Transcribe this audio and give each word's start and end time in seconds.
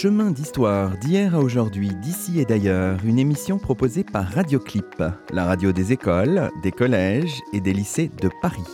Chemin 0.00 0.30
d'histoire 0.30 0.96
d'hier 0.96 1.34
à 1.34 1.40
aujourd'hui, 1.40 1.90
d'ici 1.90 2.40
et 2.40 2.46
d'ailleurs, 2.46 3.04
une 3.04 3.18
émission 3.18 3.58
proposée 3.58 4.02
par 4.02 4.26
Radioclip, 4.26 5.04
la 5.30 5.44
radio 5.44 5.72
des 5.72 5.92
écoles, 5.92 6.48
des 6.62 6.72
collèges 6.72 7.38
et 7.52 7.60
des 7.60 7.74
lycées 7.74 8.10
de 8.22 8.30
Paris. 8.40 8.64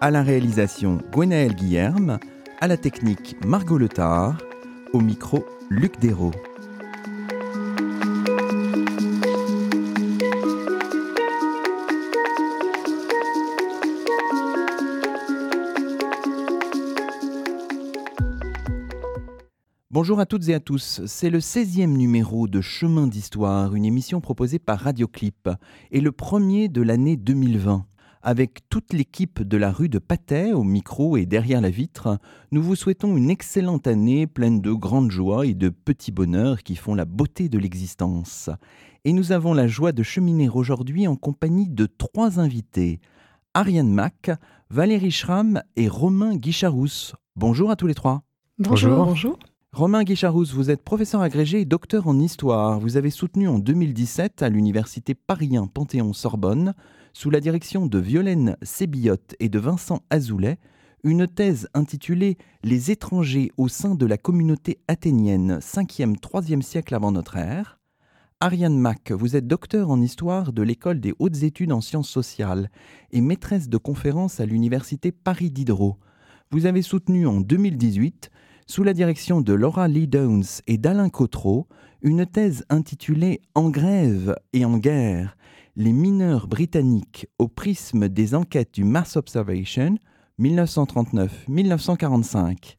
À 0.00 0.10
la 0.10 0.22
réalisation, 0.22 1.02
Gwenaël 1.12 1.54
Guillerme, 1.54 2.18
à 2.58 2.68
la 2.68 2.78
technique, 2.78 3.36
Margot 3.44 3.76
Letard, 3.76 4.38
au 4.94 5.00
micro, 5.00 5.44
Luc 5.68 6.00
Dérault. 6.00 6.32
Bonjour 20.10 20.22
à 20.22 20.26
toutes 20.26 20.48
et 20.48 20.54
à 20.54 20.58
tous, 20.58 21.02
c'est 21.06 21.30
le 21.30 21.38
16e 21.38 21.96
numéro 21.96 22.48
de 22.48 22.60
Chemin 22.60 23.06
d'Histoire, 23.06 23.76
une 23.76 23.84
émission 23.84 24.20
proposée 24.20 24.58
par 24.58 24.80
Radioclip, 24.80 25.48
et 25.92 26.00
le 26.00 26.10
premier 26.10 26.68
de 26.68 26.82
l'année 26.82 27.16
2020. 27.16 27.86
Avec 28.20 28.68
toute 28.68 28.92
l'équipe 28.92 29.40
de 29.40 29.56
la 29.56 29.70
rue 29.70 29.88
de 29.88 30.00
Patay 30.00 30.52
au 30.52 30.64
micro 30.64 31.16
et 31.16 31.26
derrière 31.26 31.60
la 31.60 31.70
vitre, 31.70 32.18
nous 32.50 32.60
vous 32.60 32.74
souhaitons 32.74 33.16
une 33.16 33.30
excellente 33.30 33.86
année 33.86 34.26
pleine 34.26 34.60
de 34.60 34.72
grandes 34.72 35.12
joies 35.12 35.46
et 35.46 35.54
de 35.54 35.68
petits 35.68 36.10
bonheurs 36.10 36.64
qui 36.64 36.74
font 36.74 36.96
la 36.96 37.04
beauté 37.04 37.48
de 37.48 37.58
l'existence. 37.60 38.50
Et 39.04 39.12
nous 39.12 39.30
avons 39.30 39.54
la 39.54 39.68
joie 39.68 39.92
de 39.92 40.02
cheminer 40.02 40.48
aujourd'hui 40.48 41.06
en 41.06 41.14
compagnie 41.14 41.68
de 41.68 41.86
trois 41.86 42.40
invités. 42.40 42.98
Ariane 43.54 43.94
Mack, 43.94 44.32
Valérie 44.70 45.12
Schramm 45.12 45.62
et 45.76 45.86
Romain 45.86 46.34
Guicharousse. 46.34 47.14
Bonjour 47.36 47.70
à 47.70 47.76
tous 47.76 47.86
les 47.86 47.94
trois. 47.94 48.24
Bonjour. 48.58 49.06
Bonjour. 49.06 49.38
Romain 49.72 50.02
Guicharousse, 50.02 50.52
vous 50.52 50.68
êtes 50.68 50.82
professeur 50.82 51.20
agrégé 51.20 51.60
et 51.60 51.64
docteur 51.64 52.08
en 52.08 52.18
histoire. 52.18 52.80
Vous 52.80 52.96
avez 52.96 53.10
soutenu 53.10 53.46
en 53.46 53.60
2017 53.60 54.42
à 54.42 54.48
l'université 54.48 55.14
Paris 55.14 55.52
Panthéon-Sorbonne, 55.72 56.74
sous 57.12 57.30
la 57.30 57.38
direction 57.38 57.86
de 57.86 57.98
Violaine 58.00 58.56
Sébillotte 58.62 59.36
et 59.38 59.48
de 59.48 59.60
Vincent 59.60 60.02
Azoulay, 60.10 60.58
une 61.04 61.28
thèse 61.28 61.68
intitulée 61.72 62.36
Les 62.64 62.90
étrangers 62.90 63.52
au 63.56 63.68
sein 63.68 63.94
de 63.94 64.06
la 64.06 64.18
communauté 64.18 64.80
athénienne 64.88 65.60
5e-3e 65.60 66.62
siècle 66.62 66.96
avant 66.96 67.12
notre 67.12 67.36
ère. 67.36 67.78
Ariane 68.40 68.76
Mack, 68.76 69.12
vous 69.12 69.36
êtes 69.36 69.46
docteur 69.46 69.90
en 69.90 70.00
histoire 70.00 70.52
de 70.52 70.62
l'école 70.62 70.98
des 70.98 71.14
hautes 71.20 71.44
études 71.44 71.72
en 71.72 71.80
sciences 71.80 72.10
sociales 72.10 72.72
et 73.12 73.20
maîtresse 73.20 73.68
de 73.68 73.76
conférences 73.76 74.40
à 74.40 74.46
l'université 74.46 75.12
Paris 75.12 75.52
Diderot. 75.52 75.96
Vous 76.50 76.66
avez 76.66 76.82
soutenu 76.82 77.28
en 77.28 77.40
2018 77.40 78.32
sous 78.70 78.84
la 78.84 78.94
direction 78.94 79.40
de 79.40 79.52
Laura 79.52 79.88
Lee 79.88 80.06
Downs 80.06 80.44
et 80.68 80.78
d'Alain 80.78 81.08
Cotreau, 81.08 81.66
une 82.02 82.24
thèse 82.24 82.64
intitulée 82.70 83.40
En 83.56 83.68
grève 83.68 84.36
et 84.52 84.64
en 84.64 84.78
guerre, 84.78 85.36
les 85.74 85.90
mineurs 85.90 86.46
britanniques 86.46 87.26
au 87.40 87.48
prisme 87.48 88.08
des 88.08 88.36
enquêtes 88.36 88.72
du 88.72 88.84
Mass 88.84 89.16
Observation 89.16 89.96
1939-1945. 90.38 92.76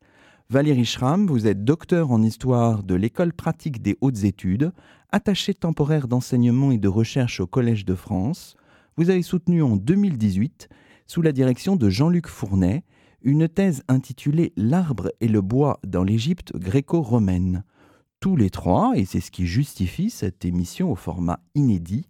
Valérie 0.49 0.85
Schramm, 0.85 1.27
vous 1.27 1.45
êtes 1.45 1.65
docteur 1.65 2.11
en 2.11 2.23
histoire 2.23 2.83
de 2.83 2.95
l'école 2.95 3.33
pratique 3.33 3.81
des 3.81 3.97
hautes 3.99 4.23
études, 4.23 4.71
attachée 5.11 5.53
temporaire 5.53 6.07
d'enseignement 6.07 6.71
et 6.71 6.77
de 6.77 6.87
recherche 6.87 7.41
au 7.41 7.47
Collège 7.47 7.83
de 7.83 7.95
France. 7.95 8.55
Vous 8.95 9.09
avez 9.09 9.23
soutenu 9.23 9.61
en 9.61 9.75
2018, 9.75 10.69
sous 11.05 11.21
la 11.21 11.33
direction 11.33 11.75
de 11.75 11.89
Jean-Luc 11.89 12.27
Fournet, 12.27 12.85
une 13.23 13.47
thèse 13.47 13.83
intitulée 13.87 14.53
L'arbre 14.55 15.11
et 15.21 15.27
le 15.27 15.41
bois 15.41 15.79
dans 15.85 16.03
l'Égypte 16.03 16.55
gréco-romaine. 16.55 17.63
Tous 18.19 18.35
les 18.35 18.49
trois, 18.49 18.93
et 18.95 19.05
c'est 19.05 19.19
ce 19.19 19.31
qui 19.31 19.47
justifie 19.47 20.09
cette 20.09 20.45
émission 20.45 20.91
au 20.91 20.95
format 20.95 21.39
inédit, 21.55 22.07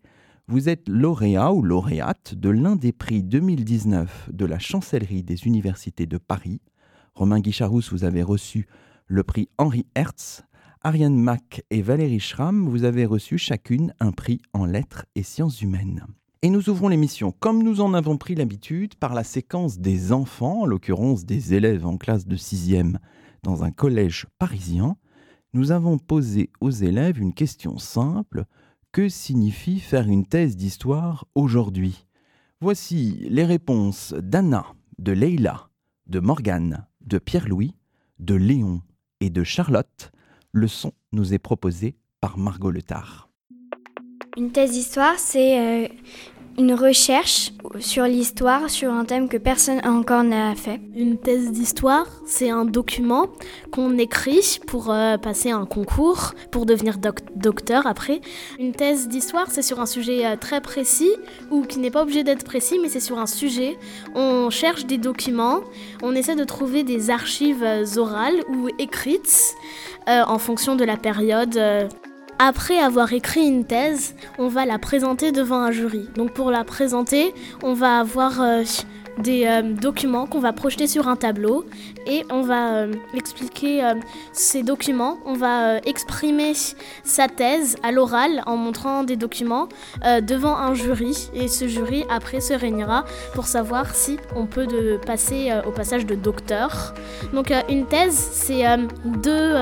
vous 0.48 0.68
êtes 0.68 0.90
lauréat 0.90 1.54
ou 1.54 1.62
lauréate 1.62 2.36
de 2.36 2.50
l'un 2.50 2.76
des 2.76 2.92
prix 2.92 3.24
2019 3.24 4.30
de 4.34 4.46
la 4.46 4.60
chancellerie 4.60 5.24
des 5.24 5.48
universités 5.48 6.06
de 6.06 6.18
Paris. 6.18 6.62
Romain 7.14 7.40
Guicharousse, 7.40 7.92
vous 7.92 8.04
avez 8.04 8.24
reçu 8.24 8.68
le 9.08 9.24
prix 9.24 9.50
Henri 9.58 9.86
Hertz. 9.96 10.44
Ariane 10.84 11.16
Mack 11.16 11.64
et 11.70 11.82
Valérie 11.82 12.20
Schramm, 12.20 12.68
vous 12.68 12.84
avez 12.84 13.06
reçu 13.06 13.38
chacune 13.38 13.94
un 14.00 14.12
prix 14.12 14.42
en 14.52 14.66
lettres 14.66 15.06
et 15.16 15.24
sciences 15.24 15.62
humaines. 15.62 16.06
Et 16.44 16.50
nous 16.50 16.70
ouvrons 16.70 16.88
l'émission, 16.88 17.32
comme 17.40 17.62
nous 17.62 17.82
en 17.82 17.94
avons 17.94 18.18
pris 18.18 18.34
l'habitude, 18.34 18.96
par 18.96 19.14
la 19.14 19.24
séquence 19.24 19.78
des 19.78 20.12
enfants, 20.12 20.62
en 20.62 20.66
l'occurrence 20.66 21.24
des 21.24 21.54
élèves 21.54 21.86
en 21.86 21.98
classe 21.98 22.26
de 22.26 22.36
6e 22.36 22.98
dans 23.44 23.64
un 23.64 23.70
collège 23.70 24.26
parisien. 24.40 24.98
Nous 25.54 25.72
avons 25.72 26.00
posé 26.00 26.50
aux 26.60 26.72
élèves 26.72 27.20
une 27.20 27.36
question 27.36 27.78
simple. 27.78 28.46
Que 28.92 29.08
signifie 29.08 29.80
faire 29.80 30.08
une 30.08 30.26
thèse 30.26 30.58
d'histoire 30.58 31.28
aujourd'hui? 31.36 32.08
Voici 32.60 33.28
les 33.30 33.46
réponses 33.46 34.16
d'Anna, 34.18 34.66
de 34.98 35.12
Leila, 35.12 35.70
de 36.08 36.20
Morgane, 36.20 36.88
de 37.02 37.20
Pierre-Louis, 37.20 37.76
de 38.18 38.34
Léon 38.34 38.82
et 39.20 39.30
de 39.30 39.44
Charlotte. 39.44 40.12
Le 40.54 40.68
son 40.68 40.92
nous 41.12 41.36
est 41.36 41.40
proposé 41.40 41.98
par 42.20 42.40
Margot 42.40 42.72
Letard. 42.72 43.32
Une 44.38 44.52
thèse 44.54 44.72
d'histoire, 44.72 45.20
c'est 45.20 45.60
euh, 45.60 45.88
une 46.58 46.74
recherche 46.74 47.54
sur 47.80 48.04
l'histoire 48.04 48.70
sur 48.70 48.92
un 48.92 49.06
thème 49.06 49.30
que 49.30 49.38
personne 49.38 49.82
encore 49.86 50.24
n'a 50.24 50.56
fait. 50.56 50.80
Une 50.96 51.18
thèse 51.18 51.52
d'histoire, 51.52 52.06
c'est 52.26 52.50
un 52.50 52.66
document 52.66 53.28
qu'on 53.72 53.98
écrit 53.98 54.60
pour 54.68 54.92
euh, 54.92 55.18
passer 55.18 55.52
un 55.52 55.66
concours, 55.66 56.34
pour 56.52 56.66
devenir 56.66 56.98
docteur 57.36 57.88
après. 57.88 58.22
Une 58.60 58.74
thèse 58.74 59.08
d'histoire, 59.08 59.48
c'est 59.50 59.62
sur 59.62 59.80
un 59.80 59.86
sujet 59.86 60.26
euh, 60.26 60.36
très 60.36 60.62
précis 60.62 61.12
ou 61.50 61.64
qui 61.64 61.80
n'est 61.80 61.92
pas 61.92 62.04
obligé 62.04 62.24
d'être 62.24 62.44
précis, 62.44 62.80
mais 62.82 62.90
c'est 62.90 63.00
sur 63.00 63.18
un 63.20 63.28
sujet. 63.28 63.78
On 64.14 64.50
cherche 64.50 64.86
des 64.86 64.98
documents, 64.98 65.62
on 66.04 66.14
essaie 66.16 66.36
de 66.36 66.44
trouver 66.44 66.84
des 66.84 67.10
archives 67.10 67.66
orales 67.98 68.44
ou 68.50 68.68
écrites 68.78 69.56
en 70.08 70.40
fonction 70.40 70.76
de 70.76 70.84
la 70.84 70.98
période. 70.98 71.58
Après 72.44 72.80
avoir 72.80 73.14
écrit 73.14 73.46
une 73.46 73.66
thèse, 73.66 74.16
on 74.40 74.48
va 74.48 74.66
la 74.66 74.80
présenter 74.80 75.32
devant 75.32 75.60
un 75.60 75.70
jury. 75.70 76.10
Donc 76.16 76.34
pour 76.34 76.50
la 76.50 76.64
présenter, 76.64 77.36
on 77.62 77.76
va 77.76 78.00
avoir 78.00 78.42
euh, 78.42 78.64
des 79.18 79.46
euh, 79.46 79.62
documents 79.62 80.26
qu'on 80.26 80.40
va 80.40 80.54
projeter 80.54 80.88
sur 80.88 81.08
un 81.08 81.16
tableau 81.16 81.66
et 82.08 82.24
on 82.30 82.42
va 82.42 82.76
euh, 82.76 82.94
expliquer 83.14 83.84
euh, 83.84 83.94
ces 84.32 84.64
documents. 84.64 85.18
On 85.26 85.34
va 85.34 85.78
exprimer 85.80 86.54
sa 87.04 87.28
thèse 87.28 87.76
à 87.84 87.92
l'oral 87.92 88.44
en 88.46 88.58
montrant 88.58 89.04
des 89.04 89.16
documents 89.16 89.68
devant 90.24 90.58
un 90.58 90.74
jury 90.74 91.30
et 91.34 91.48
ce 91.48 91.68
jury 91.68 92.04
après 92.10 92.42
se 92.42 92.54
réunira 92.54 93.06
pour 93.34 93.46
savoir 93.46 93.96
si 93.96 94.18
on 94.36 94.46
peut 94.46 94.68
de 94.68 95.00
passer 95.06 95.52
au 95.66 95.72
passage 95.72 96.06
de 96.06 96.16
docteur. 96.16 96.94
Donc 97.34 97.54
une 97.70 97.86
thèse, 97.86 98.16
c'est 98.16 98.64
deux, 99.06 99.56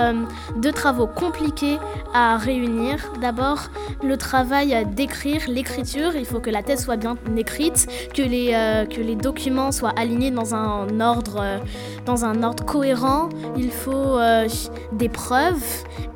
deux 0.57 0.71
travaux 0.71 1.07
compliqués 1.07 1.77
à 2.13 2.37
réunir. 2.37 3.13
D'abord, 3.21 3.69
le 4.03 4.17
travail 4.17 4.85
d'écrire, 4.95 5.41
l'écriture. 5.47 6.15
Il 6.15 6.25
faut 6.25 6.39
que 6.39 6.49
la 6.49 6.63
thèse 6.63 6.83
soit 6.85 6.97
bien 6.97 7.17
écrite, 7.37 7.87
que 8.13 8.21
les, 8.21 8.51
que 8.89 9.01
les 9.01 9.15
documents 9.15 9.38
soit 9.71 9.93
aligné 9.97 10.31
dans 10.31 10.53
un 10.53 10.99
ordre, 10.99 11.37
euh, 11.41 11.59
cohérent. 12.65 13.29
Il 13.57 13.71
faut 13.71 13.91
euh, 14.19 14.47
des 14.91 15.09
preuves. 15.09 15.63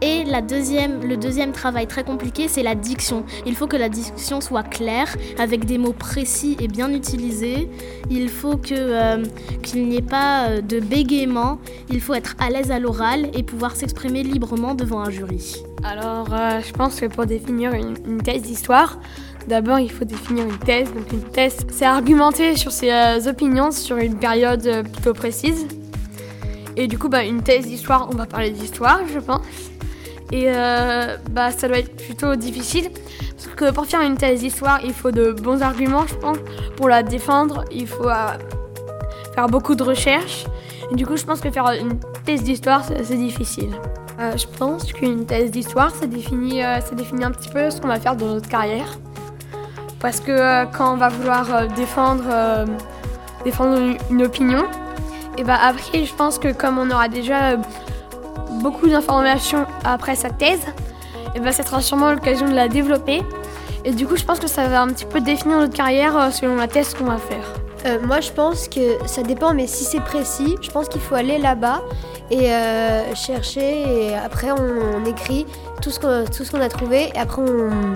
Et 0.02 0.26
deuxième, 0.42 1.08
le 1.08 1.16
deuxième 1.16 1.52
travail 1.52 1.88
très 1.88 2.04
compliqué, 2.04 2.48
c'est 2.48 2.64
la 2.64 2.76
diction. 2.76 3.24
Il 3.46 3.56
faut 3.56 3.68
que 3.68 3.78
la 3.78 3.90
diction 3.90 4.42
soit 4.42 4.64
claire, 4.64 5.16
avec 5.40 5.66
des 5.66 5.78
mots 5.78 5.94
précis 5.94 6.58
et 6.60 6.68
bien 6.68 6.92
utilisés. 6.92 7.70
Il 8.10 8.30
faut 8.30 8.58
que 8.58 8.74
euh, 8.74 9.24
qu'il 9.62 9.88
n'y 9.88 9.98
ait 9.98 10.02
pas 10.02 10.62
de 10.62 10.80
bégaiement. 10.80 11.60
Il 11.90 12.02
faut 12.02 12.14
être 12.14 12.36
à 12.40 12.50
l'aise 12.50 12.72
à 12.72 12.80
l'oral 12.80 13.30
et 13.34 13.44
pouvoir 13.44 13.76
s'exprimer 13.76 14.24
librement 14.24 14.76
devant 14.76 15.00
un 15.00 15.10
jury. 15.10 15.64
Alors, 15.84 16.28
je 16.28 16.72
pense 16.72 17.00
que 17.00 17.08
pour 17.08 17.26
définir 17.26 17.74
une 17.74 18.22
thèse 18.22 18.44
d'histoire, 18.44 19.00
D'abord, 19.48 19.80
il 19.80 19.92
faut 19.92 20.06
définir 20.06 20.46
une 20.46 20.58
thèse. 20.58 20.94
Donc, 20.94 21.12
une 21.12 21.24
thèse, 21.24 21.58
c'est 21.70 21.86
argumenter 21.86 22.56
sur 22.56 22.72
ses 22.72 22.92
euh, 22.92 23.20
opinions 23.28 23.72
sur 23.72 23.98
une 23.98 24.18
période 24.18 24.66
euh, 24.66 24.84
plutôt 24.84 25.14
précise. 25.14 25.68
Et 26.78 26.88
du 26.88 26.98
coup, 26.98 27.10
bah, 27.10 27.24
une 27.24 27.44
thèse 27.44 27.66
d'histoire, 27.66 28.10
on 28.12 28.16
va 28.16 28.26
parler 28.26 28.52
d'histoire, 28.52 29.02
je 29.12 29.20
pense. 29.20 29.46
Et 30.32 30.46
euh, 30.48 31.18
bah, 31.32 31.52
ça 31.52 31.68
doit 31.68 31.78
être 31.78 31.96
plutôt 31.96 32.36
difficile. 32.36 32.90
Parce 33.36 33.48
que 33.56 33.72
pour 33.72 33.86
faire 33.86 34.02
une 34.02 34.16
thèse 34.16 34.40
d'histoire, 34.40 34.80
il 34.84 34.94
faut 34.94 35.12
de 35.12 35.34
bons 35.34 35.62
arguments, 35.62 36.08
je 36.08 36.16
pense. 36.16 36.38
Pour 36.78 36.88
la 36.88 37.04
défendre, 37.04 37.66
il 37.72 37.88
faut 37.88 38.10
faire 39.36 39.48
beaucoup 39.48 39.76
de 39.76 39.84
recherches. 39.84 40.46
Et 40.92 40.96
du 40.96 41.06
coup, 41.06 41.18
je 41.18 41.26
pense 41.26 41.42
que 41.42 41.52
faire 41.52 41.70
une 41.80 42.00
thèse 42.26 42.44
d'histoire, 42.44 42.84
c'est 42.86 43.18
difficile. 43.18 43.72
je 44.18 44.46
pense 44.58 44.92
qu'une 44.94 45.26
thèse 45.26 45.52
d'histoire, 45.52 45.94
ça 45.94 46.08
définit, 46.08 46.62
ça 46.62 46.96
définit 46.96 47.26
un 47.26 47.32
petit 47.32 47.50
peu 47.50 47.70
ce 47.70 47.82
qu'on 47.82 47.90
va 47.90 48.00
faire 48.00 48.16
dans 48.16 48.28
notre 48.28 48.48
carrière. 48.48 48.98
Parce 50.04 50.20
que 50.20 50.32
euh, 50.32 50.66
quand 50.66 50.94
on 50.94 50.98
va 50.98 51.08
vouloir 51.08 51.56
euh, 51.56 51.68
défendre, 51.68 52.26
euh, 52.30 52.66
défendre 53.46 53.96
une, 54.12 54.22
opinion, 54.22 54.66
et 55.38 55.46
bah 55.46 55.58
après, 55.64 56.04
je 56.04 56.14
pense 56.14 56.38
que 56.38 56.52
comme 56.52 56.78
on 56.78 56.92
aura 56.92 57.08
déjà 57.08 57.56
beaucoup 58.62 58.90
d'informations 58.90 59.66
après 59.86 60.16
sa 60.16 60.30
thèse, 60.30 60.66
et 61.36 61.40
ben, 61.40 61.54
ça 61.54 61.64
sera 61.64 61.80
sûrement 61.80 62.12
l'occasion 62.12 62.50
de 62.50 62.54
la 62.54 62.68
développer. 62.68 63.24
Et 63.86 63.92
du 63.92 64.06
coup, 64.06 64.18
je 64.18 64.26
pense 64.26 64.40
que 64.40 64.48
ça 64.48 64.68
va 64.68 64.82
un 64.82 64.88
petit 64.90 65.06
peu 65.06 65.22
définir 65.22 65.58
notre 65.58 65.74
carrière 65.74 66.34
selon 66.34 66.58
la 66.58 66.68
thèse 66.68 66.94
qu'on 66.94 67.06
va 67.06 67.18
faire. 67.18 68.00
Moi, 68.02 68.22
je 68.22 68.32
pense 68.32 68.70
que 68.70 68.98
ça 69.06 69.24
dépend, 69.24 69.54
mais 69.54 69.68
si 69.68 69.84
c'est 69.84 70.00
précis, 70.00 70.56
je 70.62 70.70
pense 70.70 70.88
qu'il 70.88 71.02
faut 71.02 71.16
aller 71.16 71.38
là-bas 71.38 71.82
et 72.30 72.50
chercher. 73.14 74.08
Et 74.08 74.16
après, 74.16 74.52
on, 74.52 75.04
écrit 75.04 75.46
tout 75.82 75.92
ce 75.92 76.00
qu'on 76.00 76.62
a 76.62 76.70
trouvé. 76.70 77.12
Et 77.14 77.20
après, 77.20 77.42
on, 77.42 77.94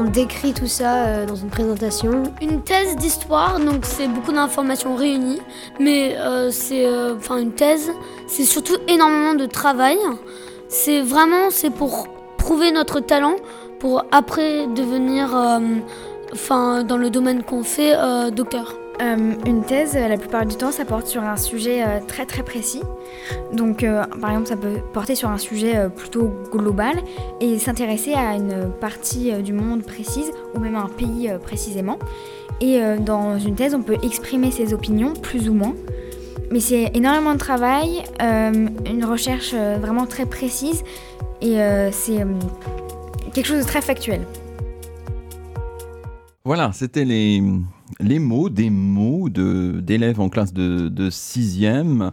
décrit 0.00 0.54
tout 0.54 0.66
ça 0.66 1.26
dans 1.26 1.36
une 1.36 1.50
présentation. 1.50 2.22
Une 2.40 2.62
thèse 2.62 2.96
d'histoire, 2.96 3.60
donc 3.60 3.84
c'est 3.84 4.08
beaucoup 4.08 4.32
d'informations 4.32 4.96
réunies, 4.96 5.40
mais 5.78 6.16
c'est, 6.50 6.86
enfin, 7.16 7.38
une 7.38 7.52
thèse, 7.52 7.90
c'est 8.26 8.44
surtout 8.44 8.76
énormément 8.88 9.34
de 9.34 9.46
travail. 9.46 9.98
C'est 10.68 11.02
vraiment, 11.02 11.50
c'est 11.50 11.70
pour 11.70 12.08
prouver 12.38 12.72
notre 12.72 13.00
talent 13.00 13.36
pour 13.78 14.04
après 14.12 14.66
devenir, 14.68 15.36
euh, 15.36 15.58
enfin, 16.32 16.84
dans 16.84 16.96
le 16.96 17.10
domaine 17.10 17.42
qu'on 17.42 17.64
fait, 17.64 17.94
euh, 17.96 18.30
docteur. 18.30 18.74
Euh, 19.00 19.34
une 19.46 19.64
thèse, 19.64 19.94
la 19.94 20.16
plupart 20.16 20.46
du 20.46 20.54
temps, 20.56 20.70
ça 20.70 20.84
porte 20.84 21.06
sur 21.06 21.22
un 21.22 21.36
sujet 21.36 21.82
très 22.06 22.26
très 22.26 22.42
précis. 22.42 22.82
Donc, 23.52 23.84
par 24.20 24.30
exemple, 24.30 24.46
ça 24.46 24.56
peut 24.56 24.78
porter 24.92 25.14
sur 25.14 25.28
un 25.30 25.38
sujet 25.38 25.88
plutôt 25.94 26.32
global 26.50 26.96
et 27.40 27.58
s'intéresser 27.58 28.14
à 28.14 28.34
une 28.34 28.70
partie 28.80 29.32
du 29.42 29.52
monde 29.52 29.82
précise 29.82 30.30
ou 30.54 30.60
même 30.60 30.76
à 30.76 30.82
un 30.82 30.88
pays 30.88 31.30
précisément. 31.42 31.98
Et 32.60 32.80
dans 33.00 33.38
une 33.38 33.54
thèse, 33.54 33.74
on 33.74 33.82
peut 33.82 33.96
exprimer 34.02 34.50
ses 34.50 34.72
opinions 34.74 35.14
plus 35.14 35.48
ou 35.48 35.54
moins. 35.54 35.74
Mais 36.52 36.60
c'est 36.60 36.90
énormément 36.94 37.32
de 37.32 37.38
travail, 37.38 38.04
une 38.20 39.04
recherche 39.04 39.54
vraiment 39.54 40.06
très 40.06 40.26
précise 40.26 40.84
et 41.40 41.56
c'est 41.90 42.24
quelque 43.32 43.46
chose 43.46 43.62
de 43.62 43.66
très 43.66 43.80
factuel. 43.80 44.20
Voilà, 46.44 46.72
c'était 46.72 47.04
les, 47.04 47.42
les 48.00 48.18
mots, 48.18 48.48
des 48.48 48.70
mots 48.70 49.28
d'élèves 49.28 50.20
en 50.20 50.28
classe 50.28 50.52
de, 50.52 51.10
6e, 51.10 52.10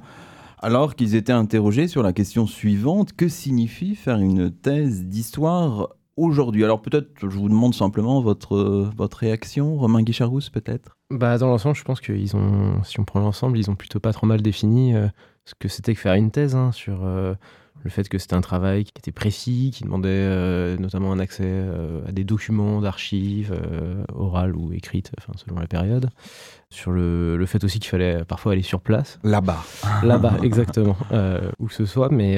alors 0.59 0.95
qu'ils 0.95 1.15
étaient 1.15 1.33
interrogés 1.33 1.87
sur 1.87 2.03
la 2.03 2.13
question 2.13 2.47
suivante, 2.47 3.13
que 3.13 3.27
signifie 3.27 3.95
faire 3.95 4.19
une 4.19 4.51
thèse 4.51 5.05
d'histoire 5.05 5.89
aujourd'hui? 6.17 6.63
Alors 6.63 6.81
peut-être, 6.81 7.09
je 7.21 7.37
vous 7.37 7.49
demande 7.49 7.73
simplement 7.73 8.21
votre, 8.21 8.89
votre 8.95 9.17
réaction, 9.17 9.77
Romain 9.77 10.01
Guicharousse 10.01 10.49
peut-être? 10.49 10.97
Bah, 11.09 11.37
Dans 11.37 11.47
l'ensemble, 11.47 11.75
je 11.75 11.83
pense 11.83 12.01
qu'ils 12.01 12.35
ont, 12.35 12.83
si 12.83 12.99
on 12.99 13.05
prend 13.05 13.19
l'ensemble, 13.19 13.57
ils 13.57 13.69
ont 13.69 13.75
plutôt 13.75 13.99
pas 13.99 14.13
trop 14.13 14.27
mal 14.27 14.41
défini 14.41 14.95
euh, 14.95 15.07
ce 15.45 15.53
que 15.57 15.67
c'était 15.67 15.93
que 15.93 15.99
faire 15.99 16.13
une 16.13 16.31
thèse 16.31 16.55
hein, 16.55 16.71
sur... 16.71 17.03
Euh, 17.03 17.33
le 17.83 17.89
fait 17.89 18.07
que 18.09 18.17
c'était 18.17 18.35
un 18.35 18.41
travail 18.41 18.83
qui 18.83 18.91
était 18.97 19.11
précis, 19.11 19.71
qui 19.73 19.83
demandait 19.83 20.09
euh, 20.09 20.77
notamment 20.77 21.11
un 21.11 21.19
accès 21.19 21.43
euh, 21.45 22.01
à 22.07 22.11
des 22.11 22.23
documents 22.23 22.81
d'archives 22.81 23.53
euh, 23.53 24.03
orales 24.13 24.55
ou 24.55 24.73
écrites, 24.73 25.11
enfin, 25.17 25.33
selon 25.37 25.59
la 25.59 25.67
période. 25.67 26.09
Sur 26.69 26.91
le, 26.91 27.37
le 27.37 27.45
fait 27.45 27.63
aussi 27.63 27.79
qu'il 27.79 27.89
fallait 27.89 28.23
parfois 28.25 28.51
aller 28.51 28.61
sur 28.61 28.81
place. 28.81 29.19
Là-bas. 29.23 29.63
Là-bas, 30.03 30.37
exactement. 30.43 30.97
où 31.59 31.67
que 31.67 31.73
ce 31.73 31.85
soit. 31.85 32.09
Mais 32.09 32.37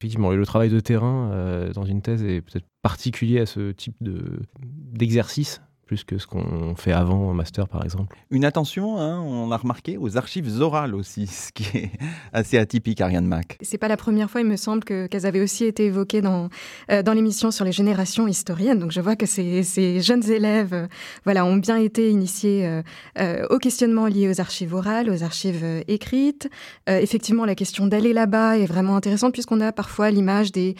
effectivement, 0.00 0.30
le 0.30 0.46
travail 0.46 0.68
de 0.68 0.80
terrain 0.80 1.70
dans 1.72 1.84
une 1.84 2.02
thèse 2.02 2.24
est 2.24 2.40
peut-être 2.40 2.66
particulier 2.82 3.40
à 3.40 3.46
ce 3.46 3.70
type 3.70 3.96
d'exercice 4.00 5.60
plus 5.86 6.02
que 6.02 6.18
ce 6.18 6.26
qu'on 6.26 6.74
fait 6.74 6.92
avant 6.92 7.28
en 7.28 7.32
master, 7.32 7.68
par 7.68 7.84
exemple. 7.84 8.16
Une 8.30 8.44
attention, 8.44 8.98
hein, 8.98 9.20
on 9.20 9.52
a 9.52 9.56
remarqué, 9.56 9.96
aux 9.96 10.16
archives 10.16 10.60
orales 10.60 10.94
aussi, 10.94 11.26
ce 11.28 11.52
qui 11.52 11.64
est 11.76 11.90
assez 12.32 12.58
atypique, 12.58 13.00
Ariane 13.00 13.26
Mac. 13.26 13.56
C'est 13.62 13.78
pas 13.78 13.88
la 13.88 13.96
première 13.96 14.28
fois, 14.28 14.40
il 14.40 14.48
me 14.48 14.56
semble, 14.56 14.82
qu'elles 14.84 15.26
avaient 15.26 15.40
aussi 15.40 15.64
été 15.64 15.86
évoquées 15.86 16.22
dans, 16.22 16.48
euh, 16.90 17.02
dans 17.02 17.12
l'émission 17.12 17.52
sur 17.52 17.64
les 17.64 17.72
générations 17.72 18.26
historiennes. 18.26 18.80
Donc 18.80 18.90
je 18.90 19.00
vois 19.00 19.14
que 19.14 19.26
ces, 19.26 19.62
ces 19.62 20.00
jeunes 20.00 20.28
élèves 20.28 20.74
euh, 20.74 20.86
voilà, 21.24 21.44
ont 21.44 21.56
bien 21.56 21.76
été 21.76 22.10
initiés 22.10 22.82
euh, 23.16 23.46
au 23.50 23.58
questionnement 23.58 24.06
lié 24.06 24.28
aux 24.28 24.40
archives 24.40 24.74
orales, 24.74 25.08
aux 25.08 25.22
archives 25.22 25.64
écrites. 25.86 26.48
effectivement, 26.88 27.44
la 27.44 27.54
question 27.54 27.86
d'aller 27.86 28.12
là-bas 28.12 28.58
est 28.58 28.66
vraiment 28.66 28.96
intéressante 28.96 29.32
puisqu'on 29.32 29.60
a 29.60 29.72
parfois 29.72 30.10
l'image 30.10 30.52
des 30.52 30.74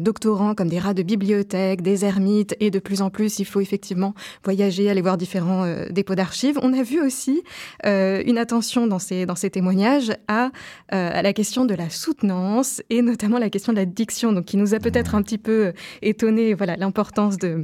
doctorants 0.00 0.54
comme 0.54 0.68
des 0.68 0.78
rats 0.78 0.94
de 0.94 1.02
bibliothèque, 1.02 1.82
des 1.82 2.04
ermites, 2.04 2.56
et 2.60 2.70
de 2.70 2.78
plus 2.78 3.02
en 3.02 3.10
plus, 3.10 3.38
il 3.38 3.44
faut 3.44 3.60
effectivement 3.60 4.14
voyager, 4.48 4.88
aller 4.88 5.02
voir 5.02 5.18
différents 5.18 5.64
euh, 5.64 5.84
dépôts 5.90 6.14
d'archives. 6.14 6.58
On 6.62 6.72
a 6.72 6.82
vu 6.82 7.02
aussi 7.02 7.42
euh, 7.84 8.22
une 8.24 8.38
attention 8.38 8.86
dans 8.86 8.98
ces, 8.98 9.26
dans 9.26 9.34
ces 9.34 9.50
témoignages 9.50 10.10
à, 10.26 10.46
euh, 10.94 11.10
à 11.12 11.20
la 11.20 11.34
question 11.34 11.66
de 11.66 11.74
la 11.74 11.90
soutenance 11.90 12.80
et 12.88 13.02
notamment 13.02 13.38
la 13.38 13.50
question 13.50 13.74
de 13.74 13.78
la 13.78 13.84
diction, 13.84 14.32
donc 14.32 14.46
qui 14.46 14.56
nous 14.56 14.72
a 14.72 14.78
peut-être 14.78 15.14
un 15.14 15.20
petit 15.20 15.36
peu 15.36 15.74
étonné 16.00 16.54
voilà, 16.54 16.76
l'importance 16.76 17.36
de 17.36 17.62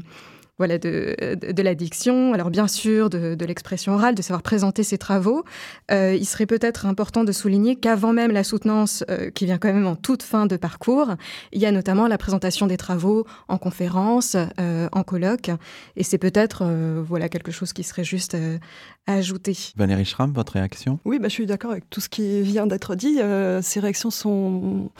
voilà, 0.59 0.79
de, 0.79 1.17
de, 1.35 1.63
l'addiction, 1.63 2.33
alors 2.33 2.51
bien 2.51 2.69
sûr 2.69 3.11
de, 3.11 3.35
de 3.35 3.45
l'expression 3.45 3.95
orale, 3.95 4.15
de 4.15 4.23
savoir 4.23 4.43
présenter 4.43 4.85
ses 4.85 4.99
travaux. 4.99 5.45
Euh, 5.91 6.15
il 6.15 6.25
serait 6.25 6.47
peut-être 6.47 6.87
important 6.87 7.25
de 7.25 7.33
souligner 7.33 7.77
qu'avant 7.77 8.13
même 8.13 8.31
la 8.31 8.45
soutenance, 8.45 9.05
euh, 9.11 9.31
qui 9.31 9.47
vient 9.47 9.59
quand 9.59 9.73
même 9.73 9.87
en 9.87 9.97
toute 9.97 10.23
fin 10.23 10.47
de 10.47 10.57
parcours, 10.57 11.15
il 11.53 11.61
y 11.61 11.67
a 11.67 11.73
notamment 11.73 12.07
la 12.07 12.19
présentation 12.19 12.67
des 12.67 12.77
travaux 12.77 13.27
en 13.49 13.59
conférence, 13.59 14.37
euh, 14.61 14.89
en 14.93 15.03
colloque, 15.03 15.51
et 15.97 16.05
c'est 16.05 16.19
peut-être 16.19 16.63
euh, 16.63 17.03
voilà 17.05 17.29
quelque 17.29 17.51
chose 17.51 17.73
qui 17.73 17.83
serait 17.83 18.05
juste 18.05 18.35
euh, 18.35 18.59
à 19.07 19.15
ajouter. 19.15 19.57
Valérie 19.77 20.05
Schramm, 20.05 20.33
votre 20.33 20.53
réaction? 20.53 21.01
Oui, 21.05 21.19
bah, 21.19 21.29
je 21.29 21.35
suis 21.35 21.47
d'accord 21.47 21.73
avec 21.73 21.91
tout 21.91 22.01
ce 22.01 22.09
qui 22.09 22.43
vient 22.43 22.67
d'être 22.67 22.95
dit. 22.95 23.19
ces 23.63 23.81
réactions 23.81 24.11
sont 24.11 24.91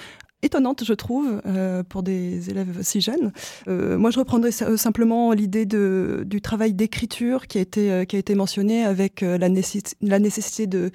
étonnante, 0.45 0.85
je 0.85 0.93
trouve, 0.93 1.41
euh, 1.47 1.83
pour 1.83 2.03
des 2.03 2.51
élèves 2.51 2.79
si 2.83 3.01
jeunes. 3.01 3.33
Euh, 3.67 3.99
moi, 3.99 4.11
je 4.11 4.19
reprendrais 4.19 4.51
euh, 4.63 4.77
simplement 4.77 5.33
l'idée 5.33 5.67
du 5.67 6.41
travail 6.41 6.75
d'écriture 6.75 7.47
qui 7.47 7.59
a 7.59 7.61
été 7.63 8.07
qui 8.07 8.35
mentionné 8.35 8.85
avec 8.85 9.21
la, 9.21 9.49
nécessité, 9.49 10.67
de 10.67 10.91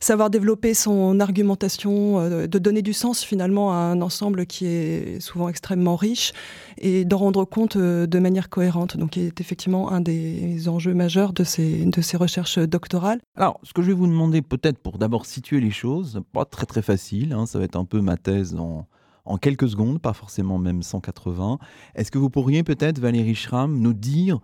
savoir 0.00 0.30
développer 0.30 0.74
son 0.74 1.20
argumentation, 1.20 2.46
de 2.46 2.58
donner 2.58 2.82
du 2.82 2.92
sens 2.92 3.24
finalement 3.24 3.72
à 3.72 3.76
un 3.76 4.00
ensemble 4.00 4.46
qui 4.46 4.66
est 4.66 5.20
souvent 5.20 5.48
extrêmement 5.48 5.96
riche 5.96 6.32
et 6.78 7.04
d'en 7.04 7.18
rendre 7.18 7.44
compte 7.44 7.76
de 7.76 8.18
manière 8.18 8.48
cohérente. 8.48 8.96
Donc, 8.96 9.16
il 9.16 9.24
est 9.24 9.40
effectivement 9.40 9.90
un 9.90 10.00
des 10.00 10.68
enjeux 10.68 10.94
majeurs 10.94 11.32
de 11.32 11.44
ces 11.44 12.16
recherches 12.16 12.58
doctorales. 12.58 13.20
Alors, 13.36 13.60
ce 13.62 13.72
que 13.72 13.82
je 13.82 13.88
vais 13.88 13.94
vous 13.94 14.06
demander 14.06 14.42
peut-être 14.42 14.78
pour 14.78 14.98
d'abord 14.98 15.26
situer 15.26 15.60
les 15.60 15.70
choses, 15.70 16.20
pas 16.32 16.44
très 16.44 16.66
très 16.66 16.82
facile, 16.82 17.32
hein, 17.32 17.46
ça 17.46 17.58
va 17.58 17.64
être 17.64 17.76
un 17.76 17.84
peu 17.84 18.00
ma 18.00 18.16
thèse 18.16 18.54
dans 18.54 18.85
en 19.26 19.36
quelques 19.38 19.68
secondes, 19.68 20.00
pas 20.00 20.12
forcément 20.12 20.58
même 20.58 20.82
180. 20.82 21.58
Est-ce 21.94 22.10
que 22.10 22.18
vous 22.18 22.30
pourriez 22.30 22.62
peut-être, 22.62 22.98
Valérie 22.98 23.34
Schramm, 23.34 23.78
nous 23.78 23.92
dire 23.92 24.40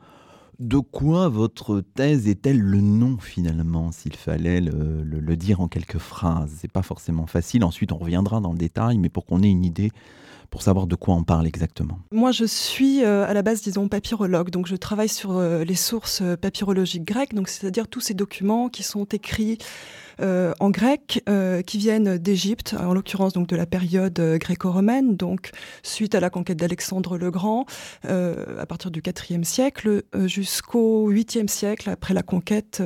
de 0.59 0.79
quoi 0.79 1.29
votre 1.29 1.81
thèse 1.81 2.29
est-elle 2.29 2.61
le 2.61 2.81
nom 2.81 3.19
finalement, 3.19 3.91
s'il 3.91 4.15
fallait 4.15 4.61
le, 4.61 5.37
dire 5.37 5.61
en 5.61 5.69
quelques 5.69 5.99
phrases? 5.99 6.53
C'est 6.59 6.71
pas 6.71 6.83
forcément 6.83 7.27
facile. 7.27 7.65
Ensuite, 7.65 7.93
on 7.93 7.99
reviendra 7.99 8.41
dans 8.41 8.53
le 8.53 8.59
détail, 8.59 8.99
mais 8.99 9.09
pour 9.09 9.25
qu'on 9.25 9.43
ait 9.43 9.51
une 9.51 9.65
idée 9.65 9.91
pour 10.51 10.61
savoir 10.61 10.87
de 10.87 10.95
quoi 10.95 11.15
on 11.15 11.25
parle 11.25 11.47
exactement 11.47 11.99
Moi, 12.13 12.31
je 12.31 12.45
suis 12.45 13.03
euh, 13.03 13.27
à 13.27 13.33
la 13.33 13.41
base, 13.41 13.63
disons, 13.63 13.89
papyrologue. 13.89 14.51
Donc, 14.51 14.67
je 14.67 14.77
travaille 14.77 15.09
sur 15.09 15.39
euh, 15.39 15.65
les 15.65 15.75
sources 15.75 16.21
euh, 16.21 16.37
papyrologiques 16.37 17.05
grecques, 17.05 17.35
donc 17.35 17.49
c'est-à-dire 17.49 17.89
tous 17.89 18.01
ces 18.01 18.13
documents 18.13 18.69
qui 18.69 18.83
sont 18.83 19.05
écrits 19.05 19.57
euh, 20.21 20.53
en 20.61 20.71
grec 20.71 21.23
euh, 21.29 21.63
qui 21.63 21.79
viennent 21.79 22.19
d'Égypte, 22.19 22.75
en 22.79 22.95
l'occurrence 22.95 23.33
donc 23.33 23.49
de 23.49 23.57
la 23.57 23.67
période 23.67 24.19
euh, 24.21 24.39
gréco-romaine, 24.39 25.17
donc 25.17 25.51
suite 25.83 26.15
à 26.15 26.21
la 26.21 26.31
conquête 26.31 26.59
d'Alexandre 26.59 27.19
le 27.19 27.31
Grand, 27.31 27.67
à 28.05 28.67
partir 28.67 28.91
du 28.91 29.03
IVe 29.31 29.45
siècle 29.45 30.03
jusqu'au 30.25 31.11
8e 31.11 31.49
siècle 31.49 31.91
après 31.91 32.15
la 32.15 32.23
conquête 32.23 32.83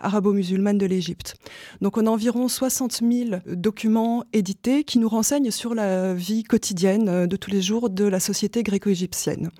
arabo-musulmane 0.00 0.78
de 0.78 0.86
l'Égypte. 0.86 1.34
Donc 1.80 1.96
on 1.96 2.06
a 2.06 2.10
environ 2.10 2.48
60 2.48 3.00
000 3.00 3.40
documents 3.46 4.24
édités 4.32 4.84
qui 4.84 4.98
nous 4.98 5.08
renseignent 5.08 5.50
sur 5.50 5.74
la 5.74 6.14
vie 6.14 6.44
quotidienne 6.44 7.26
de 7.26 7.36
tous 7.36 7.50
les 7.50 7.62
jours 7.62 7.90
de 7.90 8.04
la 8.04 8.20
société 8.20 8.62
gréco-égyptienne. 8.62 9.50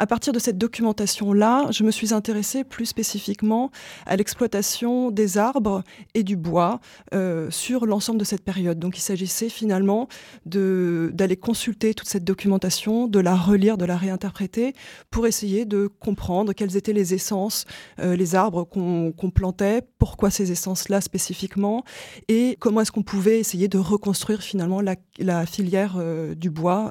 À 0.00 0.06
partir 0.06 0.32
de 0.32 0.38
cette 0.38 0.56
documentation-là, 0.56 1.66
je 1.72 1.84
me 1.84 1.90
suis 1.90 2.14
intéressée 2.14 2.64
plus 2.64 2.86
spécifiquement 2.86 3.70
à 4.06 4.16
l'exploitation 4.16 5.10
des 5.10 5.36
arbres 5.36 5.82
et 6.14 6.22
du 6.22 6.38
bois 6.38 6.80
euh, 7.12 7.50
sur 7.50 7.84
l'ensemble 7.84 8.18
de 8.18 8.24
cette 8.24 8.42
période. 8.42 8.78
Donc 8.78 8.96
il 8.96 9.02
s'agissait 9.02 9.50
finalement 9.50 10.08
d'aller 10.46 11.36
consulter 11.36 11.92
toute 11.92 12.08
cette 12.08 12.24
documentation, 12.24 13.08
de 13.08 13.20
la 13.20 13.36
relire, 13.36 13.76
de 13.76 13.84
la 13.84 13.98
réinterpréter 13.98 14.72
pour 15.10 15.26
essayer 15.26 15.66
de 15.66 15.86
comprendre 15.86 16.54
quelles 16.54 16.78
étaient 16.78 16.94
les 16.94 17.12
essences, 17.12 17.66
euh, 17.98 18.16
les 18.16 18.34
arbres 18.34 18.64
qu'on 18.64 19.30
plantait, 19.34 19.82
pourquoi 19.98 20.30
ces 20.30 20.50
essences-là 20.50 21.02
spécifiquement, 21.02 21.84
et 22.28 22.56
comment 22.58 22.80
est-ce 22.80 22.90
qu'on 22.90 23.02
pouvait 23.02 23.38
essayer 23.38 23.68
de 23.68 23.76
reconstruire 23.76 24.40
finalement 24.40 24.80
la, 24.80 25.44
filière 25.44 25.96
euh, 25.98 26.34
du 26.34 26.48
bois 26.48 26.90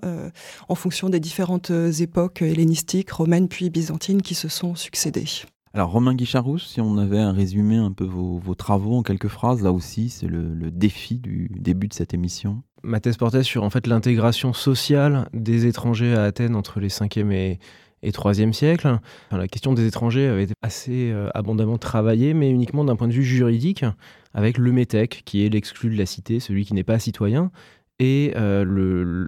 en 0.68 0.76
fonction 0.76 1.10
des 1.10 1.20
différentes 1.20 1.72
époques 1.72 2.44
hellénistiques 2.44 2.99
romaine 3.10 3.48
puis 3.48 3.70
byzantine 3.70 4.22
qui 4.22 4.36
se 4.36 4.48
sont 4.48 4.76
succédées. 4.76 5.26
Alors 5.74 5.92
Romain 5.92 6.16
Guicharousse, 6.16 6.68
si 6.68 6.82
on 6.82 6.98
avait 6.98 7.20
un 7.20 7.32
résumé 7.32 7.76
un 7.76 7.92
peu 7.92 8.04
vos, 8.04 8.56
travaux 8.56 8.96
en 8.96 9.04
quelques 9.04 9.28
phrases, 9.28 9.62
là 9.62 9.72
aussi 9.72 10.10
c'est 10.10 10.28
le, 10.28 10.72
défi 10.72 11.20
du 11.20 11.50
début 11.56 11.88
de 11.88 11.94
cette 11.94 12.14
émission. 12.14 12.64
Ma 12.82 13.00
thèse 13.00 13.18
portait 13.18 13.44
sur 13.44 13.64
en 13.64 13.70
fait 13.70 13.86
l'intégration 13.86 14.54
sociale 14.54 15.30
des 15.34 15.68
étrangers 15.68 16.16
à 16.16 16.24
Athènes 16.24 16.56
entre 16.56 16.80
les 16.80 16.90
5e 16.90 17.32
et, 17.32 17.60
et 18.02 18.12
3e 18.12 18.54
siècles. 18.54 19.00
la 19.32 19.48
question 19.48 19.74
des 19.74 19.86
étrangers 19.86 20.28
avait 20.28 20.44
été 20.44 20.54
assez 20.62 21.12
euh, 21.12 21.30
abondamment 21.36 21.78
travaillée, 21.78 22.34
mais 22.34 22.50
uniquement 22.50 22.84
d'un 22.84 22.96
point 22.96 23.08
de 23.08 23.14
vue 23.14 23.24
juridique, 23.24 23.86
avec 24.34 24.58
le 24.58 24.72
métèque, 24.72 25.24
qui 25.26 25.46
est 25.46 25.50
l'exclu 25.50 25.90
de 25.90 25.98
la 25.98 26.06
cité, 26.06 26.40
celui 26.40 26.66
qui 26.66 26.74
n'est 26.74 26.84
pas 26.84 27.00
citoyen. 27.00 27.52
Et 28.00 28.34
euh, 28.36 28.64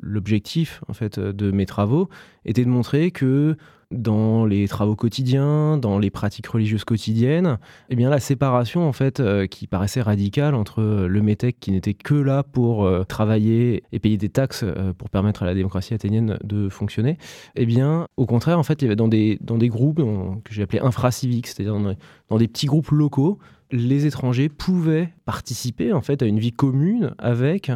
l'objectif 0.01 0.81
en 0.87 0.93
fait 0.93 1.19
de 1.19 1.51
mes 1.51 1.65
travaux 1.65 2.09
était 2.45 2.63
de 2.63 2.69
montrer 2.69 3.11
que 3.11 3.57
dans 3.91 4.45
les 4.45 4.67
travaux 4.67 4.95
quotidiens, 4.95 5.77
dans 5.77 5.99
les 5.99 6.09
pratiques 6.09 6.47
religieuses 6.47 6.85
quotidiennes, 6.85 7.57
eh 7.89 7.95
bien 7.95 8.09
la 8.09 8.19
séparation 8.19 8.87
en 8.87 8.93
fait 8.93 9.19
euh, 9.19 9.47
qui 9.47 9.67
paraissait 9.67 10.01
radicale 10.01 10.55
entre 10.55 10.81
euh, 10.81 11.07
le 11.07 11.21
métèque 11.21 11.57
qui 11.59 11.71
n'était 11.71 11.93
que 11.93 12.13
là 12.13 12.43
pour 12.43 12.85
euh, 12.85 13.03
travailler 13.03 13.83
et 13.91 13.99
payer 13.99 14.17
des 14.17 14.29
taxes 14.29 14.65
pour 14.97 15.09
permettre 15.09 15.43
à 15.43 15.45
la 15.45 15.53
démocratie 15.53 15.93
athénienne 15.93 16.37
de 16.43 16.69
fonctionner, 16.69 17.17
eh 17.55 17.65
bien 17.65 18.07
au 18.17 18.25
contraire 18.25 18.57
en 18.57 18.63
fait 18.63 18.83
dans 18.83 19.07
des 19.07 19.37
dans 19.41 19.57
des 19.57 19.67
groupes 19.67 20.01
que 20.43 20.53
j'ai 20.53 20.63
appelés 20.63 20.79
infraciviques, 20.79 21.47
c'est-à-dire 21.47 21.73
dans, 21.73 21.95
dans 22.29 22.37
des 22.37 22.47
petits 22.47 22.67
groupes 22.67 22.91
locaux, 22.91 23.39
les 23.71 24.05
étrangers 24.05 24.49
pouvaient 24.49 25.13
participer 25.25 25.93
en 25.93 26.01
fait 26.01 26.21
à 26.21 26.25
une 26.25 26.39
vie 26.39 26.51
commune 26.51 27.13
avec 27.17 27.71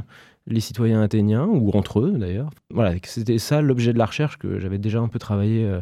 les 0.48 0.60
citoyens 0.60 1.02
athéniens, 1.02 1.48
ou 1.48 1.72
entre 1.72 2.02
eux 2.02 2.14
d'ailleurs. 2.18 2.50
Voilà, 2.72 2.94
c'était 3.04 3.38
ça 3.38 3.62
l'objet 3.62 3.94
de 3.94 3.98
la 3.98 4.06
recherche 4.06 4.38
que 4.38 4.60
j'avais 4.60 4.78
déjà 4.78 5.00
un 5.00 5.08
peu 5.08 5.20
travaillé 5.20 5.66
euh, 5.66 5.82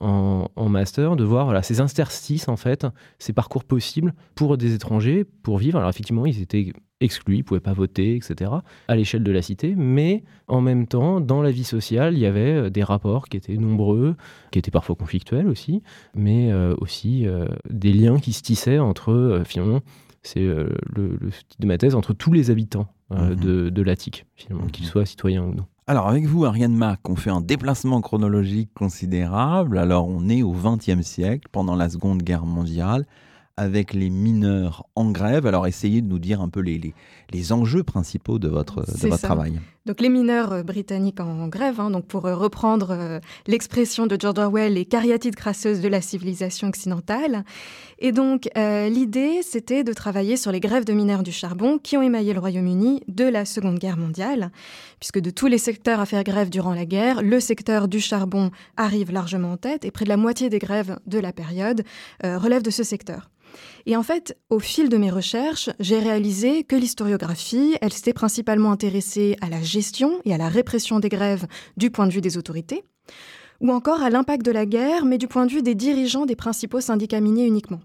en, 0.00 0.68
master, 0.68 1.16
de 1.16 1.24
voir 1.24 1.64
ces 1.64 1.80
interstices, 1.80 2.48
en 2.48 2.56
fait, 2.56 2.86
ces 3.18 3.32
parcours 3.32 3.64
possibles 3.64 4.14
pour 4.34 4.58
des 4.58 4.74
étrangers, 4.74 5.24
pour 5.24 5.58
vivre. 5.58 5.78
Alors 5.78 5.90
effectivement, 5.90 6.26
ils 6.26 6.42
étaient 6.42 6.72
exclus, 7.00 7.36
ils 7.36 7.38
ne 7.38 7.42
pouvaient 7.44 7.60
pas 7.60 7.72
voter, 7.72 8.16
etc., 8.16 8.50
à 8.88 8.96
l'échelle 8.96 9.22
de 9.22 9.32
la 9.32 9.42
cité, 9.42 9.74
mais 9.76 10.24
en 10.48 10.60
même 10.60 10.86
temps, 10.86 11.20
dans 11.20 11.40
la 11.40 11.50
vie 11.50 11.64
sociale, 11.64 12.14
il 12.14 12.20
y 12.20 12.26
avait 12.26 12.52
euh, 12.52 12.70
des 12.70 12.82
rapports 12.82 13.28
qui 13.28 13.36
étaient 13.36 13.56
nombreux, 13.56 14.16
qui 14.50 14.58
étaient 14.58 14.70
parfois 14.70 14.96
conflictuels 14.96 15.48
aussi, 15.48 15.82
mais 16.14 16.52
euh, 16.52 16.74
aussi 16.78 17.26
des 17.70 17.92
liens 17.92 18.18
qui 18.18 18.32
se 18.32 18.42
tissaient 18.42 18.78
entre, 18.78 19.42
finalement, 19.46 19.80
c'est 20.22 20.40
le, 20.40 20.76
le, 20.94 21.18
de 21.58 21.66
ma 21.66 21.78
thèse, 21.78 21.94
entre 21.94 22.12
tous 22.12 22.32
les 22.32 22.50
habitants 22.50 22.86
euh, 23.12 23.30
mhm. 23.30 23.70
de, 23.70 23.82
l'Attique, 23.82 24.26
finalement, 24.36 24.66
qu'il 24.68 24.84
mhm. 24.84 24.90
soit 24.90 25.06
citoyen 25.06 25.42
ou 25.42 25.54
non. 25.54 25.66
Alors 25.86 26.08
avec 26.08 26.26
vous, 26.26 26.44
Ariane 26.44 26.74
Mac, 26.74 27.00
on 27.08 27.16
fait 27.16 27.30
un 27.30 27.40
déplacement 27.40 28.00
chronologique 28.00 28.70
considérable. 28.72 29.78
Alors 29.78 30.08
on 30.08 30.28
est 30.28 30.42
au 30.42 30.52
XXe 30.52 31.02
siècle, 31.02 31.48
pendant 31.50 31.74
la 31.74 31.88
Seconde 31.88 32.22
Guerre 32.22 32.46
mondiale, 32.46 33.04
avec 33.62 33.94
les 33.94 34.10
mineurs 34.10 34.84
en 34.96 35.10
grève. 35.10 35.46
Alors 35.46 35.66
essayez 35.66 36.02
de 36.02 36.08
nous 36.08 36.18
dire 36.18 36.40
un 36.40 36.48
peu 36.48 36.60
les, 36.60 36.94
les, 37.30 37.52
enjeux 37.52 37.84
principaux 37.84 38.38
de 38.38 38.48
votre, 38.48 38.80
de 38.80 39.08
votre 39.08 39.22
travail. 39.22 39.60
Donc 39.84 40.00
les 40.00 40.08
mineurs 40.08 40.52
euh, 40.52 40.62
britanniques 40.62 41.20
en 41.20 41.48
grève, 41.48 41.80
hein, 41.80 41.90
donc 41.90 42.06
pour 42.06 42.26
euh, 42.26 42.36
reprendre 42.36 42.90
euh, 42.90 43.20
l'expression 43.46 44.06
de 44.06 44.16
George 44.18 44.38
Orwell, 44.38 44.74
les 44.74 44.84
cariatides 44.84 45.34
crasseuses 45.34 45.80
de 45.80 45.88
la 45.88 46.00
civilisation 46.00 46.68
occidentale. 46.68 47.44
Et 47.98 48.10
donc 48.10 48.48
l'idée, 48.56 49.42
c'était 49.42 49.84
de 49.84 49.92
travailler 49.92 50.36
sur 50.36 50.50
les 50.50 50.58
grèves 50.58 50.84
de 50.84 50.92
mineurs 50.92 51.22
du 51.22 51.30
charbon 51.30 51.78
qui 51.78 51.96
ont 51.96 52.02
émaillé 52.02 52.32
le 52.32 52.40
Royaume-Uni 52.40 53.04
de 53.06 53.24
la 53.24 53.44
Seconde 53.44 53.78
Guerre 53.78 53.96
mondiale, 53.96 54.50
puisque 54.98 55.20
de 55.20 55.30
tous 55.30 55.46
les 55.46 55.58
secteurs 55.58 56.00
à 56.00 56.06
faire 56.06 56.24
grève 56.24 56.50
durant 56.50 56.74
la 56.74 56.84
guerre, 56.84 57.22
le 57.22 57.38
secteur 57.38 57.86
du 57.86 58.00
charbon 58.00 58.50
arrive 58.76 59.12
largement 59.12 59.52
en 59.52 59.56
tête 59.56 59.84
et 59.84 59.92
près 59.92 60.04
de 60.04 60.08
la 60.08 60.16
moitié 60.16 60.48
des 60.48 60.58
grèves 60.58 60.98
de 61.06 61.20
la 61.20 61.32
période 61.32 61.84
relèvent 62.24 62.64
de 62.64 62.70
ce 62.70 62.82
secteur. 62.82 63.30
Et 63.86 63.96
en 63.96 64.02
fait, 64.02 64.38
au 64.50 64.58
fil 64.58 64.88
de 64.88 64.96
mes 64.96 65.10
recherches, 65.10 65.70
j'ai 65.80 65.98
réalisé 65.98 66.64
que 66.64 66.76
l'historiographie, 66.76 67.76
elle 67.80 67.92
s'était 67.92 68.12
principalement 68.12 68.72
intéressée 68.72 69.36
à 69.40 69.48
la 69.48 69.62
gestion 69.62 70.20
et 70.24 70.34
à 70.34 70.38
la 70.38 70.48
répression 70.48 71.00
des 71.00 71.08
grèves 71.08 71.46
du 71.76 71.90
point 71.90 72.06
de 72.06 72.12
vue 72.12 72.20
des 72.20 72.38
autorités, 72.38 72.84
ou 73.60 73.70
encore 73.70 74.02
à 74.02 74.10
l'impact 74.10 74.44
de 74.44 74.52
la 74.52 74.66
guerre, 74.66 75.04
mais 75.04 75.18
du 75.18 75.28
point 75.28 75.46
de 75.46 75.52
vue 75.52 75.62
des 75.62 75.74
dirigeants 75.74 76.26
des 76.26 76.36
principaux 76.36 76.80
syndicats 76.80 77.20
miniers 77.20 77.46
uniquement. 77.46 77.80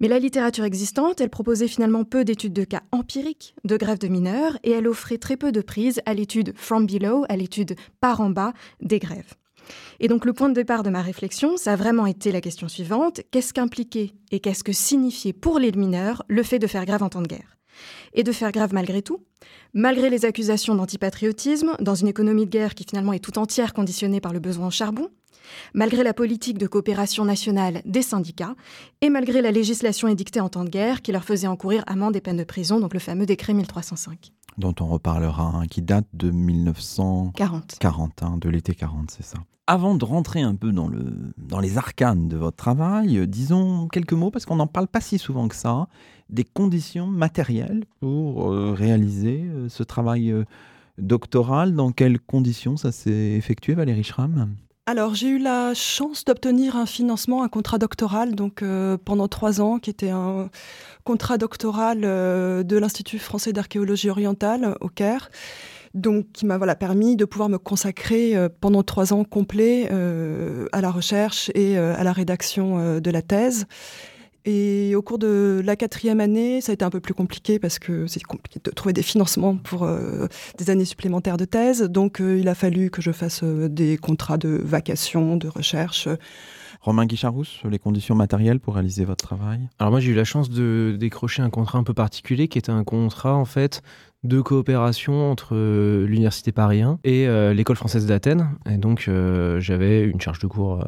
Mais 0.00 0.08
la 0.08 0.18
littérature 0.18 0.64
existante, 0.64 1.20
elle 1.20 1.30
proposait 1.30 1.68
finalement 1.68 2.04
peu 2.04 2.24
d'études 2.24 2.52
de 2.52 2.64
cas 2.64 2.82
empiriques 2.92 3.54
de 3.64 3.76
grèves 3.76 3.98
de 3.98 4.08
mineurs 4.08 4.58
et 4.62 4.72
elle 4.72 4.88
offrait 4.88 5.16
très 5.16 5.38
peu 5.38 5.52
de 5.52 5.62
prise 5.62 6.02
à 6.04 6.12
l'étude 6.12 6.52
from 6.54 6.86
below, 6.86 7.24
à 7.30 7.36
l'étude 7.36 7.76
par 8.00 8.20
en 8.20 8.28
bas 8.28 8.52
des 8.82 8.98
grèves. 8.98 9.34
Et 10.00 10.08
donc 10.08 10.24
le 10.24 10.32
point 10.32 10.48
de 10.48 10.54
départ 10.54 10.82
de 10.82 10.90
ma 10.90 11.02
réflexion, 11.02 11.56
ça 11.56 11.72
a 11.72 11.76
vraiment 11.76 12.06
été 12.06 12.32
la 12.32 12.40
question 12.40 12.68
suivante, 12.68 13.20
qu'est-ce 13.30 13.54
qu'impliquait 13.54 14.12
et 14.30 14.40
qu'est-ce 14.40 14.64
que 14.64 14.72
signifiait 14.72 15.32
pour 15.32 15.58
les 15.58 15.72
mineurs 15.72 16.22
le 16.28 16.42
fait 16.42 16.58
de 16.58 16.66
faire 16.66 16.84
grève 16.86 17.02
en 17.02 17.08
temps 17.08 17.22
de 17.22 17.28
guerre? 17.28 17.56
Et 18.14 18.22
de 18.22 18.32
faire 18.32 18.52
grève 18.52 18.72
malgré 18.72 19.02
tout, 19.02 19.20
malgré 19.74 20.08
les 20.08 20.24
accusations 20.24 20.74
d'antipatriotisme, 20.74 21.76
dans 21.80 21.94
une 21.94 22.08
économie 22.08 22.46
de 22.46 22.50
guerre 22.50 22.74
qui 22.74 22.84
finalement 22.88 23.12
est 23.12 23.24
tout 23.24 23.38
entière 23.38 23.74
conditionnée 23.74 24.20
par 24.20 24.32
le 24.32 24.40
besoin 24.40 24.68
en 24.68 24.70
charbon, 24.70 25.10
malgré 25.74 26.02
la 26.02 26.14
politique 26.14 26.58
de 26.58 26.66
coopération 26.66 27.24
nationale 27.24 27.82
des 27.84 28.02
syndicats, 28.02 28.54
et 29.02 29.10
malgré 29.10 29.42
la 29.42 29.50
législation 29.50 30.08
édictée 30.08 30.40
en 30.40 30.48
temps 30.48 30.64
de 30.64 30.70
guerre 30.70 31.02
qui 31.02 31.12
leur 31.12 31.24
faisait 31.24 31.46
encourir 31.46 31.84
amende 31.86 32.16
et 32.16 32.20
peine 32.20 32.38
de 32.38 32.44
prison, 32.44 32.80
donc 32.80 32.94
le 32.94 33.00
fameux 33.00 33.26
décret 33.26 33.52
1305 33.52 34.32
dont 34.58 34.74
on 34.80 34.86
reparlera, 34.86 35.52
hein, 35.54 35.66
qui 35.66 35.82
date 35.82 36.06
de 36.14 36.30
1940, 36.30 37.76
40, 37.78 38.22
hein, 38.22 38.38
de 38.38 38.48
l'été 38.48 38.74
40, 38.74 39.10
c'est 39.10 39.24
ça. 39.24 39.38
Avant 39.66 39.94
de 39.96 40.04
rentrer 40.04 40.42
un 40.42 40.54
peu 40.54 40.70
dans, 40.70 40.86
le, 40.86 41.32
dans 41.38 41.58
les 41.58 41.76
arcanes 41.76 42.28
de 42.28 42.36
votre 42.36 42.56
travail, 42.56 43.18
euh, 43.18 43.26
disons 43.26 43.88
quelques 43.88 44.12
mots, 44.12 44.30
parce 44.30 44.46
qu'on 44.46 44.56
n'en 44.56 44.68
parle 44.68 44.86
pas 44.86 45.00
si 45.00 45.18
souvent 45.18 45.48
que 45.48 45.56
ça, 45.56 45.88
des 46.30 46.44
conditions 46.44 47.06
matérielles 47.06 47.84
pour 48.00 48.52
euh, 48.52 48.72
réaliser 48.72 49.42
euh, 49.42 49.68
ce 49.68 49.82
travail 49.82 50.32
doctoral. 50.98 51.74
Dans 51.74 51.90
quelles 51.90 52.20
conditions 52.20 52.76
ça 52.76 52.92
s'est 52.92 53.32
effectué, 53.32 53.74
Valérie 53.74 54.04
Schramm? 54.04 54.54
Alors 54.86 55.14
j'ai 55.14 55.28
eu 55.28 55.38
la 55.38 55.74
chance 55.74 56.24
d'obtenir 56.24 56.76
un 56.76 56.86
financement, 56.86 57.42
un 57.42 57.48
contrat 57.48 57.78
doctoral, 57.78 58.34
donc 58.34 58.62
pendant 59.04 59.28
trois 59.28 59.60
ans, 59.60 59.78
qui 59.78 59.90
était 59.90 60.10
un 60.10 60.48
contrat 61.04 61.38
doctoral 61.38 62.00
de 62.00 62.76
l'Institut 62.76 63.18
français 63.18 63.52
d'archéologie 63.52 64.10
orientale 64.10 64.76
au 64.80 64.88
Caire 64.88 65.30
donc 65.96 66.30
qui 66.32 66.46
m'a 66.46 66.58
voilà, 66.58 66.76
permis 66.76 67.16
de 67.16 67.24
pouvoir 67.24 67.48
me 67.48 67.58
consacrer 67.58 68.36
euh, 68.36 68.48
pendant 68.60 68.82
trois 68.82 69.12
ans 69.12 69.24
complets 69.24 69.88
euh, 69.90 70.66
à 70.72 70.80
la 70.80 70.90
recherche 70.90 71.50
et 71.54 71.76
euh, 71.78 71.96
à 71.96 72.04
la 72.04 72.12
rédaction 72.12 73.00
de 73.00 73.10
la 73.10 73.22
thèse. 73.22 73.66
Et 74.46 74.94
au 74.94 75.02
cours 75.02 75.18
de 75.18 75.60
la 75.64 75.76
quatrième 75.76 76.20
année, 76.20 76.60
ça 76.60 76.72
a 76.72 76.74
été 76.74 76.84
un 76.84 76.90
peu 76.90 77.00
plus 77.00 77.14
compliqué 77.14 77.58
parce 77.58 77.78
que 77.78 78.06
c'est 78.06 78.22
compliqué 78.22 78.60
de 78.62 78.70
trouver 78.70 78.92
des 78.92 79.02
financements 79.02 79.56
pour 79.56 79.88
des 80.56 80.70
années 80.70 80.84
supplémentaires 80.84 81.36
de 81.36 81.44
thèse. 81.44 81.82
Donc 81.82 82.20
il 82.20 82.48
a 82.48 82.54
fallu 82.54 82.90
que 82.90 83.02
je 83.02 83.10
fasse 83.10 83.42
des 83.42 83.96
contrats 83.98 84.38
de 84.38 84.60
vacation, 84.62 85.36
de 85.36 85.48
recherche. 85.48 86.08
Romain 86.80 87.06
Guicharousse, 87.06 87.60
les 87.68 87.80
conditions 87.80 88.14
matérielles 88.14 88.60
pour 88.60 88.74
réaliser 88.74 89.04
votre 89.04 89.24
travail? 89.24 89.68
Alors 89.80 89.90
moi 89.90 89.98
j'ai 89.98 90.12
eu 90.12 90.14
la 90.14 90.24
chance 90.24 90.48
de 90.48 90.96
décrocher 90.98 91.42
un 91.42 91.50
contrat 91.50 91.78
un 91.78 91.82
peu 91.82 91.94
particulier 91.94 92.46
qui 92.46 92.58
était 92.58 92.70
un 92.70 92.84
contrat 92.84 93.34
en 93.34 93.44
fait 93.44 93.82
de 94.22 94.40
coopération 94.40 95.30
entre 95.30 95.54
euh, 95.54 96.06
l'Université 96.06 96.52
Paris 96.52 96.82
1 96.82 96.98
et 97.04 97.26
euh, 97.26 97.54
l'École 97.54 97.76
française 97.76 98.06
d'Athènes. 98.06 98.50
Et 98.70 98.76
donc, 98.76 99.06
euh, 99.08 99.60
j'avais 99.60 100.02
une 100.02 100.20
charge 100.20 100.38
de 100.38 100.46
cours 100.46 100.84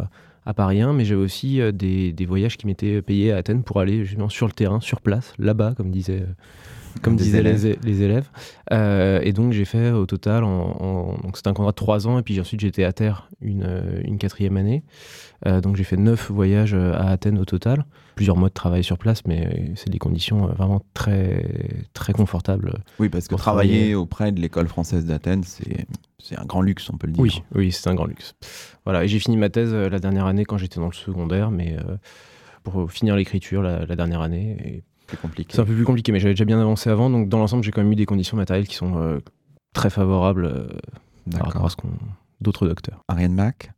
à 0.48 0.54
Paris 0.54 0.80
1, 0.80 0.92
mais 0.92 1.04
j'avais 1.04 1.20
aussi 1.20 1.60
des, 1.72 2.26
voyages 2.26 2.56
qui 2.56 2.66
m'étaient 2.66 3.02
payés 3.02 3.32
à 3.32 3.36
Athènes 3.36 3.62
pour 3.62 3.80
aller 3.80 4.04
justement 4.04 4.28
sur 4.28 4.46
le 4.46 4.52
terrain, 4.52 4.80
sur 4.80 5.00
place, 5.00 5.34
là-bas, 5.38 5.74
comme 5.76 5.90
disaient, 5.90 6.24
comme 7.02 7.16
disaient 7.16 7.42
Les, 7.42 8.02
élèves. 8.02 8.28
et 8.70 9.32
donc, 9.32 9.52
j'ai 9.52 9.64
fait 9.64 9.90
au 9.90 10.06
total, 10.06 10.44
en, 10.44 11.16
donc 11.22 11.36
c'était 11.36 11.48
un 11.48 11.54
contrat 11.54 11.72
de 11.72 11.76
trois 11.76 12.08
ans, 12.08 12.18
et 12.18 12.22
puis 12.22 12.40
ensuite 12.40 12.60
j'étais 12.60 12.84
à 12.84 12.92
terre 12.92 13.28
une, 13.40 14.00
une 14.04 14.18
quatrième 14.18 14.56
année. 14.56 14.82
donc, 15.44 15.76
j'ai 15.76 15.84
fait 15.84 15.98
neuf 15.98 16.30
voyages 16.30 16.74
à 16.74 17.10
Athènes 17.10 17.38
au 17.38 17.44
total 17.44 17.84
plusieurs 18.18 18.36
mois 18.36 18.48
de 18.48 18.54
travail 18.54 18.82
sur 18.82 18.98
place, 18.98 19.24
mais 19.26 19.70
c'est 19.76 19.90
des 19.90 20.00
conditions 20.00 20.48
euh, 20.48 20.52
vraiment 20.52 20.82
très, 20.92 21.70
très 21.92 22.12
confortables. 22.12 22.80
Oui, 22.98 23.08
parce 23.08 23.28
que 23.28 23.36
travailler, 23.36 23.94
auprès 23.94 24.32
de 24.32 24.40
l'école 24.40 24.66
française 24.66 25.06
d'Athènes, 25.06 25.44
c'est 25.44 25.86
un 26.36 26.44
grand 26.44 26.62
luxe, 26.62 26.90
on 26.90 26.98
peut 26.98 27.06
le 27.06 27.12
dire. 27.12 27.22
Oui, 27.22 27.42
oui 27.54 27.72
c'est 27.72 27.88
un 27.88 27.94
grand 27.94 28.06
luxe. 28.06 28.34
Voilà, 28.84 29.04
et 29.04 29.08
j'ai 29.08 29.18
fini 29.18 29.36
ma 29.36 29.50
thèse 29.50 29.72
euh, 29.72 29.88
la 29.88 29.98
dernière 29.98 30.26
année 30.26 30.44
quand 30.44 30.58
j'étais 30.58 30.80
dans 30.80 30.86
le 30.86 30.92
secondaire, 30.92 31.50
mais 31.50 31.76
euh, 31.78 31.96
pour 32.64 32.90
finir 32.90 33.16
l'écriture 33.16 33.62
la, 33.62 33.86
dernière 33.86 34.20
année. 34.20 34.82
C'est 35.08 35.20
compliqué. 35.20 35.52
C'est 35.54 35.60
un 35.60 35.64
peu 35.64 35.74
plus 35.74 35.84
compliqué, 35.84 36.12
mais 36.12 36.20
j'avais 36.20 36.34
déjà 36.34 36.44
bien 36.44 36.60
avancé 36.60 36.90
avant, 36.90 37.08
donc 37.08 37.28
dans 37.28 37.38
l'ensemble, 37.38 37.64
j'ai 37.64 37.70
quand 37.70 37.82
même 37.82 37.92
eu 37.92 37.96
des 37.96 38.06
conditions 38.06 38.36
matérielles 38.36 38.68
qui 38.68 38.74
sont 38.74 39.20
très 39.72 39.88
favorables 39.88 40.68
par 41.30 41.46
rapport 41.46 41.66
à 41.66 41.70
ce 41.70 41.76
qu'on 41.76 41.88
d'autres 42.40 42.66
docteurs. 42.66 43.04
Ariane 43.08 43.34
Mac 43.34 43.72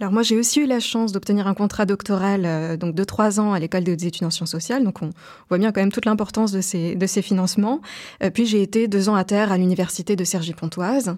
alors 0.00 0.12
moi 0.12 0.22
j'ai 0.22 0.38
aussi 0.38 0.60
eu 0.60 0.66
la 0.66 0.80
chance 0.80 1.12
d'obtenir 1.12 1.46
un 1.46 1.52
contrat 1.52 1.84
doctoral 1.84 2.44
euh, 2.46 2.78
donc 2.78 2.94
de 2.94 3.04
trois 3.04 3.38
ans 3.38 3.52
à 3.52 3.58
l'école 3.58 3.84
des 3.84 4.06
études 4.06 4.24
en 4.24 4.30
sciences 4.30 4.50
sociales, 4.50 4.82
donc 4.82 5.02
on 5.02 5.10
voit 5.50 5.58
bien 5.58 5.72
quand 5.72 5.80
même 5.80 5.92
toute 5.92 6.06
l'importance 6.06 6.52
de 6.52 6.62
ces, 6.62 6.94
de 6.94 7.06
ces 7.06 7.20
financements. 7.20 7.82
Euh, 8.22 8.30
puis 8.30 8.46
j'ai 8.46 8.62
été 8.62 8.88
deux 8.88 9.10
ans 9.10 9.14
à 9.14 9.24
terre 9.24 9.52
à 9.52 9.58
l'université 9.58 10.16
de 10.16 10.24
Cergy-Pontoise. 10.24 11.16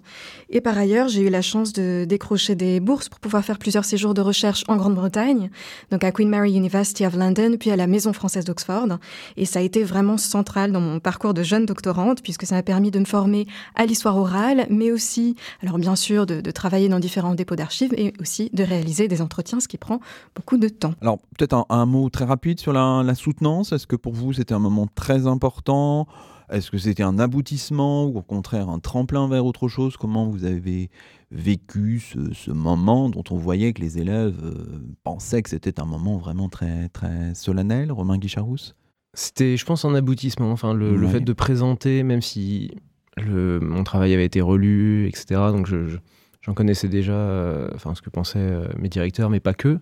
Et 0.50 0.60
par 0.60 0.76
ailleurs 0.76 1.06
j'ai 1.06 1.22
eu 1.22 1.30
la 1.30 1.42
chance 1.42 1.72
de 1.72 2.04
décrocher 2.08 2.56
des 2.56 2.80
bourses 2.80 3.08
pour 3.08 3.20
pouvoir 3.20 3.44
faire 3.44 3.58
plusieurs 3.58 3.84
séjours 3.84 4.14
de 4.14 4.20
recherche 4.20 4.64
en 4.66 4.76
Grande-Bretagne, 4.76 5.50
donc 5.92 6.02
à 6.02 6.10
Queen 6.10 6.28
Mary 6.28 6.52
University 6.52 7.06
of 7.06 7.14
London, 7.14 7.56
puis 7.60 7.70
à 7.70 7.76
la 7.76 7.86
Maison 7.86 8.12
française 8.12 8.44
d'Oxford. 8.44 8.98
Et 9.36 9.44
ça 9.44 9.60
a 9.60 9.62
été 9.62 9.84
vraiment 9.84 10.16
central 10.16 10.72
dans 10.72 10.80
mon 10.80 10.98
parcours 10.98 11.34
de 11.34 11.44
jeune 11.44 11.66
doctorante, 11.66 12.20
puisque 12.20 12.46
ça 12.46 12.56
m'a 12.56 12.64
permis 12.64 12.90
de 12.90 12.98
me 12.98 13.04
former 13.04 13.46
à 13.76 13.86
l'histoire 13.86 14.16
orale, 14.16 14.66
mais 14.70 14.90
aussi, 14.90 15.36
alors 15.62 15.78
bien 15.78 15.94
sûr, 15.94 16.26
de, 16.26 16.40
de 16.40 16.50
travailler 16.50 16.88
dans 16.88 16.98
différents 16.98 17.36
dépôts 17.36 17.54
d'archives 17.54 17.94
et 17.96 18.12
aussi 18.18 18.50
de 18.52 18.71
réaliser 18.72 19.08
des 19.08 19.22
entretiens, 19.22 19.60
ce 19.60 19.68
qui 19.68 19.78
prend 19.78 20.00
beaucoup 20.34 20.56
de 20.56 20.68
temps. 20.68 20.94
Alors 21.00 21.18
peut-être 21.38 21.66
un, 21.68 21.86
mot 21.86 22.08
très 22.10 22.24
rapide 22.24 22.58
sur 22.58 22.72
la, 22.72 23.14
soutenance. 23.14 23.72
Est-ce 23.72 23.86
que 23.86 23.96
pour 23.96 24.12
vous 24.12 24.32
c'était 24.32 24.54
un 24.54 24.58
moment 24.58 24.86
très 24.94 25.26
important? 25.26 26.06
Est-ce 26.50 26.70
que 26.70 26.78
c'était 26.78 27.02
un 27.02 27.18
aboutissement 27.18 28.04
ou 28.04 28.18
au 28.18 28.22
contraire 28.22 28.68
un 28.68 28.78
tremplin 28.78 29.28
vers 29.28 29.46
autre 29.46 29.68
chose? 29.68 29.96
Comment 29.96 30.26
vous 30.26 30.44
avez 30.44 30.90
vécu 31.30 32.00
ce, 32.00 32.50
moment 32.50 33.08
dont 33.08 33.24
on 33.30 33.36
voyait 33.36 33.72
que 33.72 33.80
les 33.80 33.98
élèves 33.98 34.38
euh, 34.44 34.94
pensaient 35.02 35.42
que 35.42 35.48
c'était 35.48 35.80
un 35.80 35.86
moment 35.86 36.18
vraiment 36.18 36.50
très, 36.50 36.88
très 36.90 37.34
solennel? 37.34 37.90
Romain 37.90 38.18
Guicharousse? 38.18 38.74
C'était, 39.14 39.56
je 39.56 39.64
pense, 39.64 39.84
un 39.84 39.94
aboutissement. 39.94 40.50
Enfin, 40.52 40.74
le, 40.74 41.06
fait 41.08 41.20
de 41.20 41.32
présenter, 41.32 42.02
même 42.02 42.22
si 42.22 42.70
le, 43.16 43.60
mon 43.60 43.84
travail 43.84 44.12
avait 44.12 44.24
été 44.24 44.40
relu, 44.40 45.06
etc. 45.06 45.40
Donc 45.52 45.66
je 45.66 45.98
J'en 46.42 46.54
connaissais 46.54 46.88
déjà, 46.88 47.12
euh, 47.12 47.68
enfin 47.74 47.94
ce 47.94 48.02
que 48.02 48.10
pensaient 48.10 48.38
euh, 48.40 48.66
mes 48.76 48.88
directeurs, 48.88 49.30
mais 49.30 49.38
pas 49.38 49.54
que. 49.54 49.78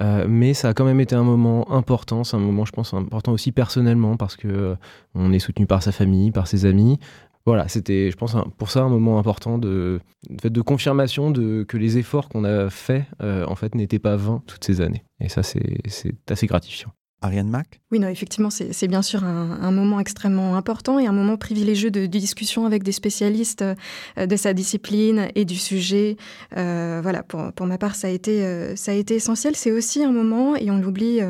Euh, 0.00 0.26
mais 0.26 0.54
ça 0.54 0.70
a 0.70 0.74
quand 0.74 0.86
même 0.86 1.00
été 1.00 1.14
un 1.14 1.22
moment 1.22 1.70
important. 1.70 2.24
C'est 2.24 2.36
un 2.36 2.40
moment, 2.40 2.64
je 2.64 2.72
pense, 2.72 2.94
important 2.94 3.32
aussi 3.32 3.52
personnellement 3.52 4.16
parce 4.16 4.34
que 4.36 4.76
on 5.14 5.32
est 5.32 5.38
soutenu 5.38 5.66
par 5.66 5.82
sa 5.82 5.92
famille, 5.92 6.30
par 6.30 6.46
ses 6.46 6.64
amis. 6.64 6.98
Voilà, 7.44 7.68
c'était, 7.68 8.10
je 8.10 8.16
pense, 8.16 8.36
pour 8.56 8.70
ça 8.70 8.82
un 8.82 8.88
moment 8.88 9.18
important 9.18 9.58
de, 9.58 10.00
de, 10.28 10.48
de 10.48 10.60
confirmation 10.60 11.30
de 11.30 11.64
que 11.64 11.76
les 11.76 11.96
efforts 11.96 12.28
qu'on 12.28 12.44
a 12.44 12.68
faits, 12.68 13.04
en 13.20 13.54
fait, 13.54 13.74
n'étaient 13.74 13.98
pas 13.98 14.16
vains 14.16 14.42
toutes 14.46 14.64
ces 14.64 14.82
années. 14.82 15.02
Et 15.20 15.30
ça, 15.30 15.42
c'est 15.42 15.80
assez 16.28 16.46
gratifiant. 16.46 16.92
Ariane 17.20 17.48
Mac? 17.48 17.80
Oui, 17.90 17.98
non, 17.98 18.08
effectivement, 18.08 18.50
c'est 18.50 18.88
bien 18.88 19.02
sûr 19.02 19.24
un, 19.24 19.70
moment 19.72 19.98
extrêmement 19.98 20.56
important 20.56 20.98
et 20.98 21.06
un 21.06 21.12
moment 21.12 21.36
privilégié 21.36 21.90
de, 21.90 22.06
discussion 22.06 22.66
avec 22.66 22.82
des 22.82 22.92
spécialistes 22.92 23.62
euh, 23.62 24.26
de 24.26 24.36
sa 24.36 24.52
discipline 24.52 25.28
et 25.34 25.44
du 25.44 25.56
sujet. 25.56 26.16
Euh, 26.56 27.00
voilà, 27.02 27.22
pour, 27.22 27.52
pour, 27.52 27.66
ma 27.66 27.78
part, 27.78 27.94
ça 27.94 28.08
a 28.08 28.10
été, 28.10 28.44
euh, 28.44 28.76
ça 28.76 28.92
a 28.92 28.94
été 28.94 29.16
essentiel. 29.16 29.56
C'est 29.56 29.72
aussi 29.72 30.04
un 30.04 30.12
moment, 30.12 30.54
et 30.56 30.70
on 30.70 30.78
l'oublie 30.78 31.20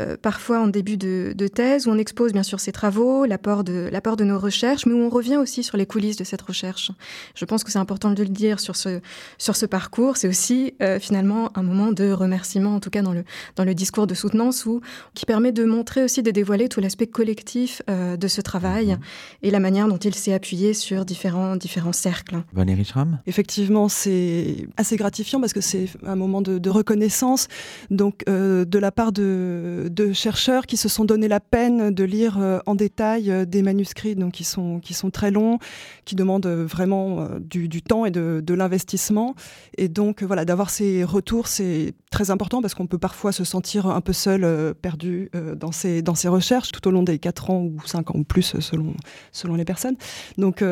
euh, 0.00 0.16
parfois 0.20 0.60
en 0.60 0.66
début 0.66 0.96
de, 0.96 1.34
thèse, 1.52 1.86
où 1.86 1.90
on 1.90 1.98
expose 1.98 2.32
bien 2.32 2.42
sûr 2.42 2.60
ses 2.60 2.72
travaux, 2.72 3.24
l'apport 3.24 3.64
de, 3.64 3.88
l'apport 3.92 4.16
de 4.16 4.24
nos 4.24 4.38
recherches, 4.38 4.86
mais 4.86 4.94
où 4.94 4.98
on 4.98 5.10
revient 5.10 5.36
aussi 5.36 5.62
sur 5.62 5.76
les 5.76 5.86
coulisses 5.86 6.16
de 6.16 6.24
cette 6.24 6.42
recherche. 6.42 6.90
Je 7.34 7.44
pense 7.44 7.64
que 7.64 7.70
c'est 7.70 7.78
important 7.78 8.10
de 8.10 8.22
le 8.22 8.28
dire 8.28 8.60
sur 8.60 8.76
ce, 8.76 9.00
sur 9.38 9.56
ce 9.56 9.66
parcours. 9.66 10.16
C'est 10.16 10.28
aussi 10.28 10.74
euh, 10.82 10.98
finalement 10.98 11.50
un 11.56 11.62
moment 11.62 11.92
de 11.92 12.10
remerciement, 12.12 12.74
en 12.74 12.80
tout 12.80 12.90
cas 12.90 13.02
dans 13.02 13.12
le, 13.12 13.24
dans 13.56 13.64
le 13.64 13.74
discours 13.74 14.06
de 14.06 14.14
soutenance, 14.14 14.64
où, 14.64 14.80
qui 15.14 15.26
permet 15.26 15.52
de 15.52 15.64
montrer 15.64 16.02
aussi, 16.02 16.22
de 16.22 16.30
dévoiler 16.30 16.68
tout 16.68 16.80
l'aspect 16.80 17.06
collectif 17.06 17.82
euh, 17.90 18.16
de 18.16 18.28
ce 18.28 18.40
travail 18.40 18.92
mhm. 18.92 18.98
et 19.42 19.50
la 19.50 19.60
manière 19.60 19.88
dont 19.88 19.98
il 19.98 20.14
s'est 20.14 20.32
appuyé 20.32 20.72
sur 20.72 21.04
différents, 21.04 21.56
différents 21.56 21.92
cercles. 21.92 22.42
Valérie 22.52 22.84
Schramm? 22.84 23.18
Effectivement, 23.26 23.88
c'est 23.88 24.68
assez 24.76 24.96
gratifiant 24.96 25.40
parce 25.40 25.52
que 25.52 25.60
c'est 25.60 25.88
un 26.06 26.16
moment 26.16 26.40
de, 26.40 26.58
de 26.58 26.70
reconnaissance 26.70 27.48
donc, 27.90 28.24
de 28.26 28.78
la 28.78 28.92
part 28.92 29.12
de 29.12 29.89
de 29.94 30.12
chercheurs 30.12 30.66
qui 30.66 30.76
se 30.76 30.88
sont 30.88 31.04
donné 31.04 31.28
la 31.28 31.40
peine 31.40 31.90
de 31.90 32.04
lire 32.04 32.38
euh, 32.38 32.58
en 32.66 32.74
détail 32.74 33.30
euh, 33.30 33.44
des 33.44 33.62
manuscrits 33.62 34.14
donc 34.14 34.32
qui 34.32 34.44
sont, 34.44 34.80
qui 34.80 34.94
sont 34.94 35.10
très 35.10 35.30
longs, 35.30 35.58
qui 36.04 36.14
demandent 36.14 36.46
euh, 36.46 36.64
vraiment 36.64 37.28
du, 37.40 37.82
temps 37.82 38.04
et 38.04 38.10
de, 38.10 38.54
l'investissement. 38.54 39.34
Et 39.78 39.88
donc 39.88 40.22
voilà, 40.22 40.44
d'avoir 40.44 40.70
ces 40.70 41.04
retours, 41.04 41.46
c'est 41.46 41.94
très 42.10 42.30
important 42.30 42.60
parce 42.60 42.74
qu'on 42.74 42.86
peut 42.86 42.98
parfois 42.98 43.32
se 43.32 43.44
sentir 43.44 43.86
un 43.86 44.00
peu 44.00 44.12
seul, 44.12 44.74
perdu 44.74 45.30
dans, 45.56 45.72
ses, 45.72 46.02
dans 46.02 46.14
recherches 46.26 46.72
tout 46.72 46.86
au 46.86 46.90
long 46.90 47.02
des 47.02 47.18
4 47.18 47.50
ans 47.50 47.62
ou 47.62 47.76
5 47.86 48.10
ans 48.10 48.18
ou 48.18 48.24
plus 48.24 48.56
selon, 48.60 48.94
selon 49.32 49.54
les 49.54 49.64
personnes. 49.64 49.96
Donc 50.36 50.62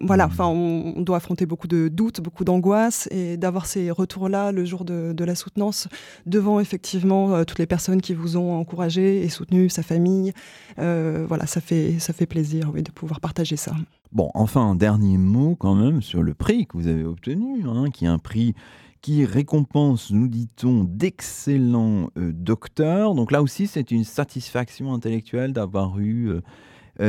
voilà, 0.00 0.26
enfin, 0.26 0.46
on, 0.46 1.00
doit 1.02 1.16
affronter 1.16 1.46
beaucoup 1.46 1.68
de 1.68 1.88
doutes, 1.88 2.20
beaucoup 2.20 2.44
d'angoisses, 2.44 3.08
et 3.10 3.36
d'avoir 3.36 3.66
ces 3.66 3.90
retours-là 3.90 4.52
le 4.52 4.64
jour 4.64 4.84
de, 4.84 5.24
la 5.24 5.34
soutenance 5.34 5.88
devant 6.26 6.60
effectivement 6.60 7.34
euh, 7.34 7.44
toutes 7.44 7.58
les 7.58 7.66
personnes 7.66 8.00
qui 8.00 8.14
vous 8.14 8.36
ont 8.36 8.54
encouragé 8.58 9.22
et 9.22 9.28
soutenu, 9.28 9.68
sa 9.68 9.82
famille. 9.82 10.32
Euh, 10.78 11.24
voilà, 11.28 11.46
ça 11.46 11.60
fait, 11.60 11.98
ça 11.98 12.12
fait 12.12 12.26
plaisir 12.26 12.72
de 12.72 12.90
pouvoir 12.90 13.20
partager 13.20 13.56
ça. 13.56 13.72
Bon, 14.12 14.30
enfin, 14.34 14.62
un 14.62 14.74
dernier 14.74 15.18
mot 15.18 15.56
quand 15.56 15.74
même 15.74 16.00
sur 16.00 16.22
le 16.22 16.34
prix 16.34 16.66
que 16.66 16.78
vous 16.78 16.86
avez 16.86 17.04
obtenu, 17.04 17.64
hein, 17.66 17.90
qui 17.92 18.04
est 18.04 18.08
un 18.08 18.18
prix 18.18 18.54
qui 19.02 19.24
récompense, 19.24 20.10
nous 20.10 20.28
dit-on, 20.28 20.84
d'excellents 20.84 22.10
euh, 22.16 22.32
docteurs. 22.32 23.14
Donc 23.14 23.32
là 23.32 23.42
aussi, 23.42 23.66
c'est 23.66 23.90
une 23.90 24.04
satisfaction 24.04 24.92
intellectuelle 24.92 25.52
d'avoir 25.52 25.98
eu 25.98 26.40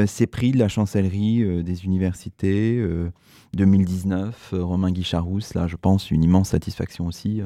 ces 0.06 0.28
prix 0.28 0.52
de 0.52 0.60
la 0.60 0.68
chancellerie 0.68 1.42
euh, 1.42 1.64
des 1.64 1.86
universités 1.86 2.84
2019, 3.54 4.52
euh, 4.54 4.64
Romain 4.64 4.92
Guicharousse, 4.92 5.54
là 5.56 5.68
je 5.68 5.76
pense 5.76 6.12
une 6.12 6.24
immense 6.24 6.50
satisfaction 6.50 7.08
aussi, 7.08 7.42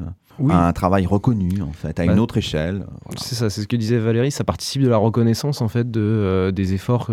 un 0.48 0.72
travail 0.72 1.06
reconnu 1.06 1.62
en 1.62 1.72
fait, 1.72 1.98
à 2.00 2.04
une 2.04 2.18
autre 2.18 2.36
échelle. 2.36 2.86
C'est 3.16 3.34
ça, 3.34 3.50
c'est 3.50 3.62
ce 3.62 3.66
que 3.66 3.76
disait 3.76 3.98
Valérie, 3.98 4.30
ça 4.30 4.44
participe 4.44 4.82
de 4.82 4.88
la 4.88 4.98
reconnaissance 4.98 5.62
en 5.62 5.68
fait 5.68 5.90
de, 5.90 6.52
des 6.54 6.74
efforts 6.74 7.10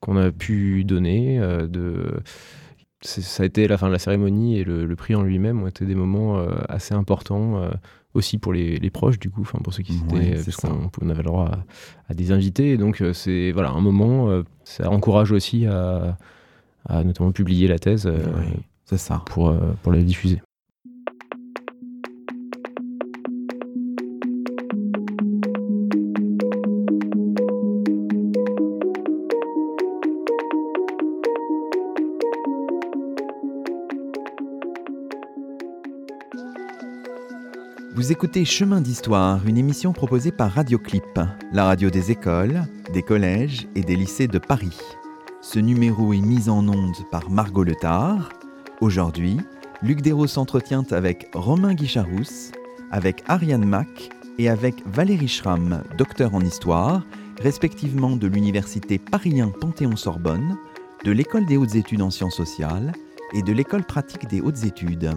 qu'on 0.00 0.16
a 0.16 0.30
pu 0.30 0.84
donner, 0.84 1.38
de 1.38 2.20
ça 3.00 3.44
a 3.44 3.46
été 3.46 3.68
la 3.68 3.78
fin 3.78 3.86
de 3.86 3.92
la 3.92 4.00
cérémonie 4.00 4.58
et 4.58 4.64
le, 4.64 4.96
prix 4.96 5.14
en 5.14 5.22
lui-même 5.22 5.62
ont 5.62 5.68
été 5.68 5.86
des 5.86 5.94
moments 5.94 6.44
assez 6.68 6.94
importants 6.94 7.70
aussi 8.14 8.38
pour 8.38 8.52
les, 8.52 8.90
proches 8.90 9.18
du 9.18 9.30
coup, 9.30 9.42
enfin 9.42 9.58
pour 9.62 9.72
ceux 9.72 9.82
qui 9.82 9.96
étaient, 9.96 10.34
parce 10.34 10.56
qu'on 10.56 10.90
on 11.00 11.10
avait 11.10 11.22
le 11.22 11.28
droit 11.28 11.50
à, 12.08 12.14
des 12.14 12.32
invités. 12.32 12.72
Et 12.72 12.76
donc 12.76 13.00
euh, 13.00 13.12
c'est 13.12 13.52
voilà 13.52 13.70
un 13.70 13.80
moment, 13.80 14.28
euh, 14.30 14.42
ça 14.64 14.90
encourage 14.90 15.32
aussi 15.32 15.66
à, 15.66 16.16
notamment 16.88 17.32
publier 17.32 17.68
la 17.68 17.78
thèse. 17.78 18.06
Euh, 18.06 18.20
c'est 18.84 18.98
ça. 18.98 19.22
Pour, 19.26 19.54
pour 19.82 19.92
la 19.92 20.00
diffuser. 20.00 20.40
Vous 38.08 38.12
écoutez 38.12 38.46
Chemin 38.46 38.80
d'Histoire, 38.80 39.46
une 39.46 39.58
émission 39.58 39.92
proposée 39.92 40.32
par 40.32 40.52
Radioclip, 40.52 41.20
la 41.52 41.64
radio 41.66 41.90
des 41.90 42.10
écoles, 42.10 42.62
des 42.94 43.02
collèges 43.02 43.68
et 43.74 43.82
des 43.82 43.96
lycées 43.96 44.26
de 44.26 44.38
Paris. 44.38 44.78
Ce 45.42 45.58
numéro 45.58 46.14
est 46.14 46.22
mis 46.22 46.48
en 46.48 46.66
onde 46.66 46.96
par 47.10 47.28
Margot 47.28 47.64
Letard. 47.64 48.30
Aujourd'hui, 48.80 49.36
Luc 49.82 50.00
Dérault 50.00 50.26
s'entretient 50.26 50.86
avec 50.90 51.28
Romain 51.34 51.74
Guicharousse, 51.74 52.50
avec 52.90 53.22
Ariane 53.26 53.66
Mack 53.66 54.08
et 54.38 54.48
avec 54.48 54.76
Valérie 54.86 55.28
Schramm, 55.28 55.82
docteur 55.98 56.34
en 56.34 56.40
histoire, 56.40 57.02
respectivement 57.42 58.16
de 58.16 58.26
l'université 58.26 58.98
Paris 58.98 59.38
Panthéon-Sorbonne, 59.60 60.56
de 61.04 61.12
l'école 61.12 61.44
des 61.44 61.58
hautes 61.58 61.74
études 61.74 62.00
en 62.00 62.08
sciences 62.08 62.36
sociales 62.36 62.90
et 63.34 63.42
de 63.42 63.52
l'école 63.52 63.84
pratique 63.84 64.26
des 64.28 64.40
hautes 64.40 64.64
études. 64.64 65.10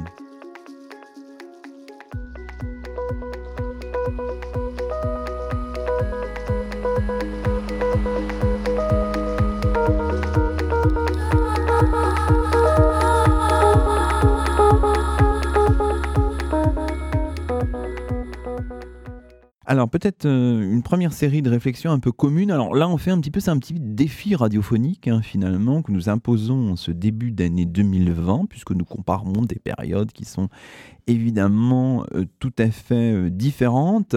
Alors 19.81 19.89
peut-être 19.89 20.27
euh, 20.27 20.61
une 20.61 20.83
première 20.83 21.11
série 21.11 21.41
de 21.41 21.49
réflexions 21.49 21.91
un 21.91 21.97
peu 21.97 22.11
communes. 22.11 22.51
Alors 22.51 22.75
là, 22.75 22.87
on 22.87 22.97
fait 22.97 23.09
un 23.09 23.19
petit 23.19 23.31
peu, 23.31 23.39
c'est 23.39 23.49
un 23.49 23.57
petit 23.57 23.73
défi 23.79 24.35
radiophonique 24.35 25.07
hein, 25.07 25.23
finalement 25.23 25.81
que 25.81 25.91
nous 25.91 26.07
imposons 26.07 26.73
en 26.73 26.75
ce 26.75 26.91
début 26.91 27.31
d'année 27.31 27.65
2020, 27.65 28.45
puisque 28.47 28.73
nous 28.73 28.85
comparons 28.85 29.41
des 29.41 29.57
périodes 29.57 30.11
qui 30.11 30.23
sont 30.23 30.49
évidemment 31.07 32.05
euh, 32.13 32.25
tout 32.37 32.53
à 32.59 32.69
fait 32.69 33.11
euh, 33.11 33.31
différentes. 33.31 34.15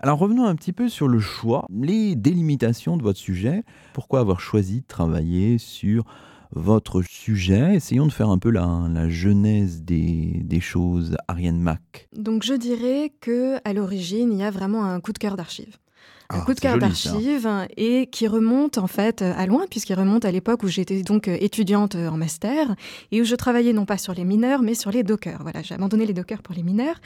Alors 0.00 0.18
revenons 0.18 0.44
un 0.44 0.54
petit 0.54 0.74
peu 0.74 0.90
sur 0.90 1.08
le 1.08 1.20
choix, 1.20 1.64
les 1.74 2.14
délimitations 2.14 2.98
de 2.98 3.02
votre 3.02 3.18
sujet. 3.18 3.62
Pourquoi 3.94 4.20
avoir 4.20 4.40
choisi 4.40 4.82
de 4.82 4.86
travailler 4.86 5.56
sur 5.56 6.04
votre 6.52 7.02
sujet. 7.02 7.74
Essayons 7.76 8.06
de 8.06 8.12
faire 8.12 8.28
un 8.28 8.38
peu 8.38 8.50
la, 8.50 9.08
genèse 9.08 9.82
des, 9.82 10.40
des, 10.44 10.60
choses, 10.60 11.16
Ariane 11.28 11.60
Mac. 11.60 12.08
Donc 12.16 12.42
je 12.42 12.54
dirais 12.54 13.12
que 13.20 13.56
à 13.64 13.72
l'origine, 13.72 14.32
il 14.32 14.38
y 14.38 14.44
a 14.44 14.50
vraiment 14.50 14.84
un 14.84 15.00
coup 15.00 15.12
de 15.12 15.18
cœur 15.18 15.36
d'archives 15.36 15.76
ah, 16.30 16.40
coup 16.42 16.52
de 16.52 16.60
cœur 16.60 16.76
d'archives 16.76 17.48
et 17.78 18.06
qui 18.06 18.28
remonte 18.28 18.76
en 18.76 18.86
fait 18.86 19.22
à 19.22 19.46
loin 19.46 19.64
puisqu'il 19.70 19.94
remonte 19.94 20.26
à 20.26 20.30
l'époque 20.30 20.62
où 20.62 20.68
j'étais 20.68 21.02
donc 21.02 21.26
euh, 21.26 21.38
étudiante 21.40 21.94
euh, 21.94 22.08
en 22.08 22.18
master 22.18 22.74
et 23.12 23.22
où 23.22 23.24
je 23.24 23.34
travaillais 23.34 23.72
non 23.72 23.86
pas 23.86 23.96
sur 23.96 24.12
les 24.12 24.24
mineurs 24.24 24.60
mais 24.60 24.74
sur 24.74 24.90
les 24.90 25.02
dockers. 25.02 25.38
Voilà, 25.42 25.62
j'ai 25.62 25.74
abandonné 25.74 26.04
les 26.04 26.12
dockers 26.12 26.42
pour 26.42 26.54
les 26.54 26.62
mineurs. 26.62 26.96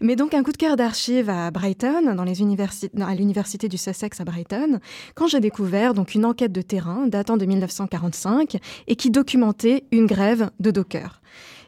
Mais 0.00 0.16
donc 0.16 0.34
un 0.34 0.42
coup 0.42 0.50
de 0.50 0.56
cœur 0.56 0.76
d'archives 0.76 1.30
à 1.30 1.52
Brighton, 1.52 2.14
dans 2.16 2.24
les 2.24 2.42
à 2.42 3.14
l'université 3.14 3.68
du 3.68 3.78
Sussex 3.78 4.20
à 4.20 4.24
Brighton, 4.24 4.80
quand 5.14 5.28
j'ai 5.28 5.40
découvert 5.40 5.94
donc 5.94 6.14
une 6.16 6.24
enquête 6.24 6.52
de 6.52 6.62
terrain 6.62 7.06
datant 7.06 7.36
de 7.36 7.46
1945 7.46 8.56
et 8.88 8.96
qui 8.96 9.10
documentait 9.10 9.84
une 9.92 10.06
grève 10.06 10.50
de 10.58 10.72
dockers. 10.72 11.20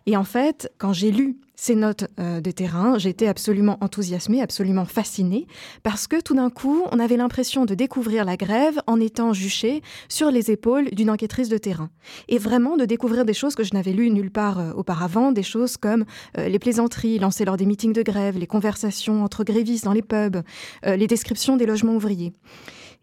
Et 0.06 0.16
en 0.16 0.24
fait, 0.24 0.72
quand 0.78 0.92
j'ai 0.92 1.10
lu 1.10 1.36
ces 1.56 1.74
notes 1.74 2.04
euh, 2.20 2.40
de 2.40 2.50
terrain, 2.50 2.98
j'étais 2.98 3.26
absolument 3.26 3.78
enthousiasmée, 3.80 4.40
absolument 4.40 4.84
fascinée, 4.84 5.46
parce 5.82 6.06
que 6.06 6.20
tout 6.20 6.34
d'un 6.34 6.50
coup, 6.50 6.84
on 6.92 6.98
avait 7.00 7.16
l'impression 7.16 7.64
de 7.64 7.74
découvrir 7.74 8.24
la 8.24 8.36
grève 8.36 8.78
en 8.86 9.00
étant 9.00 9.32
juchée 9.32 9.82
sur 10.08 10.30
les 10.30 10.50
épaules 10.50 10.90
d'une 10.90 11.10
enquêtrice 11.10 11.48
de 11.48 11.58
terrain. 11.58 11.90
Et 12.28 12.38
vraiment 12.38 12.76
de 12.76 12.84
découvrir 12.84 13.24
des 13.24 13.34
choses 13.34 13.54
que 13.54 13.64
je 13.64 13.74
n'avais 13.74 13.92
lues 13.92 14.10
nulle 14.10 14.30
part 14.30 14.60
euh, 14.60 14.72
auparavant, 14.74 15.32
des 15.32 15.42
choses 15.42 15.76
comme 15.76 16.04
euh, 16.38 16.48
les 16.48 16.58
plaisanteries 16.58 17.18
lancées 17.18 17.44
lors 17.44 17.56
des 17.56 17.66
meetings 17.66 17.94
de 17.94 18.02
grève, 18.02 18.38
les 18.38 18.46
conversations 18.46 19.24
entre 19.24 19.42
grévistes 19.42 19.84
dans 19.84 19.92
les 19.92 20.02
pubs, 20.02 20.42
les 20.84 21.06
descriptions 21.06 21.56
des 21.56 21.66
logements 21.66 21.94
ouvriers. 21.94 22.32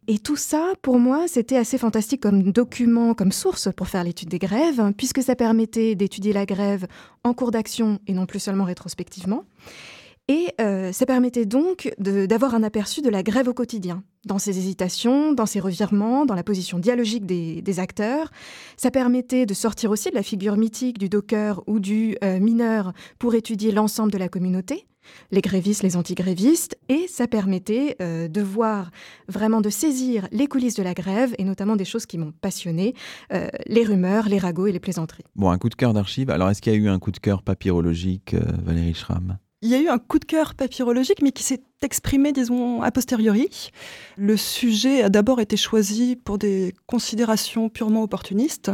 Et 0.07 0.19
tout 0.19 0.35
ça, 0.35 0.73
pour 0.81 0.99
moi, 0.99 1.27
c'était 1.27 1.55
assez 1.55 1.77
fantastique 1.77 2.21
comme 2.21 2.51
document, 2.51 3.13
comme 3.13 3.31
source 3.31 3.69
pour 3.75 3.87
faire 3.87 4.03
l'étude 4.03 4.29
des 4.29 4.39
grèves, 4.39 4.91
puisque 4.97 5.23
ça 5.23 5.35
permettait 5.35 5.95
d'étudier 5.95 6.33
la 6.33 6.45
grève 6.45 6.87
en 7.23 7.33
cours 7.33 7.51
d'action 7.51 7.99
et 8.07 8.13
non 8.13 8.25
plus 8.25 8.39
seulement 8.39 8.65
rétrospectivement. 8.65 9.45
Et 10.29 10.47
euh, 10.61 10.93
ça 10.93 11.05
permettait 11.05 11.45
donc 11.45 11.93
d'avoir 11.99 12.55
un 12.55 12.63
aperçu 12.63 13.01
de 13.01 13.09
la 13.09 13.23
grève 13.23 13.49
au 13.49 13.53
quotidien, 13.53 14.03
dans 14.25 14.39
ses 14.39 14.57
hésitations, 14.57 15.33
dans 15.33 15.45
ses 15.45 15.59
revirements, 15.59 16.25
dans 16.25 16.35
la 16.35 16.43
position 16.43 16.79
dialogique 16.79 17.25
des, 17.25 17.79
acteurs. 17.79 18.31
Ça 18.77 18.89
permettait 18.89 19.45
de 19.45 19.53
sortir 19.53 19.91
aussi 19.91 20.09
de 20.09 20.15
la 20.15 20.23
figure 20.23 20.55
mythique 20.55 20.97
du 20.97 21.09
docker 21.09 21.61
ou 21.67 21.79
du 21.79 22.17
euh, 22.23 22.39
mineur 22.39 22.93
pour 23.19 23.35
étudier 23.35 23.71
l'ensemble 23.71 24.11
de 24.11 24.17
la 24.17 24.29
communauté 24.29 24.85
les 25.31 25.41
grévistes, 25.41 25.83
les 25.83 25.95
antigrévistes, 25.97 26.77
et 26.89 27.07
ça 27.07 27.27
permettait 27.27 27.95
euh, 28.01 28.27
de 28.27 28.41
voir 28.41 28.91
vraiment, 29.27 29.61
de 29.61 29.69
saisir 29.69 30.27
les 30.31 30.47
coulisses 30.47 30.75
de 30.75 30.83
la 30.83 30.93
grève, 30.93 31.33
et 31.37 31.43
notamment 31.43 31.75
des 31.75 31.85
choses 31.85 32.05
qui 32.05 32.17
m'ont 32.17 32.33
passionné, 32.41 32.93
euh, 33.31 33.47
les 33.67 33.83
rumeurs, 33.83 34.27
les 34.29 34.37
ragots 34.37 34.67
et 34.67 34.71
les 34.71 34.79
plaisanteries. 34.79 35.23
Bon, 35.35 35.49
un 35.49 35.57
coup 35.57 35.69
de 35.69 35.75
cœur 35.75 35.93
d'archives. 35.93 36.29
Alors, 36.29 36.49
est-ce 36.49 36.61
qu'il 36.61 36.73
y 36.73 36.75
a 36.75 36.79
eu 36.79 36.89
un 36.89 36.99
coup 36.99 37.11
de 37.11 37.19
cœur 37.19 37.43
papyrologique, 37.43 38.33
euh, 38.33 38.41
Valérie 38.63 38.93
Schramm? 38.93 39.37
Il 39.61 39.69
y 39.69 39.75
a 39.75 39.79
eu 39.79 39.87
un 39.87 39.97
coup 39.97 40.19
de 40.19 40.25
cœur 40.25 40.55
papyrologique, 40.55 41.21
mais 41.21 41.31
qui 41.31 41.43
s'est 41.43 41.61
exprimé, 41.84 42.32
disons, 42.32 42.82
a 42.82 42.91
posteriori. 42.91 43.72
Le 44.17 44.38
sujet 44.38 45.04
a 45.04 45.10
d'abord 45.10 45.39
été 45.39 45.58
choisi 45.58 46.15
pour 46.15 46.38
des 46.38 46.74
considérations 46.88 47.69
purement 47.69 48.04
opportunistes. 48.04 48.72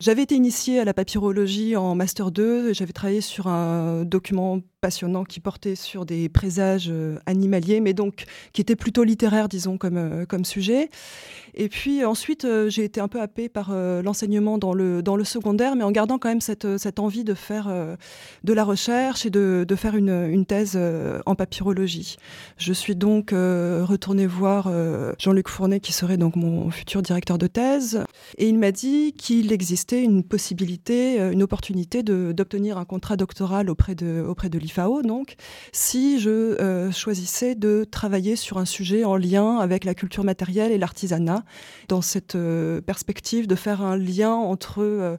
J'avais 0.00 0.22
été 0.22 0.34
initiée 0.34 0.80
à 0.80 0.84
la 0.84 0.94
papyrologie 0.94 1.76
en 1.76 1.94
Master 1.94 2.32
2, 2.32 2.70
et 2.70 2.74
j'avais 2.74 2.92
travaillé 2.92 3.20
sur 3.20 3.46
un 3.46 4.04
document 4.04 4.60
passionnant 4.80 5.22
qui 5.22 5.38
portait 5.38 5.76
sur 5.76 6.04
des 6.04 6.28
présages 6.28 6.88
euh, 6.90 7.16
animaliers, 7.26 7.80
mais 7.80 7.92
donc 7.92 8.24
qui 8.52 8.60
était 8.60 8.74
plutôt 8.74 9.04
littéraire, 9.04 9.48
disons, 9.48 9.78
comme, 9.78 9.96
euh, 9.96 10.26
comme 10.26 10.44
sujet. 10.44 10.90
Et 11.54 11.68
puis 11.68 12.04
ensuite, 12.04 12.44
euh, 12.44 12.68
j'ai 12.68 12.82
été 12.82 13.00
un 13.00 13.06
peu 13.06 13.20
happée 13.20 13.48
par 13.48 13.72
l'enseignement 14.02 14.58
dans 14.58 14.74
le, 14.74 15.02
dans 15.02 15.14
le 15.14 15.22
secondaire, 15.22 15.76
mais 15.76 15.84
en 15.84 15.92
gardant 15.92 16.18
quand 16.18 16.28
même 16.28 16.40
cette, 16.40 16.78
cette 16.78 16.98
envie 16.98 17.22
de 17.22 17.34
faire 17.34 17.72
de 18.42 18.52
la 18.52 18.64
recherche 18.64 19.24
et 19.24 19.30
de, 19.30 19.64
de 19.66 19.76
faire 19.76 19.94
une, 19.94 20.10
une 20.30 20.46
thèse 20.46 20.76
en 21.26 21.34
papyrologie. 21.36 22.16
Je 22.56 22.72
suis 22.72 22.96
donc 22.96 23.30
retournée 23.32 24.26
voir 24.26 24.70
Jean-Luc 25.18 25.48
Fournet, 25.48 25.80
qui 25.80 25.92
serait 25.92 26.16
donc 26.16 26.36
mon 26.36 26.70
futur 26.70 27.02
directeur 27.02 27.38
de 27.38 27.46
thèse, 27.46 28.04
et 28.38 28.48
il 28.48 28.58
m'a 28.58 28.72
dit 28.72 29.12
qu'il 29.12 29.52
existait 29.52 30.02
une 30.02 30.22
possibilité, 30.22 31.18
une 31.18 31.42
opportunité 31.42 32.02
d'obtenir 32.02 32.78
un 32.78 32.84
contrat 32.84 33.16
doctoral 33.16 33.68
auprès 33.70 33.94
de, 33.94 34.24
auprès 34.26 34.48
de 34.48 34.58
FAO, 34.68 35.02
donc, 35.02 35.34
si 35.72 36.20
je 36.20 36.30
euh, 36.30 36.90
choisissais 36.90 37.54
de 37.54 37.84
travailler 37.90 38.36
sur 38.36 38.58
un 38.58 38.64
sujet 38.64 39.04
en 39.04 39.16
lien 39.16 39.58
avec 39.58 39.84
la 39.84 39.94
culture 39.94 40.24
matérielle 40.24 40.72
et 40.72 40.78
l'artisanat, 40.78 41.44
dans 41.88 42.02
cette 42.02 42.34
euh, 42.34 42.80
perspective 42.80 43.46
de 43.46 43.54
faire 43.54 43.82
un 43.82 43.96
lien 43.96 44.32
entre, 44.32 44.82
euh, 44.82 45.16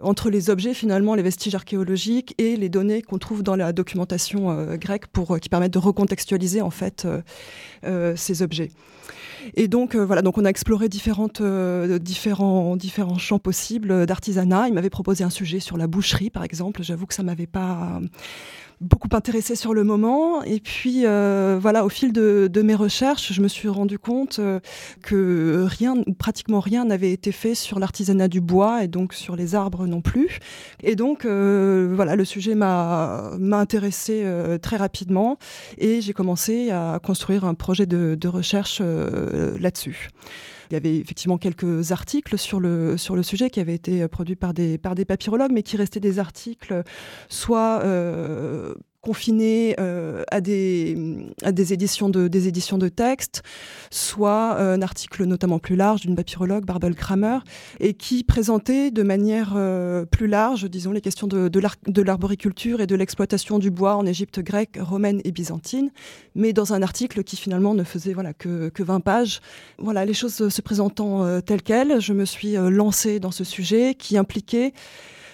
entre 0.00 0.30
les 0.30 0.50
objets, 0.50 0.74
finalement, 0.74 1.14
les 1.14 1.22
vestiges 1.22 1.54
archéologiques 1.54 2.34
et 2.38 2.56
les 2.56 2.68
données 2.68 3.02
qu'on 3.02 3.18
trouve 3.18 3.42
dans 3.42 3.56
la 3.56 3.72
documentation 3.72 4.76
grecque 4.76 5.06
pour, 5.06 5.38
qui 5.40 5.48
permettent 5.48 5.72
de 5.72 5.78
recontextualiser, 5.78 6.41
en 6.60 6.70
fait, 6.70 7.06
ces 8.16 8.42
objets. 8.42 8.70
Et 9.54 9.66
donc 9.66 9.96
voilà, 9.96 10.22
donc 10.22 10.38
on 10.38 10.44
a 10.44 10.48
exploré 10.48 10.88
différentes, 10.88 11.42
différents, 11.42 12.76
différents 12.76 13.18
champs 13.18 13.40
possibles 13.40 14.06
d'artisanat. 14.06 14.68
Il 14.68 14.74
m'avait 14.74 14.90
proposé 14.90 15.24
un 15.24 15.30
sujet 15.30 15.58
sur 15.58 15.76
la 15.76 15.88
boucherie, 15.88 16.30
par 16.30 16.44
exemple. 16.44 16.82
J'avoue 16.82 17.06
que 17.06 17.14
ça 17.14 17.24
m'avait 17.24 17.48
pas 17.48 18.00
beaucoup 18.82 19.08
intéressée 19.12 19.56
sur 19.56 19.74
le 19.74 19.84
moment. 19.84 20.42
Et 20.42 20.60
puis, 20.60 21.06
euh, 21.06 21.58
voilà, 21.60 21.84
au 21.84 21.88
fil 21.88 22.12
de, 22.12 22.62
mes 22.62 22.74
recherches, 22.74 23.32
je 23.32 23.40
me 23.40 23.48
suis 23.48 23.68
rendu 23.68 23.98
compte 23.98 24.38
euh, 24.38 24.60
que 25.02 25.64
rien, 25.66 25.96
pratiquement 26.18 26.60
rien 26.60 26.84
n'avait 26.84 27.12
été 27.12 27.32
fait 27.32 27.54
sur 27.54 27.78
l'artisanat 27.78 28.28
du 28.28 28.40
bois 28.40 28.84
et 28.84 28.88
donc 28.88 29.14
sur 29.14 29.36
les 29.36 29.54
arbres 29.54 29.86
non 29.86 30.00
plus. 30.00 30.38
Et 30.82 30.96
donc, 30.96 31.24
euh, 31.24 31.92
voilà, 31.94 32.16
le 32.16 32.24
sujet 32.24 32.54
m'a 32.54 33.30
intéressé 33.52 34.24
très 34.60 34.76
rapidement 34.76 35.38
et 35.78 36.00
j'ai 36.00 36.12
commencé 36.12 36.70
à 36.70 36.98
construire 37.02 37.44
un 37.44 37.54
projet 37.54 37.86
de, 37.86 38.16
de 38.18 38.28
recherche 38.28 38.80
là-dessus. 38.80 40.08
Il 40.72 40.76
y 40.76 40.78
avait 40.78 40.96
effectivement 40.96 41.36
quelques 41.36 41.92
articles 41.92 42.38
sur 42.38 42.58
le, 42.58 42.96
sujet 42.96 43.50
qui 43.50 43.60
avaient 43.60 43.74
été 43.74 44.08
produits 44.08 44.36
par 44.36 44.54
des, 44.54 44.78
par 44.78 44.94
des 44.94 45.04
papyrologues, 45.04 45.52
mais 45.52 45.62
qui 45.62 45.76
restaient 45.76 46.00
des 46.00 46.18
articles 46.18 46.82
soit 47.28 47.82
euh, 47.84 48.74
confinés 49.02 49.74
euh, 49.80 50.22
à, 50.30 50.40
des, 50.40 50.96
à 51.42 51.50
des, 51.50 51.72
éditions 51.72 52.08
de, 52.08 52.28
des 52.28 52.46
éditions 52.46 52.78
de 52.78 52.88
textes, 52.88 53.42
soit 53.90 54.54
euh, 54.58 54.76
un 54.76 54.82
article 54.82 55.24
notamment 55.24 55.58
plus 55.58 55.74
large 55.74 56.02
d'une 56.02 56.14
papyrologue, 56.14 56.64
Barbel 56.64 56.94
Kramer, 56.94 57.38
et 57.80 57.94
qui 57.94 58.22
présentait 58.22 58.92
de 58.92 59.02
manière 59.02 59.54
euh, 59.56 60.04
plus 60.04 60.28
large, 60.28 60.70
disons, 60.70 60.92
les 60.92 61.00
questions 61.00 61.26
de, 61.26 61.48
de 61.48 62.02
l'arboriculture 62.02 62.80
et 62.80 62.86
de 62.86 62.94
l'exploitation 62.94 63.58
du 63.58 63.72
bois 63.72 63.96
en 63.96 64.06
Égypte 64.06 64.38
grecque, 64.38 64.78
romaine 64.80 65.20
et 65.24 65.32
byzantine, 65.32 65.90
mais 66.36 66.52
dans 66.52 66.72
un 66.72 66.80
article 66.80 67.24
qui 67.24 67.36
finalement 67.36 67.74
ne 67.74 67.82
faisait 67.82 68.12
voilà, 68.12 68.32
que, 68.32 68.68
que 68.68 68.84
20 68.84 69.00
pages. 69.00 69.40
Voilà, 69.78 70.04
les 70.04 70.14
choses 70.14 70.48
se 70.48 70.62
présentant 70.62 71.40
telles 71.40 71.62
quelles, 71.62 72.00
je 72.00 72.12
me 72.12 72.24
suis 72.24 72.52
lancée 72.54 73.18
dans 73.18 73.32
ce 73.32 73.42
sujet 73.42 73.96
qui 73.96 74.16
impliquait 74.16 74.72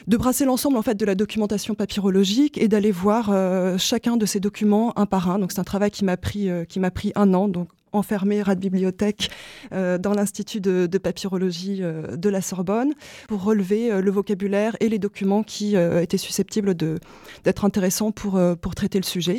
de 0.09 0.17
brasser 0.17 0.47
l'ensemble 0.47 0.79
en 0.79 0.83
fait 0.83 0.95
de 0.95 1.05
la 1.05 1.15
documentation 1.15 1.75
papyrologique 1.75 2.57
et 2.59 2.67
d'aller 2.67 2.91
voir 2.91 3.29
euh, 3.31 3.77
chacun 3.77 4.17
de 4.17 4.25
ces 4.25 4.41
documents 4.41 4.99
un 4.99 5.05
par 5.05 5.31
un. 5.31 5.39
Donc 5.39 5.53
c'est 5.53 5.61
un 5.61 5.65
travail 5.65 5.91
qui 5.91 6.05
m'a 6.05 6.17
pris 6.17 6.49
euh, 6.49 6.65
qui 6.65 6.81
m'a 6.81 6.91
pris 6.91 7.13
un 7.15 7.35
an. 7.35 7.47
Donc 7.47 7.69
enfermé 7.93 8.41
à 8.41 8.45
la 8.45 8.55
bibliothèque 8.55 9.31
euh, 9.73 9.97
dans 9.97 10.13
l'Institut 10.13 10.61
de, 10.61 10.99
papyrologie 10.99 11.81
de 11.81 12.29
la 12.29 12.43
Sorbonne 12.43 12.93
pour 13.29 13.43
relever 13.43 14.03
le 14.03 14.11
vocabulaire 14.11 14.77
et 14.81 14.91
les 14.91 14.99
documents 14.99 15.43
qui 15.43 15.75
étaient 15.75 16.19
susceptibles 16.19 16.75
d'être 16.75 17.65
intéressants 17.65 18.13
pour, 18.13 18.39
pour 18.61 18.75
traiter 18.75 18.99
le 18.99 19.05
sujet. 19.05 19.39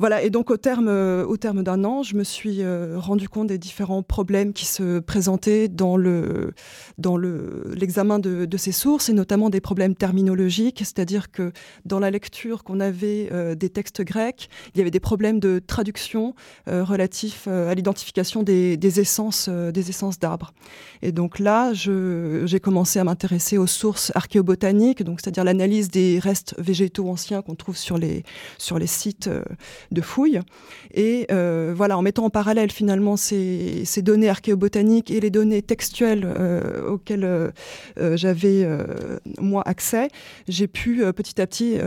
Voilà, 0.00 0.22
et 0.22 0.30
donc 0.30 0.50
au 0.50 0.56
terme, 0.56 0.88
euh, 0.88 1.26
au 1.26 1.36
terme 1.36 1.62
d'un 1.62 1.84
an, 1.84 2.02
je 2.02 2.16
me 2.16 2.24
suis 2.24 2.62
euh, 2.62 2.94
rendu 2.98 3.28
compte 3.28 3.48
des 3.48 3.58
différents 3.58 4.02
problèmes 4.02 4.54
qui 4.54 4.64
se 4.64 4.98
présentaient 4.98 5.68
dans 5.68 5.98
le 5.98 6.54
dans 6.96 7.18
le 7.18 7.64
l'examen 7.76 8.18
de, 8.18 8.46
de, 8.46 8.56
ces 8.56 8.72
sources 8.72 9.10
et 9.10 9.12
notamment 9.12 9.50
des 9.50 9.60
problèmes 9.60 9.94
terminologiques, 9.94 10.78
c'est-à-dire 10.78 11.30
que 11.30 11.52
dans 11.84 11.98
la 11.98 12.10
lecture 12.10 12.64
qu'on 12.64 12.80
avait 12.80 13.28
euh, 13.30 13.54
des 13.54 13.68
textes 13.68 14.00
grecs, 14.00 14.48
il 14.74 14.78
y 14.78 14.80
avait 14.80 14.90
des 14.90 15.00
problèmes 15.00 15.38
de 15.38 15.58
traduction 15.58 16.34
relatifs 16.66 17.46
à 17.46 17.74
l'identification 17.74 18.42
des, 18.42 18.78
des, 18.78 19.00
essences 19.00 19.50
des 19.50 19.90
essences 19.90 20.18
d'arbres. 20.18 20.54
Et 21.02 21.12
donc 21.12 21.38
là, 21.38 21.72
j'ai 21.74 22.60
commencé 22.60 22.98
à 22.98 23.04
m'intéresser 23.04 23.58
aux 23.58 23.66
sources 23.66 24.12
archéobotaniques, 24.14 25.02
donc 25.02 25.20
c'est-à-dire 25.20 25.44
l'analyse 25.44 25.90
des 25.90 26.18
restes 26.18 26.54
végétaux 26.58 27.08
anciens 27.10 27.42
qu'on 27.42 27.54
trouve 27.54 27.76
sur 27.76 27.98
les 27.98 28.22
sur 28.56 28.78
les 28.78 28.86
sites 28.86 29.28
de 29.90 30.00
fouilles. 30.00 30.40
Et 30.94 31.26
euh, 31.30 31.72
voilà, 31.76 31.98
en 31.98 32.02
mettant 32.02 32.24
en 32.24 32.30
parallèle 32.30 32.70
finalement 32.70 33.16
ces, 33.16 33.84
données 34.02 34.28
archéobotaniques 34.28 35.10
et 35.10 35.20
les 35.20 35.30
données 35.30 35.62
textuelles 35.62 36.24
euh, 36.24 36.88
auxquelles 36.88 37.24
euh, 37.24 37.50
j'avais 38.16 38.66
moi 39.40 39.62
accès, 39.66 40.08
j'ai 40.48 40.66
pu 40.66 41.02
petit 41.12 41.40
à 41.40 41.46
petit 41.46 41.78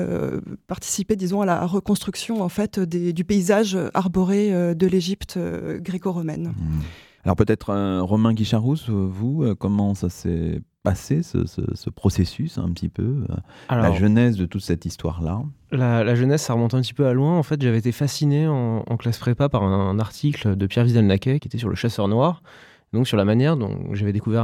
participer, 0.68 1.16
disons, 1.16 1.42
à 1.42 1.46
la 1.46 1.66
reconstruction 1.66 2.42
en 2.42 2.50
fait 2.50 2.80
du 2.80 3.24
paysage 3.24 3.78
arboré 3.94 4.52
de 4.76 4.88
l'Égypte 4.88 5.38
gréco-romaine. 5.80 6.54
Mmh. 6.56 6.82
Alors 7.26 7.36
peut-être 7.36 8.02
Romain 8.02 8.34
Guicharousse, 8.34 8.90
vous, 8.90 9.56
comment 9.58 9.94
ça 9.94 10.10
s'est 10.10 10.62
passé 10.84 11.22
ce, 11.24 11.90
processus 11.90 12.58
un 12.58 12.70
petit 12.70 12.90
peu 12.90 13.24
La 13.70 13.94
genèse 13.94 14.36
de 14.36 14.46
toute 14.46 14.62
cette 14.62 14.86
histoire-là 14.86 15.42
la, 15.72 16.14
jeunesse, 16.14 16.44
ça 16.44 16.54
remonte 16.54 16.76
un 16.76 16.82
petit 16.82 16.94
peu 16.94 17.08
à 17.08 17.14
loin. 17.14 17.36
En 17.36 17.42
fait, 17.42 17.60
j'avais 17.60 17.80
été 17.80 17.92
fasciné 17.92 18.48
en, 18.48 18.84
classe 18.98 19.18
prépa 19.18 19.50
par 19.50 19.64
un, 19.64 19.98
article 19.98 20.56
de 20.56 20.68
Pierre 20.68 20.86
Vidal-Naquet 20.86 21.40
qui 21.40 21.48
était 21.48 21.58
sur 21.58 21.70
le 21.70 21.76
chasseur 21.76 22.08
noir, 22.08 22.44
donc 22.92 23.08
sur 23.08 23.18
la 23.18 23.26
manière 23.26 23.58
dont 23.58 23.94
j'avais 23.94 24.14
découvert 24.14 24.44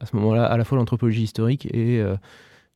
à, 0.00 0.04
ce 0.04 0.14
moment-là 0.16 0.44
à 0.44 0.56
la 0.58 0.64
fois 0.64 0.76
l'anthropologie 0.76 1.22
historique 1.22 1.66
et 1.72 2.02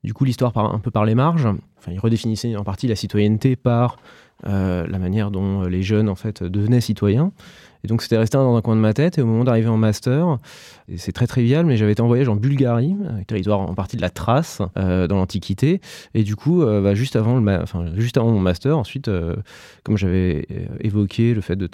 du 0.03 0.15
coup 0.15 0.25
l'histoire 0.25 0.57
un 0.57 0.79
peu 0.79 0.91
par 0.91 1.05
les 1.05 1.15
marges. 1.15 1.49
Enfin, 1.79 1.93
il 1.93 1.99
redéfinissait 1.99 2.57
en 2.57 2.65
partie 2.65 2.87
la 2.89 2.97
citoyenneté 2.97 3.57
par 3.57 3.97
la 4.45 4.99
manière 4.99 5.31
dont 5.31 5.65
les 5.65 5.83
jeunes 5.83 6.09
en 6.09 6.15
fait 6.15 6.43
devenaient 6.43 6.81
citoyens. 6.81 7.33
Et 7.85 7.89
donc 7.89 8.03
c'était 8.03 8.19
resté 8.19 8.37
dans 8.37 8.57
un 8.57 8.61
coin 8.61 8.77
de 8.77 8.81
ma 8.81 8.93
tête. 8.93 9.19
Et 9.19 9.23
au 9.23 9.27
moment 9.27 9.45
d'arriver 9.45 9.69
en 9.69 9.77
master, 9.77 10.39
c'est 10.97 11.13
très 11.13 11.27
trivial, 11.27 11.67
mais 11.67 11.77
j'avais 11.77 11.93
été 11.93 12.03
en 12.03 12.07
voyage 12.07 12.29
en 12.29 12.37
Bulgarie, 12.37 12.97
territoire 13.27 13.61
en 13.61 13.75
partie 13.75 13.97
de 13.97 14.03
la 14.03 14.11
Thrace, 14.11 14.61
euh, 14.77 15.07
dans 15.07 15.17
l'Antiquité. 15.17 15.81
Et 16.15 16.23
du 16.23 16.37
coup, 16.37 16.63
euh, 16.63 16.83
bah, 16.83 16.95
juste, 16.95 17.17
avant 17.17 17.39
le 17.39 17.61
enfin, 17.63 17.87
juste 17.97 18.17
avant 18.17 18.31
mon 18.31 18.41
master, 18.41 18.77
ensuite, 18.77 19.09
euh, 19.09 19.37
comme 19.85 19.97
j'avais 19.97 20.47
évoqué 20.81 21.35
le 21.35 21.41
fait 21.41 21.57
que 21.59 21.67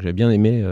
j'avais 0.00 0.12
bien 0.12 0.30
aimé 0.30 0.62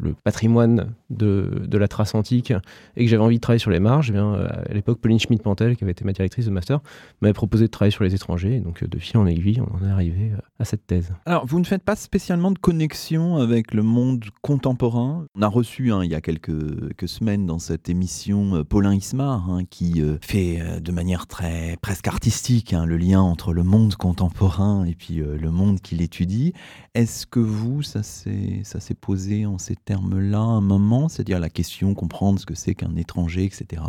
le, 0.00 0.14
patrimoine 0.24 0.88
de, 1.10 1.50
de, 1.66 1.78
la 1.78 1.88
Thrace 1.88 2.14
antique 2.14 2.52
et 2.96 3.04
que 3.04 3.10
j'avais 3.10 3.22
envie 3.22 3.36
de 3.36 3.40
travailler 3.40 3.60
sur 3.60 3.70
les 3.70 3.80
marges, 3.80 4.12
eh 4.14 4.18
à 4.18 4.72
l'époque, 4.72 4.98
Pauline 5.00 5.18
Schmidt-Pantel, 5.18 5.76
qui 5.76 5.84
avait 5.84 5.92
été 5.92 6.04
ma 6.04 6.12
directrice 6.12 6.46
de 6.46 6.50
master, 6.50 6.80
m'avait 7.20 7.34
proposé 7.34 7.66
de 7.66 7.70
travailler 7.70 7.92
sur 7.92 8.04
les 8.04 8.14
étrangers. 8.14 8.56
Et 8.56 8.60
donc, 8.60 8.84
de 8.84 8.98
fil 8.98 9.16
en 9.18 9.26
aiguille, 9.26 9.60
on 9.60 9.76
en 9.76 9.88
est 9.88 9.90
arrivé 9.90 10.32
à 10.58 10.64
cette 10.64 10.86
thèse. 10.86 11.12
Alors, 11.26 11.46
vous 11.46 11.58
ne 11.58 11.64
faites 11.64 11.82
pas 11.82 11.96
spécialement 11.96 12.50
de 12.50 12.58
connexion 12.58 13.36
avec 13.36 13.74
le 13.74 13.82
monde 13.82 13.97
contemporain. 14.42 15.26
On 15.34 15.42
a 15.42 15.48
reçu 15.48 15.92
hein, 15.92 16.04
il 16.04 16.10
y 16.10 16.14
a 16.14 16.20
quelques, 16.20 17.08
semaines 17.08 17.46
dans 17.46 17.58
cette 17.58 17.88
émission 17.88 18.56
euh, 18.56 18.64
Paulin 18.64 18.94
Ismar 18.94 19.50
hein, 19.50 19.64
qui 19.68 20.02
euh, 20.02 20.18
fait 20.20 20.60
euh, 20.60 20.80
de 20.80 20.92
manière 20.92 21.26
très 21.26 21.76
presque 21.80 22.06
artistique 22.08 22.72
hein, 22.72 22.84
le 22.84 22.96
lien 22.96 23.20
entre 23.20 23.52
le 23.52 23.62
monde 23.62 23.94
contemporain 23.94 24.84
et 24.84 24.94
puis 24.94 25.16
le 25.16 25.50
monde 25.50 25.80
qu'il 25.80 26.02
étudie. 26.02 26.52
Est-ce 26.94 27.26
que 27.26 27.40
vous, 27.40 27.82
ça 27.82 28.02
s'est 28.02 28.94
posé 29.00 29.46
en 29.46 29.58
ces 29.58 29.76
termes-là 29.76 30.40
un 30.40 30.60
moment, 30.60 31.08
c'est-à-dire 31.08 31.40
la 31.40 31.50
question 31.50 31.94
comprendre 31.94 32.40
ce 32.40 32.46
que 32.46 32.54
c'est 32.54 32.74
qu'un 32.74 32.96
étranger, 32.96 33.44
etc. 33.44 33.82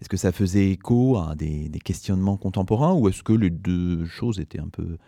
Est-ce 0.00 0.08
que 0.08 0.16
ça 0.16 0.32
faisait 0.32 0.70
écho 0.70 1.18
à 1.18 1.34
des 1.34 1.70
questionnements 1.84 2.36
contemporains 2.36 2.94
ou 2.94 3.08
est-ce 3.08 3.22
que 3.22 3.32
les 3.32 3.50
deux 3.50 4.04
choses 4.06 4.40
étaient 4.40 4.60
un 4.60 4.68
peu 4.68 4.98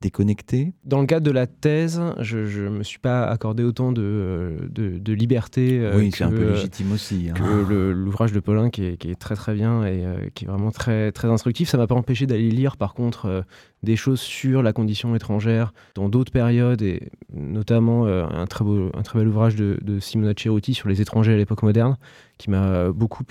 déconnecté 0.00 0.74
Dans 0.84 1.00
le 1.00 1.06
cadre 1.06 1.26
de 1.26 1.30
la 1.32 1.46
thèse, 1.46 2.00
je 2.20 2.38
ne 2.38 2.68
me 2.68 2.82
suis 2.84 3.00
pas 3.00 3.26
accordé 3.26 3.64
autant 3.64 3.90
de, 3.90 4.68
de, 4.70 5.12
liberté 5.12 5.80
euh, 5.80 5.96
oui, 5.96 6.10
c'est 6.14 6.22
un 6.22 6.30
peu 6.30 6.52
légitime 6.52 6.92
aussi, 6.92 7.30
hein. 7.30 7.34
que 7.34 7.90
l'ouvrage 7.90 8.32
de 8.32 8.38
Paulin 8.38 8.70
qui 8.70 8.84
est, 8.84 8.96
qui 8.96 9.10
est, 9.10 9.16
très 9.16 9.34
très 9.34 9.54
bien 9.54 9.84
et 9.84 10.04
euh, 10.04 10.28
qui 10.34 10.44
est 10.44 10.48
vraiment 10.48 10.70
très, 10.70 11.10
très 11.10 11.28
instructif. 11.28 11.68
Ça 11.68 11.78
m'a 11.78 11.88
pas 11.88 11.96
empêché 11.96 12.26
d'aller 12.26 12.50
lire 12.50 12.76
par 12.76 12.94
contre 12.94 13.26
euh, 13.26 13.42
des 13.82 13.96
choses 13.96 14.20
sur 14.20 14.62
la 14.62 14.72
condition 14.72 15.16
étrangère 15.16 15.72
dans 15.96 16.08
d'autres 16.08 16.32
périodes 16.32 16.82
et 16.82 17.10
notamment 17.32 18.06
un, 18.06 18.46
très 18.46 18.64
beau, 18.64 18.90
un 18.94 19.02
très 19.02 19.18
bel 19.18 19.28
ouvrage 19.28 19.56
de, 19.56 19.78
de 19.82 19.98
Simona 19.98 20.32
Ceruti 20.36 20.74
sur 20.74 20.88
les 20.88 21.00
étrangers 21.00 21.32
à 21.32 21.36
l'époque 21.36 21.62
moderne 21.62 21.96
qui 22.38 22.50
m'a 22.50 22.90
beaucoup 22.90 23.24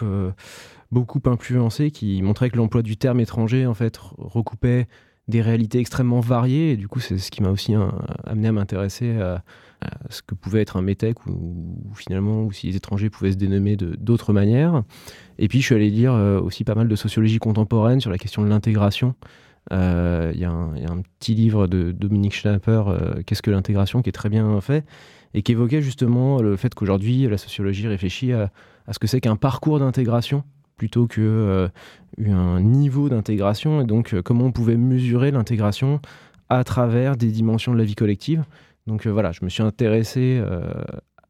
beaucoup 0.91 1.21
influencé, 1.25 1.91
qui 1.91 2.21
montrait 2.21 2.49
que 2.49 2.57
l'emploi 2.57 2.81
du 2.81 2.97
terme 2.97 3.19
étranger 3.19 3.65
en 3.65 3.73
fait 3.73 3.97
recoupait 3.97 4.87
des 5.27 5.41
réalités 5.41 5.79
extrêmement 5.79 6.19
variées. 6.19 6.71
Et 6.71 6.77
du 6.77 6.87
coup, 6.87 6.99
c'est 6.99 7.17
ce 7.17 7.31
qui 7.31 7.41
m'a 7.41 7.49
aussi 7.49 7.73
hein, 7.73 7.93
amené 8.25 8.47
à 8.47 8.51
m'intéresser 8.51 9.17
à, 9.19 9.43
ce 10.09 10.21
que 10.21 10.33
pouvait 10.33 10.61
être 10.61 10.77
un 10.77 10.81
métèque, 10.81 11.25
ou, 11.27 11.93
finalement, 11.95 12.43
ou 12.43 12.51
si 12.51 12.67
les 12.67 12.75
étrangers 12.75 13.09
pouvaient 13.09 13.31
se 13.31 13.37
dénommer 13.37 13.75
d'autres 13.75 14.33
manières. 14.33 14.83
Et 15.37 15.47
puis, 15.47 15.61
je 15.61 15.65
suis 15.65 15.75
allé 15.75 15.89
lire 15.89 16.13
euh, 16.13 16.39
aussi 16.39 16.63
pas 16.63 16.75
mal 16.75 16.87
de 16.87 16.95
sociologie 16.95 17.37
contemporaine 17.37 18.01
sur 18.01 18.09
la 18.09 18.17
question 18.17 18.41
de 18.41 18.47
l'intégration. 18.47 19.15
Euh, 19.73 20.31
il 20.33 20.39
y, 20.39 20.45
a 20.45 20.51
un 20.51 21.01
petit 21.19 21.35
livre 21.35 21.67
de 21.67 21.91
Dominique 21.91 22.33
Schnapper, 22.33 22.83
euh, 22.87 23.21
Qu'est-ce 23.25 23.41
que 23.41 23.51
l'intégration, 23.51 24.01
qui 24.01 24.09
est 24.09 24.13
très 24.13 24.29
bien 24.29 24.59
fait, 24.61 24.85
et 25.33 25.43
qui 25.43 25.51
évoquait 25.51 25.81
justement 25.81 26.41
le 26.41 26.55
fait 26.55 26.73
qu'aujourd'hui, 26.73 27.27
la 27.27 27.37
sociologie 27.37 27.87
réfléchit 27.87 28.33
à 28.33 28.49
ce 28.91 28.97
que 28.97 29.07
c'est 29.07 29.21
qu'un 29.21 29.35
parcours 29.35 29.79
d'intégration 29.79 30.43
plutôt 30.77 31.07
que 31.07 31.21
euh, 31.21 31.67
un 32.25 32.61
niveau 32.61 33.09
d'intégration 33.09 33.81
et 33.81 33.85
donc 33.85 34.13
euh, 34.13 34.21
comment 34.21 34.45
on 34.45 34.51
pouvait 34.51 34.77
mesurer 34.77 35.31
l'intégration 35.31 35.99
à 36.49 36.63
travers 36.63 37.17
des 37.17 37.31
dimensions 37.31 37.73
de 37.73 37.77
la 37.77 37.83
vie 37.83 37.95
collective. 37.95 38.45
Donc 38.85 39.05
euh, 39.05 39.09
voilà, 39.09 39.31
je 39.33 39.43
me 39.43 39.49
suis 39.49 39.63
intéressé 39.63 40.41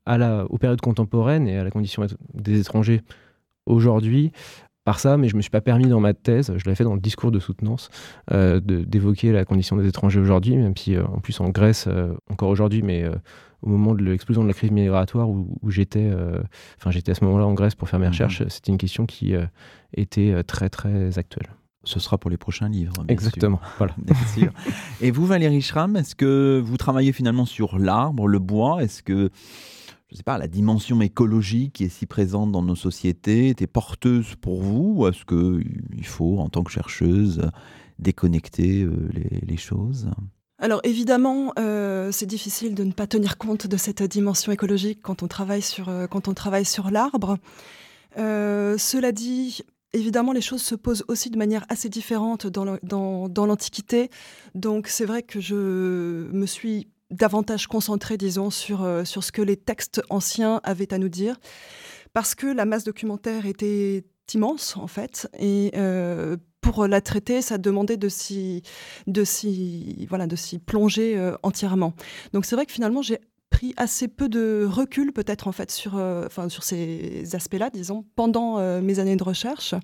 à 0.06 0.18
la, 0.18 0.46
aux 0.46 0.58
périodes 0.58 0.82
contemporaines 0.82 1.48
et 1.48 1.58
à 1.58 1.64
la 1.64 1.72
condition 1.72 2.06
des 2.34 2.60
étrangers 2.60 3.02
aujourd'hui 3.66 4.32
par 4.84 5.00
ça, 5.00 5.18
mais 5.18 5.28
je 5.28 5.34
ne 5.34 5.38
me 5.38 5.42
suis 5.42 5.52
pas 5.52 5.60
permis 5.60 5.88
dans 5.88 6.00
ma 6.00 6.14
thèse, 6.14 6.54
je 6.56 6.64
l'ai 6.64 6.76
fait 6.76 6.86
dans 6.86 6.94
le 6.94 7.02
discours 7.02 7.30
de 7.30 7.40
soutenance, 7.40 7.90
d'évoquer 8.32 9.34
la 9.34 9.44
condition 9.44 9.76
des 9.76 9.86
étrangers 9.86 10.22
aujourd'hui, 10.22 10.56
même 10.56 10.78
si 10.78 10.98
en 10.98 11.20
plus 11.20 11.42
en 11.42 11.50
Grèce, 11.50 11.90
encore 12.30 12.48
aujourd'hui, 12.48 12.84
mais 12.84 13.04
au 13.62 13.70
moment 13.70 13.96
de 13.96 14.04
l'explosion 14.04 14.44
de 14.44 14.48
la 14.48 14.54
crise 14.54 14.72
migratoire 14.72 15.30
où, 15.30 15.58
j'étais, 15.70 16.10
euh, 16.12 16.42
enfin 16.78 16.92
j'étais 16.92 17.12
à 17.12 17.16
ce 17.16 17.24
moment-là 17.26 17.46
en 17.46 17.54
Grèce 17.54 17.76
pour 17.76 17.90
faire 17.90 18.00
mes 18.00 18.06
mhm. 18.06 18.12
recherches, 18.12 18.48
c'était 18.48 18.72
une 18.72 18.78
question 18.78 19.06
qui 19.06 19.36
euh, 19.36 19.46
était 19.94 20.44
très 20.44 20.70
très 20.70 21.18
actuelle. 21.18 21.48
Ce 21.84 22.00
sera 22.00 22.18
pour 22.18 22.30
les 22.30 22.38
prochains 22.38 22.68
livres. 22.68 22.94
Exactement. 23.08 23.62
Voilà. 23.78 23.96
Et 25.00 25.10
vous, 25.10 25.26
Valérie 25.26 25.62
Schramm, 25.62 25.96
est-ce 25.96 26.16
que 26.16 26.62
vous 26.64 26.76
travaillez 26.76 27.14
finalement 27.14 27.46
sur 27.46 27.80
l'arbre, 27.80 28.28
le 28.28 28.40
bois? 28.40 28.84
Est-ce 28.84 29.02
que, 29.02 29.30
je 30.10 30.14
ne 30.14 30.18
sais 30.18 30.24
pas, 30.24 30.38
la 30.38 30.50
dimension 30.50 31.00
écologique 31.00 31.74
qui 31.74 31.86
est 31.86 31.90
si 31.90 32.06
présente 32.06 32.52
dans 32.52 32.62
nos 32.62 32.76
sociétés 32.76 33.48
était 33.48 33.68
porteuse 33.68 34.36
pour 34.36 34.62
vous 34.62 34.96
Ou 34.98 35.08
est-ce 35.08 35.24
qu'il 35.24 36.06
faut, 36.06 36.40
en 36.40 36.50
tant 36.50 36.64
que 36.64 36.72
chercheuse, 36.72 37.50
déconnecter 38.00 38.86
les, 39.14 39.40
les 39.42 39.58
choses? 39.58 40.10
Alors 40.60 40.80
évidemment, 40.84 41.54
euh, 41.60 42.12
c'est 42.12 42.26
difficile 42.26 42.74
de 42.74 42.84
ne 42.84 42.92
pas 42.92 43.06
tenir 43.06 43.38
compte 43.38 43.68
de 43.68 43.78
cette 43.78 44.02
dimension 44.02 44.52
écologique 44.52 45.00
quand 45.04 45.22
on 45.22 45.28
travaille 45.28 45.62
sur, 45.62 45.90
euh, 45.90 46.08
quand 46.08 46.28
on 46.28 46.34
travaille 46.34 46.66
sur 46.66 46.90
l'arbre. 46.90 47.38
Euh, 48.18 48.76
cela 48.80 49.12
dit, 49.12 49.62
évidemment, 49.94 50.32
les 50.32 50.42
choses 50.42 50.64
se 50.64 50.74
posent 50.74 51.06
aussi 51.10 51.30
de 51.30 51.38
manière 51.38 51.64
assez 51.70 51.90
différente 51.90 52.48
dans 52.48 53.46
l'Antiquité. 53.46 54.10
Donc 54.56 54.88
c'est 54.88 55.06
vrai 55.06 55.22
que 55.22 55.40
je 55.40 55.56
me 56.32 56.46
suis 56.48 56.88
davantage 57.12 57.68
concentrée, 57.68 58.18
disons, 58.18 58.50
sur, 58.50 58.86
sur 59.06 59.24
ce 59.24 59.32
que 59.32 59.44
les 59.44 59.58
textes 59.58 60.02
anciens 60.10 60.60
avaient 60.64 60.92
à 60.92 60.98
nous 60.98 61.08
dire, 61.08 61.38
parce 62.14 62.34
que 62.34 62.48
la 62.48 62.66
masse 62.66 62.84
documentaire 62.84 63.46
était 63.46 64.04
immense 64.34 64.76
en 64.76 64.88
fait 64.88 65.30
et 65.40 65.72
pour 66.72 66.86
la 66.86 67.00
traiter, 67.00 67.42
ça 67.42 67.58
demandait 67.58 67.96
de 67.96 68.10
s'y, 68.10 68.62
de 69.08 69.24
s'y, 69.24 70.06
voilà, 70.10 70.28
de 70.28 70.36
s'y 70.36 70.60
plonger 70.60 71.18
euh, 71.18 71.36
entièrement. 71.42 71.94
Donc 72.34 72.46
c'est 72.46 72.56
vrai 72.56 72.66
que 72.66 72.74
finalement, 72.74 73.02
j'ai 73.02 73.20
pris 73.50 73.74
assez 73.78 74.10
peu 74.10 74.28
de 74.28 74.68
recul 74.70 75.14
peut-être 75.14 75.48
en 75.48 75.54
fait 75.54 75.72
sur, 75.72 75.96
euh, 75.96 76.26
enfin, 76.26 76.50
sur 76.50 76.64
ces 76.64 77.24
aspects-là, 77.34 77.70
disons, 77.70 78.04
pendant 78.16 78.60
euh, 78.60 78.82
mes 78.82 79.00
années 79.00 79.16
de 79.16 79.24
recherche. 79.24 79.76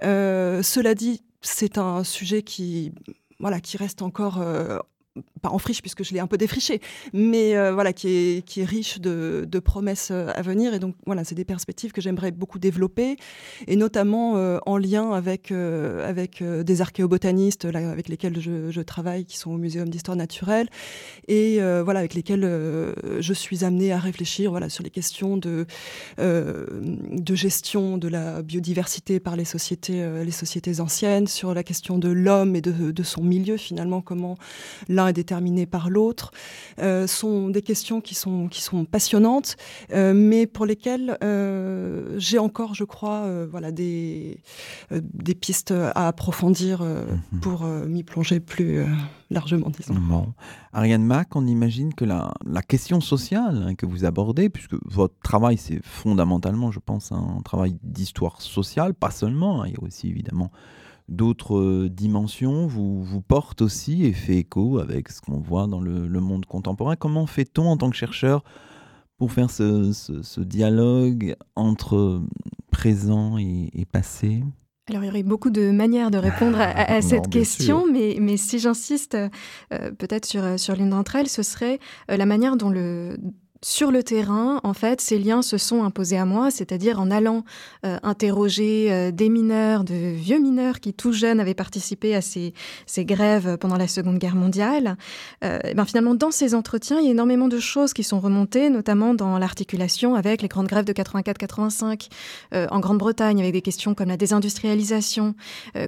cela 0.00 0.94
dit, 0.94 1.22
c'est 1.40 1.78
un 1.78 2.04
sujet 2.04 2.42
qui, 2.42 2.92
voilà, 3.40 3.60
qui 3.60 3.76
reste 3.76 4.00
encore 4.00 4.40
pas 5.42 5.50
en 5.50 5.58
friche 5.58 5.80
puisque 5.80 6.02
je 6.02 6.12
l'ai 6.12 6.20
un 6.20 6.26
peu 6.26 6.38
défriché, 6.38 6.80
mais 7.12 7.56
euh, 7.56 7.72
voilà, 7.72 7.92
qui 7.92 8.08
est, 8.08 8.44
qui 8.44 8.62
est 8.62 8.64
riche 8.64 8.98
de, 9.00 9.46
de, 9.48 9.58
promesses 9.58 10.08
euh, 10.10 10.30
à 10.34 10.42
venir. 10.42 10.74
Et 10.74 10.78
donc 10.78 10.96
voilà, 11.06 11.22
c'est 11.22 11.34
des 11.34 11.44
perspectives 11.44 11.92
que 11.92 12.00
j'aimerais 12.00 12.32
beaucoup 12.32 12.58
développer, 12.58 13.16
et 13.66 13.76
notamment 13.76 14.36
euh, 14.36 14.58
en 14.66 14.76
lien 14.76 15.12
avec, 15.12 15.52
avec 15.52 16.42
des 16.42 16.80
archéobotanistes 16.80 17.64
avec 17.64 18.08
lesquels 18.08 18.40
je, 18.40 18.70
je, 18.70 18.80
travaille, 18.80 19.24
qui 19.24 19.36
sont 19.36 19.52
au 19.52 19.56
Muséum 19.56 19.88
d'histoire 19.88 20.16
naturelle, 20.16 20.68
et 21.28 21.58
voilà, 21.82 22.00
avec 22.00 22.14
lesquels 22.14 22.42
je 23.20 23.32
suis 23.32 23.64
amenée 23.64 23.92
à 23.92 23.98
réfléchir 23.98 24.50
voilà, 24.50 24.68
sur 24.68 24.82
les 24.82 24.90
questions 24.90 25.36
de, 25.36 25.66
de 26.18 27.34
gestion 27.34 27.98
de 27.98 28.08
la 28.08 28.42
biodiversité 28.42 29.20
par 29.20 29.36
les 29.36 29.44
sociétés, 29.44 30.24
les 30.24 30.30
sociétés 30.30 30.80
anciennes, 30.80 31.26
sur 31.26 31.54
la 31.54 31.62
question 31.62 31.98
de 31.98 32.08
l'homme 32.08 32.56
et 32.56 32.60
de, 32.60 32.90
de, 32.90 33.02
son 33.02 33.22
milieu 33.22 33.56
finalement, 33.56 34.00
comment 34.00 34.36
l'un 34.88 35.03
est 35.08 35.12
déterminé 35.12 35.66
par 35.66 35.90
l'autre, 35.90 36.32
euh, 36.78 37.06
sont 37.06 37.48
des 37.48 37.62
questions 37.62 38.00
qui 38.00 38.14
sont, 38.14 38.48
qui 38.48 38.62
sont 38.62 38.84
passionnantes, 38.84 39.56
euh, 39.92 40.12
mais 40.14 40.46
pour 40.46 40.66
lesquelles 40.66 41.18
euh, 41.22 42.14
j'ai 42.18 42.38
encore, 42.38 42.74
je 42.74 42.84
crois, 42.84 43.26
voilà, 43.46 43.72
des, 43.72 44.38
des 44.90 45.34
pistes 45.34 45.72
à 45.72 46.08
approfondir 46.08 46.82
mhm. 46.82 47.40
pour 47.40 47.64
m'y 47.64 48.02
plonger 48.02 48.40
plus 48.40 48.84
largement, 49.30 49.70
disons. 49.70 49.94
Bon. 49.94 50.32
Ariane 50.72 51.04
Mac, 51.04 51.36
on 51.36 51.46
imagine 51.46 51.94
que 51.94 52.04
la, 52.04 52.32
la 52.44 52.62
question 52.62 53.00
sociale 53.00 53.64
hein, 53.68 53.74
que 53.74 53.86
vous 53.86 54.04
abordez, 54.04 54.48
puisque 54.48 54.74
votre 54.84 55.14
travail, 55.22 55.56
c'est 55.56 55.80
fondamentalement, 55.84 56.70
je 56.70 56.80
pense, 56.80 57.12
un 57.12 57.40
travail 57.44 57.76
d'histoire 57.82 58.40
sociale, 58.40 58.94
pas 58.94 59.10
seulement, 59.10 59.62
hein, 59.62 59.68
il 59.68 59.74
y 59.74 59.76
a 59.76 59.82
aussi 59.82 60.08
évidemment 60.08 60.50
d'autres 61.08 61.58
euh, 61.58 61.88
dimensions 61.90 62.66
vous, 62.66 63.02
vous 63.02 63.20
portent 63.20 63.62
aussi 63.62 64.04
et 64.04 64.12
fait 64.12 64.36
écho 64.36 64.78
avec 64.78 65.10
ce 65.10 65.20
qu'on 65.20 65.38
voit 65.38 65.66
dans 65.66 65.80
le, 65.80 66.20
monde 66.20 66.46
contemporain. 66.46 66.96
Comment 66.96 67.26
fait-on 67.26 67.66
en 67.66 67.76
tant 67.76 67.90
que 67.90 67.96
chercheur 67.96 68.42
pour 69.18 69.32
faire 69.32 69.50
ce, 69.50 70.40
dialogue 70.40 71.36
entre 71.56 72.22
présent 72.70 73.38
et, 73.38 73.86
passé? 73.90 74.42
Alors, 74.88 75.02
il 75.02 75.06
y 75.06 75.10
aurait 75.10 75.22
beaucoup 75.22 75.50
de 75.50 75.70
manières 75.70 76.10
de 76.10 76.18
répondre 76.18 76.58
à, 76.60 77.00
cette 77.02 77.30
question, 77.30 77.86
mais, 77.90 78.18
mais, 78.20 78.36
si 78.36 78.58
j'insiste 78.58 79.14
euh, 79.14 79.90
peut-être 79.92 80.26
sur, 80.26 80.58
sur 80.58 80.74
l'une 80.74 80.90
d'entre 80.90 81.16
elles, 81.16 81.28
ce 81.28 81.42
serait 81.42 81.78
euh, 82.10 82.16
la 82.16 82.26
manière 82.26 82.56
dont 82.56 82.70
le, 82.70 83.16
sur 83.64 83.90
le 83.90 84.02
terrain, 84.02 84.60
en 84.62 84.74
fait, 84.74 85.00
ces 85.00 85.18
liens 85.18 85.40
se 85.40 85.56
sont 85.56 85.84
imposés 85.84 86.18
à 86.18 86.26
moi, 86.26 86.50
c'est-à-dire 86.50 87.00
en 87.00 87.10
allant 87.10 87.44
euh, 87.86 87.96
interroger 88.02 88.92
euh, 88.92 89.10
des 89.10 89.30
mineurs, 89.30 89.84
de 89.84 89.94
vieux 89.94 90.38
mineurs 90.38 90.80
qui 90.80 90.92
tout 90.92 91.12
jeunes 91.12 91.40
avaient 91.40 91.54
participé 91.54 92.14
à 92.14 92.20
ces, 92.20 92.52
grèves 92.98 93.56
pendant 93.56 93.78
la 93.78 93.88
Seconde 93.88 94.18
Guerre 94.18 94.34
mondiale. 94.34 94.98
Euh, 95.44 95.58
ben 95.74 95.86
finalement, 95.86 96.14
dans 96.14 96.30
ces 96.30 96.54
entretiens, 96.54 96.98
il 96.98 97.06
y 97.06 97.08
a 97.08 97.12
énormément 97.12 97.48
de 97.48 97.58
choses 97.58 97.94
qui 97.94 98.02
sont 98.02 98.20
remontées, 98.20 98.68
notamment 98.68 99.14
dans 99.14 99.38
l'articulation 99.38 100.14
avec 100.14 100.42
les 100.42 100.48
grandes 100.48 100.66
grèves 100.66 100.84
de 100.84 100.92
84-85 100.92 102.10
en 102.52 102.80
Grande-Bretagne, 102.80 103.40
avec 103.40 103.54
des 103.54 103.62
questions 103.62 103.94
comme 103.94 104.08
la 104.08 104.18
désindustrialisation, 104.18 105.34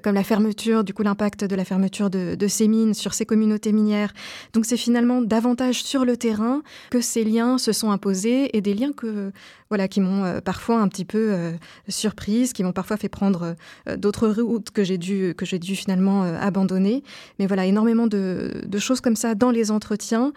comme 0.03 0.15
la 0.15 0.25
fermeture, 0.25 0.83
du 0.83 0.95
coup 0.95 1.03
l'impact 1.03 1.45
de 1.45 1.55
la 1.55 1.67
fermeture 1.67 2.09
de, 2.09 2.37
de 2.37 2.49
ces 2.49 2.69
mines 2.69 2.95
sur 2.95 3.13
ces 3.13 3.27
communautés 3.27 3.73
minières. 3.73 4.15
Donc 4.55 4.65
c'est 4.65 4.79
finalement 4.79 5.21
davantage 5.21 5.83
sur 5.85 6.07
le 6.07 6.17
terrain 6.17 6.63
que 6.91 7.03
ces 7.03 7.23
liens 7.23 7.59
se 7.67 7.73
sont 7.73 7.91
imposés 7.91 8.57
et 8.57 8.61
des 8.61 8.75
liens 8.75 8.93
que, 8.93 9.33
voilà, 9.69 9.89
qui 9.89 10.01
m'ont 10.01 10.25
euh, 10.25 10.41
parfois 10.41 10.81
un 10.81 10.89
petit 10.89 11.05
peu 11.05 11.33
euh, 11.33 11.53
surprise, 11.89 12.53
qui 12.53 12.63
m'ont 12.63 12.73
parfois 12.73 12.97
fait 12.97 13.09
prendre 13.09 13.57
euh, 13.89 13.97
d'autres 13.97 14.29
routes 14.29 14.71
que 14.71 14.85
j'ai 14.85 14.99
dû, 14.99 15.35
que 15.37 15.45
j'ai 15.45 15.59
dû 15.59 15.75
finalement 15.75 16.23
abandonner. 16.23 17.03
Mais 17.39 17.47
voilà, 17.47 17.67
énormément 17.67 18.07
de, 18.07 18.67
choses 18.79 19.01
comme 19.01 19.17
ça 19.17 19.35
dans 19.35 19.51
les 19.51 19.71
entretiens 19.71 20.33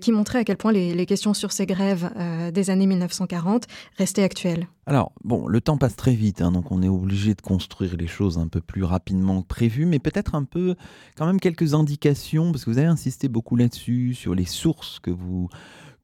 qui 0.00 0.12
montraient 0.12 0.40
à 0.40 0.44
quel 0.44 0.56
point 0.56 0.72
les, 0.72 1.06
questions 1.06 1.34
sur 1.34 1.52
ces 1.52 1.66
grèves 1.66 2.10
des 2.52 2.68
années 2.68 2.86
1940 2.86 3.66
restaient 3.96 4.24
actuelles. 4.24 4.66
Alors, 4.86 5.12
bon, 5.24 5.46
le 5.46 5.60
temps 5.60 5.78
passe 5.78 5.96
très 5.96 6.14
vite, 6.14 6.42
hein, 6.42 6.52
donc 6.52 6.70
on 6.70 6.82
est 6.82 6.88
obligé 6.88 7.34
de 7.34 7.40
construire 7.40 7.96
les 7.96 8.06
choses 8.06 8.38
un 8.38 8.48
peu 8.48 8.60
plus 8.60 8.84
rapidement 8.84 9.42
que 9.42 9.46
prévu, 9.46 9.86
mais 9.86 9.98
peut-être 9.98 10.34
un 10.34 10.44
peu, 10.44 10.74
quand 11.16 11.26
même 11.26 11.40
quelques 11.40 11.74
indications, 11.74 12.52
parce 12.52 12.64
que 12.64 12.70
vous 12.70 12.78
avez 12.78 12.86
insisté 12.86 13.28
beaucoup 13.28 13.56
là-dessus, 13.56 14.14
sur 14.14 14.34
les 14.34 14.44
sources 14.44 14.98
que 15.00 15.10
vous 15.10 15.48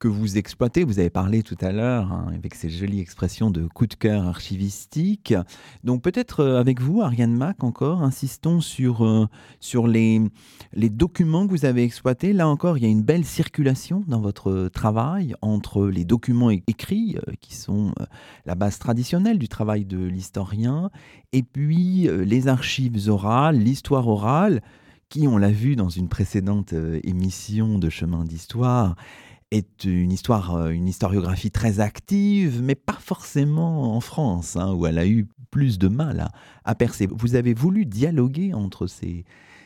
que 0.02 0.08
vous 0.08 0.36
exploitez. 0.36 0.82
Vous 0.82 0.98
avez 0.98 1.10
parlé 1.10 1.44
tout 1.44 1.56
à 1.60 1.70
l'heure 1.70 2.10
hein, 2.10 2.26
avec 2.34 2.56
ces 2.56 2.68
jolies 2.68 2.98
expressions 2.98 3.52
de 3.52 3.68
coup 3.68 3.86
de 3.86 3.94
cœur 3.94 4.26
archivistique. 4.26 5.32
Donc 5.84 6.02
peut-être 6.02 6.40
euh, 6.40 6.58
avec 6.58 6.80
vous, 6.80 7.02
Ariane 7.02 7.36
Mac, 7.36 7.62
encore, 7.62 8.02
insistons 8.02 8.60
sur, 8.60 9.04
euh, 9.04 9.28
sur 9.60 9.86
les, 9.86 10.20
les 10.72 10.90
documents 10.90 11.46
que 11.46 11.52
vous 11.52 11.66
avez 11.66 11.84
exploités. 11.84 12.32
Là 12.32 12.48
encore, 12.48 12.78
il 12.78 12.82
y 12.82 12.86
a 12.86 12.88
une 12.88 13.04
belle 13.04 13.24
circulation 13.24 14.02
dans 14.08 14.20
votre 14.20 14.68
travail 14.74 15.36
entre 15.40 15.86
les 15.86 16.04
documents 16.04 16.50
écrits, 16.50 17.16
euh, 17.28 17.34
qui 17.40 17.54
sont 17.54 17.94
la 18.44 18.56
base 18.56 18.80
traditionnelle 18.80 19.38
du 19.38 19.46
travail 19.46 19.84
de 19.84 20.04
l'historien, 20.04 20.90
et 21.32 21.44
puis 21.44 22.08
les 22.08 22.48
archives 22.48 23.08
orales, 23.08 23.56
l'histoire 23.56 24.08
orale, 24.08 24.62
qui, 25.08 25.28
on 25.28 25.38
l'a 25.38 25.52
vu 25.52 25.76
dans 25.76 25.90
une 25.90 26.08
précédente 26.08 26.74
émission 27.04 27.78
de 27.78 27.88
Chemin 27.88 28.24
d'Histoire, 28.24 28.96
est 29.52 29.84
une 29.84 30.12
histoire, 30.12 30.56
euh, 30.56 30.70
une 30.70 30.88
historiographie 30.88 31.50
très 31.50 31.80
active, 31.80 32.60
mais 32.62 32.74
pas 32.74 32.98
forcément 32.98 33.94
en 33.94 34.00
France, 34.00 34.56
hein, 34.56 34.72
où 34.72 34.86
elle 34.86 34.98
a 34.98 35.06
eu 35.06 35.28
plus 35.50 35.78
de 35.78 35.88
mal 35.88 36.30
à 36.64 36.74
percer. 36.74 37.06
Vous 37.10 37.34
avez 37.34 37.52
voulu 37.54 37.84
dialoguer 37.84 38.54
entre 38.54 38.86
ces, 38.86 39.24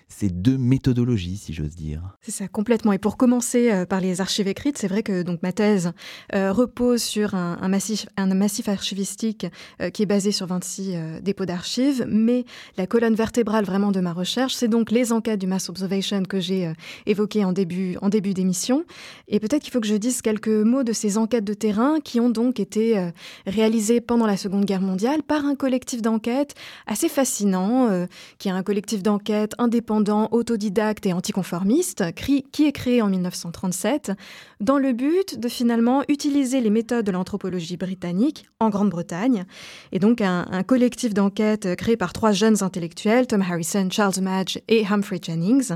ces 0.09 0.29
deux 0.29 0.57
méthodologies, 0.57 1.37
si 1.37 1.53
j'ose 1.53 1.75
dire. 1.75 2.01
C'est 2.23 2.31
ça, 2.31 2.47
complètement. 2.47 2.93
Et 2.93 2.99
pour 2.99 3.17
commencer 3.17 3.73
euh, 3.73 3.87
par 3.87 4.01
les 4.01 4.21
archives 4.21 4.47
écrites, 4.47 4.79
c'est 4.79 4.87
vrai 4.87 5.03
que 5.03 5.23
donc 5.23 5.43
ma 5.43 5.53
thèse 5.53 5.93
euh, 6.33 6.53
repose 6.53 7.03
sur 7.03 7.35
un, 7.35 7.69
massif, 7.69 8.07
un 8.17 8.27
massif 8.33 8.69
archivistique 8.69 9.47
euh, 9.83 9.91
qui 9.91 10.05
est 10.05 10.07
basé 10.07 10.31
sur 10.31 10.47
26 10.47 11.23
dépôts 11.23 11.45
d'archives, 11.45 12.07
mais 12.09 12.45
la 12.77 12.87
colonne 12.87 13.15
vertébrale 13.15 13.65
vraiment 13.65 13.91
de 13.91 14.01
ma 14.01 14.13
recherche, 14.13 14.55
c'est 14.55 14.69
donc 14.69 14.93
les 14.93 15.13
enquêtes 15.13 15.41
du 15.41 15.49
Mass 15.49 15.69
Observation 15.69 16.23
que 16.23 16.39
j'ai 16.39 16.73
évoquées 17.07 17.45
en 17.45 17.53
début, 17.53 17.97
en 18.01 18.09
début 18.09 18.33
d'émission. 18.33 18.85
Et 19.29 19.41
peut-être 19.41 19.63
qu'il 19.63 19.73
faut 19.73 19.81
que 19.81 19.87
je 19.87 19.97
dise 19.97 20.23
quelques 20.23 20.49
mots 20.49 20.85
de 20.85 20.93
ces 20.93 21.19
enquêtes 21.19 21.45
de 21.45 21.55
terrain 21.55 21.99
qui 22.01 22.21
ont 22.21 22.31
donc 22.31 22.61
été 22.61 23.11
réalisées 23.47 24.01
pendant 24.01 24.27
la 24.27 24.37
Seconde 24.37 24.65
Guerre 24.65 24.81
mondiale 24.81 25.23
par 25.23 25.45
un 25.45 25.55
collectif 25.57 26.03
d'enquête 26.03 26.55
assez 26.87 27.09
fascinant, 27.09 28.07
qui 28.39 28.49
est 28.49 28.53
un 28.53 28.63
collectif 28.63 29.03
d'enquête 29.03 29.53
indépendant 29.59 29.96
autodidacte 30.31 31.07
et 31.07 31.13
anticonformiste, 31.13 32.05
qui 32.15 32.67
est 32.67 32.73
créé 32.73 33.03
en 33.03 33.09
1937 33.09 34.13
dans 34.61 34.79
le 34.79 34.93
but 34.93 35.39
de 35.39 35.49
finalement 35.49 36.03
utiliser 36.09 36.61
les 36.61 36.71
méthodes 36.71 37.05
de 37.05 37.13
l'anthropologie 37.13 37.77
britannique 37.77 38.47
en 38.61 38.71
Grande-Bretagne. 38.71 39.45
Et 39.93 39.99
donc 39.99 40.21
un, 40.21 40.47
un 40.51 40.63
collectif 40.63 41.15
d'enquête 41.15 41.77
créé 41.77 41.97
par 41.97 42.13
trois 42.13 42.33
jeunes 42.33 42.63
intellectuels, 42.63 43.27
Tom 43.27 43.43
Harrison, 43.43 43.89
Charles 43.91 44.21
Madge 44.21 44.59
et 44.69 44.85
Humphrey 44.87 45.21
Jennings. 45.23 45.73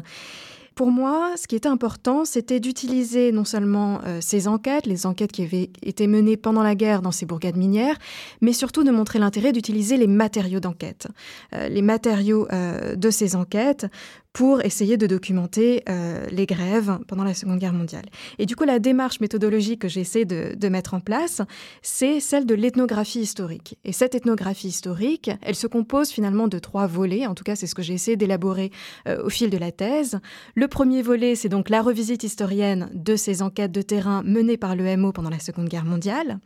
Pour 0.81 0.93
moi, 0.93 1.35
ce 1.37 1.47
qui 1.47 1.57
était 1.57 1.69
important, 1.69 2.25
c'était 2.25 2.59
d'utiliser 2.59 3.33
non 3.33 3.45
seulement 3.45 4.01
euh, 4.07 4.21
ces 4.23 4.49
enquêtes, 4.49 4.87
les 4.87 5.05
enquêtes 5.05 5.31
qui 5.31 5.43
avaient 5.43 5.69
été 5.83 6.07
menées 6.07 6.39
pendant 6.39 6.63
la 6.63 6.75
guerre 6.75 7.03
dans 7.03 7.13
ces 7.13 7.27
bourgades 7.27 7.59
minières, 7.59 7.99
mais 8.41 8.55
surtout 8.55 8.83
de 8.83 8.91
montrer 8.91 9.19
l'intérêt 9.19 9.53
d'utiliser 9.53 9.99
les 9.99 10.07
matériaux 10.07 10.59
d'enquête. 10.59 11.09
Euh, 11.55 11.69
les 11.69 11.83
matériaux 11.83 12.49
euh, 12.51 12.97
de 12.97 13.11
ces 13.11 13.37
enquêtes 13.37 13.89
pour 14.33 14.65
essayer 14.65 14.97
de 14.97 15.07
documenter 15.07 15.83
euh, 15.89 16.25
les 16.31 16.47
grèves 16.47 16.99
pendant 17.09 17.25
la 17.25 17.35
Seconde 17.35 17.59
Guerre 17.59 17.73
mondiale. 17.73 18.05
Et 18.39 18.47
du 18.47 18.55
coup, 18.55 18.65
la 18.65 18.79
démarche 18.79 19.21
méthodologique 19.21 19.81
que 19.81 19.89
j'essaie 19.89 20.25
de, 20.25 20.55
de, 20.57 20.69
mettre 20.69 20.95
en 20.95 21.01
place, 21.01 21.43
c'est 21.83 22.21
celle 22.21 22.47
de 22.47 22.55
l'ethnographie 22.55 23.21
historique. 23.21 23.77
Et 23.85 23.93
cette 23.93 24.15
ethnographie 24.15 24.69
historique, 24.69 25.31
elle 25.43 25.57
se 25.57 25.67
compose 25.67 26.11
finalement 26.11 26.47
de 26.47 26.59
trois 26.59 26.87
volets, 26.87 27.27
en 27.27 27.35
tout 27.35 27.43
cas 27.43 27.57
c'est 27.57 27.67
ce 27.67 27.75
que 27.75 27.83
j'ai 27.83 27.95
essayé 27.95 28.17
d'élaborer 28.17 28.71
euh, 29.09 29.25
au 29.25 29.31
fil 29.31 29.51
de 29.51 29.59
la 29.59 29.73
thèse. 29.73 30.21
Le 30.55 30.69
premier 30.69 31.03
volet, 31.03 31.35
c'est 31.35 31.49
donc 31.49 31.69
la 31.69 31.83
revisite 31.83 32.23
historienne 32.23 32.89
de 32.95 33.17
ces 33.17 33.43
enquêtes 33.43 33.73
de 33.73 33.83
terrain 33.83 34.23
menées 34.23 34.57
par 34.57 34.77
le 34.77 34.97
MO 34.97 35.13
pendant 35.13 35.31
la 35.31 35.41
Seconde 35.41 35.69
Guerre 35.69 35.85
mondiale. 35.85 36.39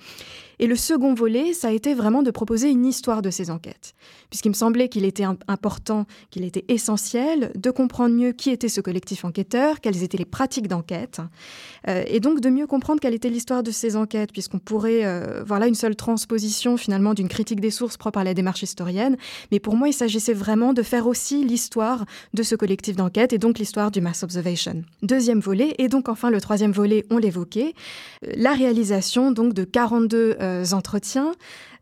Et 0.59 0.66
le 0.66 0.77
second 0.77 1.14
volet, 1.14 1.53
ça 1.53 1.68
a 1.68 1.73
été 1.73 1.94
vraiment 1.94 2.23
de 2.23 2.31
proposer 2.31 2.70
une 2.70 2.87
histoire 2.87 3.23
de 3.23 3.31
ces 3.31 3.51
enquêtes, 3.51 3.94
puisqu'il 4.31 4.51
me 4.51 4.55
semblait 4.55 4.88
qu'il 4.88 5.05
était 5.05 5.25
important, 5.49 6.07
qu'il 6.31 6.44
était 6.44 6.64
essentiel 6.68 7.53
de 7.57 7.70
comprendre 7.75 8.15
mieux 8.15 8.33
qui 8.33 8.51
était 8.51 8.71
ce 8.71 8.81
collectif 8.81 9.25
enquêteur, 9.25 9.81
quelles 9.81 10.03
étaient 10.03 10.17
les 10.17 10.25
pratiques 10.25 10.69
d'enquête, 10.69 11.21
et 11.87 12.20
donc 12.20 12.40
de 12.40 12.49
mieux 12.49 12.66
comprendre 12.66 13.01
quelle 13.01 13.14
était 13.14 13.29
l'histoire 13.29 13.62
de 13.62 13.70
ces 13.70 13.97
enquêtes, 13.97 14.33
puisqu'on 14.33 14.59
pourrait 14.59 15.05
euh, 15.05 15.42
voir 15.47 15.61
là 15.61 15.66
une 15.66 15.75
seule 15.75 15.97
transposition 15.97 16.77
finalement 16.77 17.14
d'une 17.14 17.29
critique 17.29 17.61
des 17.61 17.70
sources 17.70 17.97
propre 17.97 18.18
à 18.18 18.25
la 18.25 18.35
démarche 18.35 18.62
historienne, 18.62 19.16
mais 19.53 19.61
pour 19.61 19.77
moi 19.77 19.88
il 19.88 19.92
s'agissait 19.92 20.33
vraiment 20.33 20.73
de 20.73 20.83
faire 20.83 21.07
aussi 21.07 21.44
l'histoire 21.44 22.05
de 22.33 22.42
ce 22.42 22.55
collectif 22.55 22.97
d'enquête 22.97 23.33
et 23.33 23.38
donc 23.38 23.59
l'histoire 23.59 23.90
du 23.90 24.01
mass 24.01 24.23
observation. 24.23 24.83
Deuxième 25.03 25.40
volet, 25.40 25.75
et 25.79 25.88
donc 25.88 26.09
enfin 26.09 26.31
le 26.31 26.40
troisième 26.40 26.73
volet, 26.73 27.05
on 27.11 27.18
l'évoquait, 27.18 27.75
euh, 28.25 28.33
la 28.37 28.53
réalisation 28.53 29.31
donc 29.31 29.55
de 29.55 29.64
42 29.64 30.37
euh, 30.40 30.64
entretiens 30.73 31.33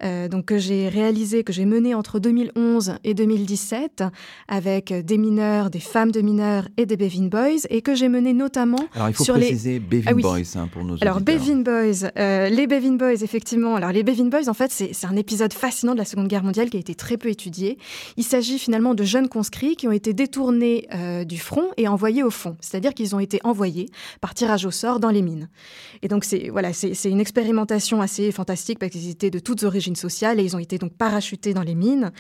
euh, 0.05 0.27
donc 0.27 0.47
que 0.47 0.59
j'ai 0.59 0.89
réalisé, 0.89 1.45
que 1.45 1.53
j'ai 1.53 1.65
mené 1.65 1.95
entre 1.95 2.19
2011 2.19 2.95
et 3.05 3.15
2017 3.15 4.03
avec 4.49 4.93
des 4.93 5.19
mineurs, 5.19 5.71
des 5.71 5.81
femmes 5.81 6.11
de 6.11 6.21
mineurs 6.21 6.67
et 6.77 6.87
des 6.87 6.97
Bevin 6.97 7.29
Boys 7.29 7.67
et 7.71 7.83
que 7.83 7.95
j'ai 7.95 8.09
mené 8.09 8.33
notamment 8.33 8.85
Alors 8.95 9.11
il 9.11 9.15
faut 9.15 9.25
sur 9.25 9.35
préciser 9.35 9.75
les... 9.75 9.81
Bevin 9.93 10.11
ah 10.11 10.15
Boys 10.15 10.57
hein, 10.57 10.69
pour 10.73 10.85
nos 10.85 10.97
Alors 11.03 11.17
auditeurs. 11.17 11.39
Bevin 11.39 11.63
Boys, 11.63 12.11
euh, 12.19 12.49
les 12.49 12.67
Bevin 12.67 12.97
Boys 12.97 13.23
effectivement. 13.23 13.77
Alors 13.77 13.93
les 13.93 14.03
Bevin 14.03 14.29
Boys 14.29 14.49
en 14.49 14.55
fait 14.55 14.73
c'est 14.73 15.07
un 15.07 15.17
épisode 15.17 15.53
fascinant 15.53 15.93
de 15.93 15.99
la 15.99 16.07
Seconde 16.07 16.29
Guerre 16.29 16.43
mondiale 16.43 16.71
qui 16.71 16.79
a 16.79 16.81
été 16.81 16.95
très 16.95 17.19
peu 17.19 17.29
étudié. 17.29 17.77
Il 18.17 18.25
s'agit 18.25 18.59
finalement 18.59 18.95
de 18.95 19.05
jeunes 19.05 19.29
conscrits 19.29 19.77
qui 19.77 19.87
ont 19.87 19.93
été 19.93 20.15
détournés 20.15 20.89
euh, 20.95 21.25
du 21.25 21.39
front 21.39 21.69
et 21.77 21.89
envoyés 21.89 22.23
au 22.23 22.31
fond, 22.31 22.57
c'est-à-dire 22.61 22.95
qu'ils 22.95 23.15
ont 23.15 23.21
été 23.21 23.39
envoyés 23.45 23.91
par 24.21 24.33
tirage 24.33 24.65
au 24.65 24.71
sort 24.71 24.99
dans 24.99 25.11
les 25.11 25.23
mines. 25.23 25.51
Et 26.01 26.09
donc 26.09 26.25
c'est 26.25 26.49
voilà 26.49 26.71
une 27.05 27.21
expérimentation 27.21 28.01
assez 28.01 28.33
fantastique 28.33 28.79
parce 28.79 28.93
qu'ils 28.93 29.11
étaient 29.11 29.31
de 29.31 29.41
toutes 29.41 29.63
origines 29.63 29.97
sociale 29.97 30.41
et 30.41 30.45
ils 30.45 30.57
ont 30.57 30.61
été 30.61 30.79
donc 30.79 30.95
parachutés 30.95 31.53
dans 31.53 31.63
les 31.63 31.75
mines. 31.75 32.13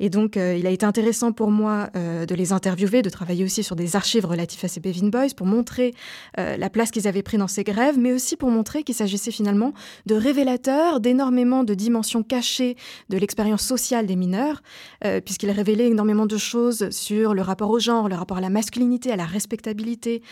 Et 0.00 0.08
donc, 0.08 0.36
euh, 0.36 0.56
il 0.56 0.66
a 0.66 0.70
été 0.70 0.86
intéressant 0.86 1.32
pour 1.32 1.50
moi 1.50 1.90
de 1.94 2.34
les 2.34 2.52
interviewer, 2.52 3.02
de 3.02 3.10
travailler 3.10 3.44
aussi 3.44 3.62
sur 3.62 3.76
des 3.76 3.96
archives 3.96 4.24
relatives 4.24 4.64
à 4.64 4.68
ces 4.68 4.80
Bevin 4.80 5.08
Boys 5.08 5.34
pour 5.36 5.46
montrer 5.46 5.94
la 6.36 6.70
place 6.70 6.90
qu'ils 6.90 7.08
avaient 7.08 7.17
pris 7.22 7.38
dans 7.38 7.48
ces 7.48 7.64
grèves, 7.64 7.98
mais 7.98 8.12
aussi 8.12 8.36
pour 8.36 8.50
montrer 8.50 8.82
qu'il 8.82 8.94
s'agissait 8.94 9.30
finalement 9.30 9.72
de 10.06 10.14
révélateurs 10.14 11.00
d'énormément 11.00 11.64
de 11.64 11.74
dimensions 11.74 12.22
cachées 12.22 12.76
de 13.08 13.18
l'expérience 13.18 13.62
sociale 13.62 14.06
des 14.06 14.16
mineurs, 14.16 14.62
puisqu'ils 15.24 15.50
révélaient 15.50 15.88
énormément 15.88 16.26
de 16.26 16.36
choses 16.36 16.90
sur 16.90 17.34
le 17.34 17.42
rapport 17.42 17.70
au 17.70 17.78
genre, 17.78 18.08
le 18.08 18.14
rapport 18.14 18.38
à 18.38 18.40
la 18.40 18.50
masculinité, 18.50 19.12
à 19.12 19.16
la 19.16 19.24
respectabilité 19.24 20.22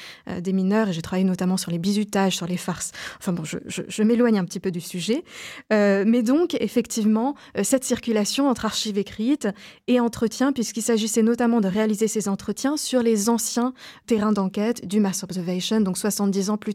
des 0.40 0.52
mineurs. 0.52 0.88
Et 0.88 0.92
j'ai 0.92 1.02
travaillé 1.02 1.24
notamment 1.24 1.56
sur 1.56 1.70
les 1.70 1.78
bizutages, 1.78 2.36
sur 2.36 2.46
les 2.46 2.56
farces. 2.56 2.92
Enfin 3.18 3.32
bon, 3.32 3.44
je, 3.44 4.02
m'éloigne 4.02 4.38
un 4.38 4.44
petit 4.44 4.60
peu 4.60 4.70
du 4.70 4.80
sujet. 4.80 5.24
mais 5.70 6.22
donc, 6.22 6.56
effectivement 6.60 7.34
cette 7.62 7.84
circulation 7.84 8.48
entre 8.48 8.64
archives 8.64 8.98
écrites 8.98 9.48
et 9.86 10.00
entretiens, 10.00 10.52
puisqu'il 10.52 10.82
s'agissait 10.82 11.22
notamment 11.22 11.60
de 11.60 11.68
réaliser 11.68 12.08
ces 12.08 12.28
entretiens 12.28 12.76
sur 12.76 13.02
les 13.02 13.28
anciens 13.28 13.74
terrains 14.06 14.32
d'enquête 14.32 14.86
du 14.86 15.00
Mass 15.00 15.22
Observation, 15.22 15.80
donc 15.80 15.98
70 15.98 16.50
ans 16.50 16.56
plus 16.56 16.74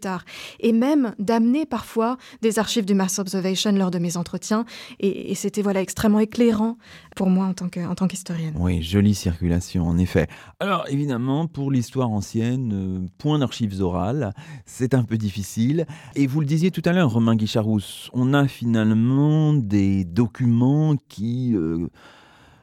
et 0.59 0.71
même 0.73 1.13
d'amener 1.19 1.65
parfois 1.65 2.17
des 2.41 2.59
archives 2.59 2.85
du 2.85 2.93
Mass 2.93 3.19
Observation 3.19 3.71
lors 3.71 3.91
de 3.91 3.99
mes 3.99 4.17
entretiens, 4.17 4.65
et, 4.99 5.35
c'était 5.35 5.61
voilà 5.61 5.81
extrêmement 5.81 6.19
éclairant 6.19 6.77
pour 7.15 7.29
moi 7.29 7.45
en 7.45 7.53
tant 7.53 8.07
qu'historienne. 8.07 8.53
oui, 8.57 8.81
jolie 8.81 9.15
circulation 9.15 9.87
en 9.87 9.97
effet. 9.97 10.27
Alors 10.59 10.85
évidemment, 10.89 11.47
pour 11.47 11.71
l'histoire 11.71 12.09
ancienne, 12.09 12.71
euh, 12.73 13.07
point 13.17 13.39
d'archives 13.39 13.81
orales, 13.81 14.33
c'est 14.65 14.93
un 14.93 15.03
peu 15.03 15.17
difficile. 15.17 15.85
Et 16.15 16.27
vous 16.27 16.39
le 16.39 16.45
disiez 16.45 16.71
tout 16.71 16.81
à 16.85 16.91
l'heure, 16.91 17.11
Romain 17.11 17.35
Guicharousse, 17.35 18.09
on 18.13 18.33
a 18.33 18.47
finalement 18.47 19.53
des 19.53 20.03
documents 20.05 20.95
qui... 21.07 21.55
Euh, 21.55 21.87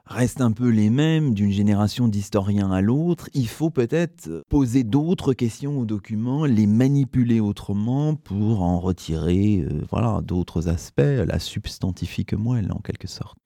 restent 0.08 0.40
un 0.40 0.52
peu 0.52 0.68
les 0.68 0.90
mêmes 0.90 1.34
d'une 1.34 1.50
génération 1.50 2.08
d'historiens 2.08 2.70
à 2.70 2.80
l'autre. 2.80 3.28
Il 3.34 3.48
faut 3.48 3.70
peut-être 3.70 4.42
poser 4.48 4.82
d'autres 4.82 5.34
questions 5.34 5.78
aux 5.78 5.84
documents, 5.84 6.44
les 6.44 6.66
manipuler 6.66 7.40
autrement 7.40 8.14
pour 8.14 8.62
en 8.62 8.80
retirer 8.80 9.60
euh, 9.60 9.82
voilà, 9.90 10.20
d'autres 10.22 10.68
aspects, 10.68 11.02
la 11.02 11.38
substantifique 11.38 12.32
moelle 12.32 12.72
en 12.72 12.80
quelque 12.80 13.08
sorte. 13.08 13.36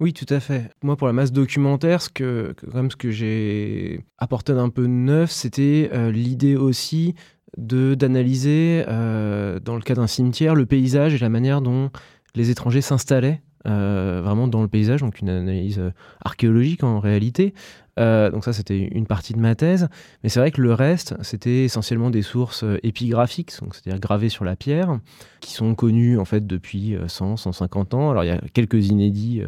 Oui, 0.00 0.12
tout 0.12 0.26
à 0.28 0.40
fait. 0.40 0.70
Moi, 0.82 0.96
pour 0.96 1.06
la 1.06 1.12
masse 1.12 1.32
documentaire, 1.32 2.02
ce 2.02 2.08
que, 2.08 2.54
comme 2.70 2.90
ce 2.90 2.96
que 2.96 3.10
j'ai 3.10 4.04
apporté 4.18 4.52
d'un 4.54 4.68
peu 4.68 4.86
neuf, 4.86 5.30
c'était 5.30 5.90
euh, 5.92 6.10
l'idée 6.10 6.56
aussi 6.56 7.14
de 7.56 7.94
d'analyser, 7.94 8.84
euh, 8.88 9.60
dans 9.60 9.76
le 9.76 9.82
cas 9.82 9.94
d'un 9.94 10.08
cimetière, 10.08 10.54
le 10.54 10.66
paysage 10.66 11.14
et 11.14 11.18
la 11.18 11.28
manière 11.28 11.60
dont 11.60 11.90
les 12.34 12.50
étrangers 12.50 12.80
s'installaient 12.80 13.42
euh, 13.66 14.20
vraiment 14.22 14.46
dans 14.46 14.62
le 14.62 14.68
paysage, 14.68 15.00
donc 15.00 15.20
une 15.20 15.30
analyse 15.30 15.78
euh, 15.78 15.90
archéologique 16.22 16.84
en 16.84 17.00
réalité. 17.00 17.54
Euh, 17.98 18.30
donc 18.30 18.44
ça, 18.44 18.52
c'était 18.52 18.78
une 18.78 19.06
partie 19.06 19.32
de 19.32 19.38
ma 19.38 19.54
thèse. 19.54 19.88
Mais 20.22 20.28
c'est 20.28 20.40
vrai 20.40 20.50
que 20.50 20.60
le 20.60 20.74
reste, 20.74 21.14
c'était 21.22 21.64
essentiellement 21.64 22.10
des 22.10 22.22
sources 22.22 22.64
épigraphiques, 22.82 23.52
c'est-à-dire 23.52 24.00
gravées 24.00 24.28
sur 24.28 24.44
la 24.44 24.56
pierre, 24.56 24.98
qui 25.40 25.52
sont 25.52 25.74
connues 25.74 26.18
en 26.18 26.24
fait 26.24 26.46
depuis 26.46 26.96
100, 27.06 27.36
150 27.36 27.94
ans. 27.94 28.10
Alors 28.10 28.24
il 28.24 28.26
y 28.26 28.30
a 28.30 28.40
quelques 28.52 28.88
inédits 28.88 29.42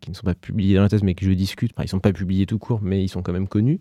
qui 0.00 0.10
ne 0.10 0.14
sont 0.14 0.24
pas 0.24 0.34
publiés 0.34 0.74
dans 0.74 0.82
la 0.82 0.88
thèse, 0.88 1.02
mais 1.02 1.14
que 1.14 1.24
je 1.24 1.30
discute. 1.30 1.72
Enfin, 1.72 1.84
ils 1.84 1.86
ne 1.86 1.90
sont 1.90 2.00
pas 2.00 2.12
publiés 2.12 2.46
tout 2.46 2.58
court, 2.58 2.80
mais 2.82 3.02
ils 3.02 3.08
sont 3.08 3.22
quand 3.22 3.32
même 3.32 3.48
connus. 3.48 3.78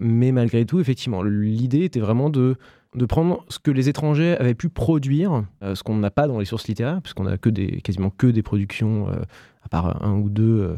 Mais 0.00 0.32
malgré 0.32 0.64
tout, 0.64 0.80
effectivement, 0.80 1.22
l'idée 1.22 1.84
était 1.84 2.00
vraiment 2.00 2.30
de 2.30 2.56
de 2.94 3.04
prendre 3.04 3.44
ce 3.48 3.58
que 3.58 3.70
les 3.70 3.88
étrangers 3.88 4.36
avaient 4.38 4.54
pu 4.54 4.68
produire, 4.68 5.44
euh, 5.62 5.74
ce 5.74 5.82
qu'on 5.82 5.96
n'a 5.96 6.10
pas 6.10 6.26
dans 6.26 6.38
les 6.38 6.44
sources 6.44 6.68
littéraires, 6.68 7.00
puisqu'on 7.02 7.26
a 7.26 7.36
que 7.36 7.50
des, 7.50 7.80
quasiment 7.82 8.10
que 8.10 8.26
des 8.26 8.42
productions, 8.42 9.08
euh, 9.08 9.20
à 9.62 9.68
part 9.68 10.02
un 10.02 10.14
ou 10.14 10.30
deux, 10.30 10.60
euh, 10.60 10.76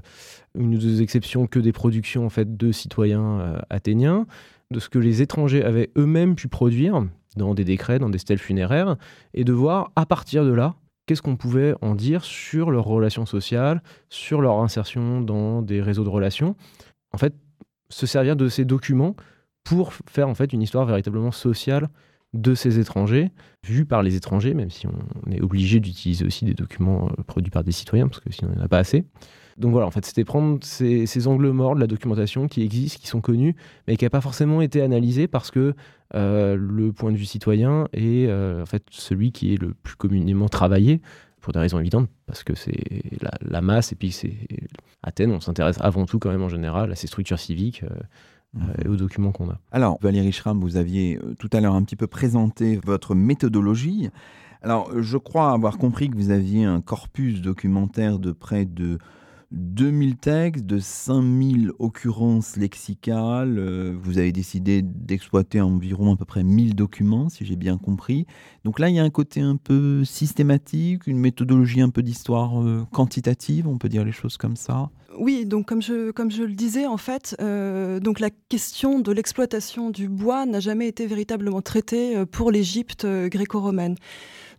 une 0.54 0.74
ou 0.74 0.78
deux 0.78 1.02
exceptions, 1.02 1.46
que 1.46 1.60
des 1.60 1.72
productions 1.72 2.26
en 2.26 2.30
fait 2.30 2.56
de 2.56 2.72
citoyens 2.72 3.60
athéniens, 3.70 4.26
de 4.72 4.80
ce 4.80 4.88
que 4.88 4.98
les 4.98 5.22
étrangers 5.22 5.64
avaient 5.64 5.90
eux-mêmes 5.96 6.34
pu 6.34 6.48
produire 6.48 7.04
dans 7.36 7.54
des 7.54 7.64
décrets, 7.64 8.00
dans 8.00 8.10
des 8.10 8.18
stèles 8.18 8.38
funéraires, 8.38 8.96
et 9.34 9.44
de 9.44 9.52
voir 9.52 9.92
à 9.94 10.04
partir 10.04 10.44
de 10.44 10.52
là 10.52 10.74
qu'est-ce 11.06 11.22
qu'on 11.22 11.36
pouvait 11.36 11.74
en 11.80 11.94
dire 11.94 12.24
sur 12.24 12.72
leurs 12.72 12.84
relations 12.84 13.26
sociales, 13.26 13.82
sur 14.08 14.40
leur 14.40 14.58
insertion 14.60 15.20
dans 15.20 15.62
des 15.62 15.80
réseaux 15.80 16.04
de 16.04 16.08
relations. 16.08 16.56
En 17.12 17.18
fait, 17.18 17.34
se 17.88 18.06
servir 18.06 18.36
de 18.36 18.48
ces 18.48 18.64
documents 18.64 19.16
pour 19.70 19.92
faire 20.10 20.28
en 20.28 20.34
fait 20.34 20.52
une 20.52 20.62
histoire 20.62 20.84
véritablement 20.84 21.30
sociale 21.30 21.90
de 22.34 22.56
ces 22.56 22.80
étrangers, 22.80 23.30
vus 23.64 23.86
par 23.86 24.02
les 24.02 24.16
étrangers, 24.16 24.52
même 24.52 24.68
si 24.68 24.88
on 24.88 25.30
est 25.30 25.40
obligé 25.40 25.78
d'utiliser 25.78 26.24
aussi 26.24 26.44
des 26.44 26.54
documents 26.54 27.06
euh, 27.06 27.22
produits 27.22 27.52
par 27.52 27.62
des 27.62 27.70
citoyens, 27.70 28.08
parce 28.08 28.18
que 28.18 28.32
sinon 28.32 28.50
il 28.50 28.56
n'y 28.56 28.62
en 28.62 28.64
a 28.64 28.68
pas 28.68 28.78
assez. 28.78 29.04
Donc 29.58 29.70
voilà, 29.70 29.86
en 29.86 29.92
fait, 29.92 30.04
c'était 30.04 30.24
prendre 30.24 30.58
ces, 30.64 31.28
angles 31.28 31.50
morts 31.50 31.76
de 31.76 31.80
la 31.80 31.86
documentation 31.86 32.48
qui 32.48 32.62
existent, 32.62 32.98
qui 33.00 33.06
sont 33.06 33.20
connus, 33.20 33.54
mais 33.86 33.96
qui 33.96 34.04
n'a 34.04 34.10
pas 34.10 34.20
forcément 34.20 34.60
été 34.60 34.82
analysé 34.82 35.28
parce 35.28 35.52
que 35.52 35.74
euh, 36.16 36.56
le 36.58 36.92
point 36.92 37.12
de 37.12 37.16
vue 37.16 37.24
citoyen 37.24 37.86
est 37.92 38.26
euh, 38.26 38.62
en 38.62 38.66
fait 38.66 38.82
celui 38.90 39.30
qui 39.30 39.54
est 39.54 39.56
le 39.56 39.72
plus 39.72 39.94
communément 39.94 40.48
travaillé, 40.48 41.00
pour 41.40 41.52
des 41.52 41.60
raisons 41.60 41.78
évidentes, 41.78 42.08
parce 42.26 42.42
que 42.42 42.56
c'est 42.56 42.82
la, 43.40 43.60
masse, 43.60 43.92
et 43.92 43.94
puis 43.94 44.10
c'est 44.10 44.34
Athènes, 45.04 45.30
on 45.30 45.40
s'intéresse 45.40 45.78
avant 45.80 46.06
tout 46.06 46.18
quand 46.18 46.30
même 46.30 46.42
en 46.42 46.48
général 46.48 46.90
à 46.90 46.96
ces 46.96 47.06
structures 47.06 47.38
civiques. 47.38 47.84
Et 48.82 48.88
aux 48.88 48.96
documents 48.96 49.32
qu'on 49.32 49.50
a. 49.50 49.60
Alors, 49.70 49.98
Valérie 50.00 50.32
Schramm, 50.32 50.60
vous 50.60 50.76
aviez 50.76 51.18
euh, 51.18 51.34
tout 51.38 51.50
à 51.52 51.60
l'heure 51.60 51.74
un 51.74 51.82
petit 51.82 51.96
peu 51.96 52.06
présenté 52.06 52.80
votre 52.84 53.14
méthodologie. 53.14 54.10
Alors, 54.62 54.90
je 55.00 55.16
crois 55.16 55.52
avoir 55.52 55.78
compris 55.78 56.10
que 56.10 56.16
vous 56.16 56.30
aviez 56.30 56.64
un 56.64 56.80
corpus 56.80 57.40
documentaire 57.40 58.18
de 58.18 58.32
près 58.32 58.66
de 58.66 58.98
2000 59.52 60.16
textes, 60.16 60.66
de 60.66 60.78
5000 60.78 61.72
occurrences 61.78 62.56
lexicales. 62.56 63.56
Euh, 63.58 63.96
vous 64.00 64.18
avez 64.18 64.32
décidé 64.32 64.82
d'exploiter 64.82 65.60
environ 65.60 66.12
à 66.12 66.16
peu 66.16 66.24
près 66.24 66.42
1000 66.42 66.74
documents, 66.74 67.28
si 67.28 67.44
j'ai 67.44 67.56
bien 67.56 67.78
compris. 67.78 68.26
Donc 68.64 68.80
là, 68.80 68.88
il 68.88 68.96
y 68.96 68.98
a 68.98 69.04
un 69.04 69.10
côté 69.10 69.40
un 69.40 69.56
peu 69.56 70.04
systématique, 70.04 71.06
une 71.06 71.18
méthodologie 71.18 71.80
un 71.80 71.90
peu 71.90 72.02
d'histoire 72.02 72.52
quantitative, 72.92 73.66
on 73.68 73.78
peut 73.78 73.88
dire 73.88 74.04
les 74.04 74.12
choses 74.12 74.36
comme 74.36 74.56
ça. 74.56 74.90
Oui, 75.18 75.44
donc 75.44 75.66
comme 75.66 75.82
je, 75.82 76.12
comme 76.12 76.30
je 76.30 76.44
le 76.44 76.52
disais, 76.52 76.86
en 76.86 76.96
fait, 76.96 77.34
euh, 77.40 77.98
donc 77.98 78.20
la 78.20 78.30
question 78.30 79.00
de 79.00 79.10
l'exploitation 79.10 79.90
du 79.90 80.08
bois 80.08 80.46
n'a 80.46 80.60
jamais 80.60 80.86
été 80.86 81.06
véritablement 81.06 81.62
traitée 81.62 82.16
euh, 82.16 82.26
pour 82.26 82.52
l'Égypte 82.52 83.04
euh, 83.04 83.28
gréco-romaine. 83.28 83.96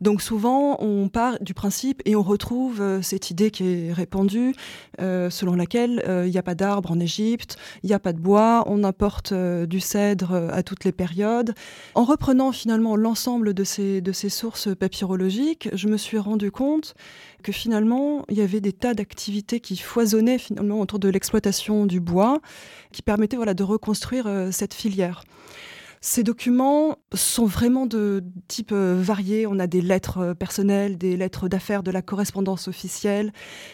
Donc 0.02 0.22
souvent, 0.22 0.78
on 0.82 1.08
part 1.08 1.38
du 1.40 1.54
principe 1.54 2.02
et 2.06 2.16
on 2.16 2.24
retrouve 2.24 2.82
cette 3.04 3.30
idée 3.30 3.52
qui 3.52 3.66
est 3.66 3.94
répandue, 3.94 4.56
selon 4.98 5.54
laquelle 5.54 6.04
il 6.26 6.32
n'y 6.32 6.40
a 6.40 6.42
pas 6.42 6.56
d'arbres 6.56 6.90
en 6.90 7.00
Égypte, 7.00 7.58
il 7.84 7.88
n'y 7.88 7.94
a 7.94 8.00
pas 8.00 8.12
de 8.12 8.18
bois, 8.18 8.64
on 8.66 8.84
importe 8.84 9.32
du 9.32 9.80
cèdre 9.80 10.50
à 10.52 10.64
toutes 10.64 10.86
les 10.86 10.92
périodes. 10.92 11.54
En 11.94 12.04
reprenant 12.04 12.52
finalement 12.52 12.96
l'ensemble 12.96 13.54
de 13.54 13.64
ces, 13.64 14.02
de 14.02 14.12
ces 14.12 14.30
sources 14.30 14.76
papyrologiques, 14.76 15.70
je 15.72 15.88
me 15.88 15.98
suis 15.98 16.18
rendu 16.18 16.50
compte 16.50 16.96
que 17.42 17.52
finalement, 17.52 18.26
il 18.30 18.38
y 18.38 18.42
avait 18.42 18.62
des 18.62 18.74
tas 18.74 18.94
d'activités 18.94 19.60
qui 19.60 19.78
foisonnaient 19.78 20.38
finalement 20.38 20.80
autour 20.80 21.00
de 21.00 21.10
l'exploitation 21.10 21.86
du 21.86 22.00
bois, 22.00 22.42
qui 22.92 23.02
permettaient 23.02 23.38
de 23.38 23.64
reconstruire 23.64 24.28
euh, 24.28 24.52
cette 24.52 24.74
filière. 24.74 25.24
Ces 26.04 26.24
documents 26.24 26.98
sont 27.14 27.46
vraiment 27.46 27.86
de 27.86 28.24
type 28.48 28.72
euh, 28.72 29.00
varié. 29.00 29.46
On 29.46 29.60
a 29.60 29.68
des 29.68 29.82
lettres 29.82 30.18
euh, 30.18 30.34
personnelles, 30.34 30.98
des 30.98 31.16
lettres 31.16 31.48
d'affaires, 31.48 31.84
de 31.84 31.92
la 31.92 32.02
correspondance 32.02 32.68
officielle, 32.68 33.32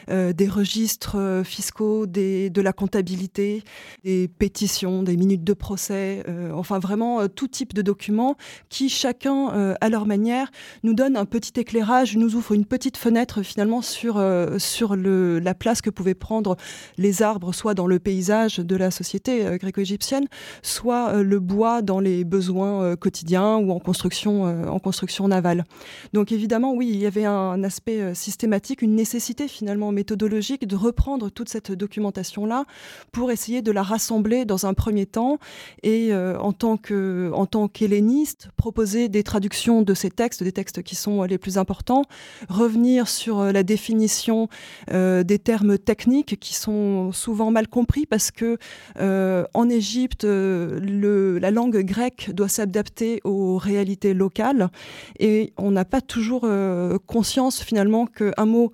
euh, 0.09 0.33
des 0.33 0.49
registres 0.49 1.41
fiscaux, 1.45 2.05
de 2.05 2.61
la 2.61 2.73
comptabilité, 2.73 3.63
des 4.03 4.27
pétitions, 4.27 5.03
des 5.03 5.15
minutes 5.15 5.45
de 5.45 5.53
procès, 5.53 6.23
enfin 6.53 6.79
vraiment 6.79 7.27
tout 7.27 7.47
type 7.47 7.73
de 7.73 7.81
documents 7.81 8.35
qui, 8.69 8.89
chacun 8.89 9.75
à 9.79 9.89
leur 9.89 10.05
manière, 10.05 10.51
nous 10.83 10.93
donnent 10.93 11.15
un 11.15 11.25
petit 11.25 11.59
éclairage, 11.59 12.17
nous 12.17 12.35
ouvre 12.35 12.53
une 12.53 12.65
petite 12.65 12.97
fenêtre 12.97 13.41
finalement 13.43 13.81
sur, 13.81 14.21
sur 14.57 14.95
la 14.95 15.53
place 15.53 15.81
que 15.81 15.89
pouvaient 15.89 16.15
prendre 16.15 16.57
les 16.97 17.21
arbres, 17.21 17.53
soit 17.53 17.73
dans 17.73 17.87
le 17.87 17.99
paysage 17.99 18.57
de 18.57 18.75
la 18.75 18.91
société 18.91 19.57
gréco-égyptienne, 19.57 20.27
soit 20.61 21.21
le 21.21 21.39
bois 21.39 21.81
dans 21.81 21.99
les 21.99 22.16
besoins 22.23 22.83
euh, 22.83 22.95
quotidiens 22.95 23.57
ou 23.57 23.71
en 23.71 23.79
construction, 23.79 24.47
euh, 24.47 24.67
en 24.67 24.79
construction 24.79 25.27
navale. 25.27 25.65
Donc 26.13 26.31
évidemment, 26.31 26.73
oui, 26.73 26.89
il 26.91 26.99
y 26.99 27.05
avait 27.05 27.25
un 27.25 27.63
aspect 27.63 28.01
euh, 28.01 28.13
systématique, 28.13 28.81
une 28.81 28.95
nécessité 28.95 29.47
finalement 29.47 29.91
méthodologique 29.91 30.67
de 30.67 30.75
reprendre 30.75 31.29
toute 31.29 31.49
cette 31.49 31.71
documentation-là 31.71 32.65
pour 33.11 33.31
essayer 33.31 33.61
de 33.61 33.71
la 33.71 33.83
rassembler 33.83 34.45
dans 34.45 34.65
un 34.65 34.73
premier 34.73 35.05
temps 35.05 35.39
et 35.83 36.13
en 36.13 36.53
tant 36.53 36.77
que 36.77 37.31
en 37.33 37.67
qu'helléniste 37.67 38.49
proposer 38.55 39.09
des 39.09 39.23
traductions 39.23 39.81
de 39.81 39.93
ces 39.93 40.11
textes, 40.11 40.43
des 40.43 40.51
textes 40.51 40.83
qui 40.83 40.95
sont 40.95 41.23
les 41.23 41.37
plus 41.37 41.57
importants, 41.57 42.03
revenir 42.49 43.07
sur 43.07 43.41
la 43.43 43.63
définition 43.63 44.47
des 44.91 45.39
termes 45.43 45.77
techniques 45.77 46.39
qui 46.39 46.53
sont 46.53 47.11
souvent 47.11 47.49
mal 47.49 47.67
compris 47.67 48.05
parce 48.05 48.31
que 48.31 48.57
en 48.99 49.69
Égypte, 49.69 50.23
le, 50.23 51.39
la 51.39 51.51
langue 51.51 51.77
grecque 51.83 52.06
doit 52.33 52.47
s'adapter 52.47 53.21
aux 53.23 53.57
réalités 53.57 54.13
locales 54.13 54.69
et 55.19 55.53
on 55.57 55.71
n'a 55.71 55.85
pas 55.85 56.01
toujours 56.01 56.41
euh, 56.43 56.97
conscience 57.05 57.61
finalement 57.61 58.05
qu'un 58.05 58.45
mot, 58.45 58.71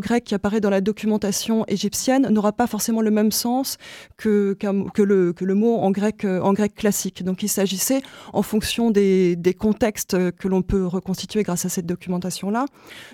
grec 0.00 0.24
qui 0.24 0.34
apparaît 0.34 0.60
dans 0.60 0.70
la 0.70 0.80
documentation 0.80 1.64
égyptienne 1.66 2.28
n'aura 2.28 2.52
pas 2.52 2.66
forcément 2.66 3.02
le 3.02 3.10
même 3.10 3.32
sens 3.32 3.76
que, 4.16 4.56
le, 4.98 5.54
mot 5.54 5.76
en 5.76 5.90
grec, 5.90 6.24
euh, 6.24 6.40
en 6.40 6.52
grec 6.52 6.74
classique. 6.74 7.22
Donc 7.24 7.42
il 7.42 7.48
s'agissait, 7.48 8.02
en 8.32 8.42
fonction 8.42 8.90
des, 8.90 9.36
contextes 9.58 10.16
que 10.32 10.48
l'on 10.48 10.62
peut 10.62 10.86
reconstituer 10.86 11.42
grâce 11.42 11.64
à 11.64 11.68
cette 11.68 11.86
documentation-là, 11.86 12.66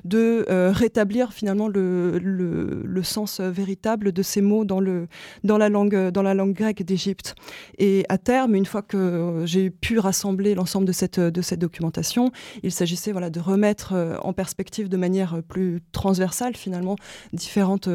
de 0.04 0.44
euh, 0.48 0.70
rétablir 0.72 1.32
finalement 1.32 1.68
le, 1.68 3.00
sens 3.02 3.40
véritable 3.40 4.10
de 4.10 4.22
ces 4.22 4.40
mots 4.40 4.64
dans, 4.64 4.80
la, 4.80 5.68
langue, 5.68 6.10
dans 6.10 6.22
la 6.22 6.34
langue 6.34 6.54
grecque 6.54 6.82
d'Égypte. 6.82 7.34
Et 7.78 8.04
à 8.08 8.18
terme, 8.18 8.54
une 8.54 8.66
fois 8.66 8.82
que 8.82 9.25
j'ai 9.44 9.70
pu 9.70 9.98
rassembler 9.98 10.54
l'ensemble 10.54 10.86
de 10.86 10.92
cette, 10.92 11.20
de 11.20 11.42
cette 11.42 11.60
documentation. 11.60 12.32
Il 12.62 12.72
s'agissait 12.72 13.12
voilà, 13.12 13.30
de 13.30 13.40
remettre 13.40 13.94
en 14.22 14.32
perspective 14.32 14.88
de 14.88 14.96
manière 14.96 15.42
plus 15.48 15.82
transversale, 15.92 16.56
finalement, 16.56 16.96
différentes 17.32 17.88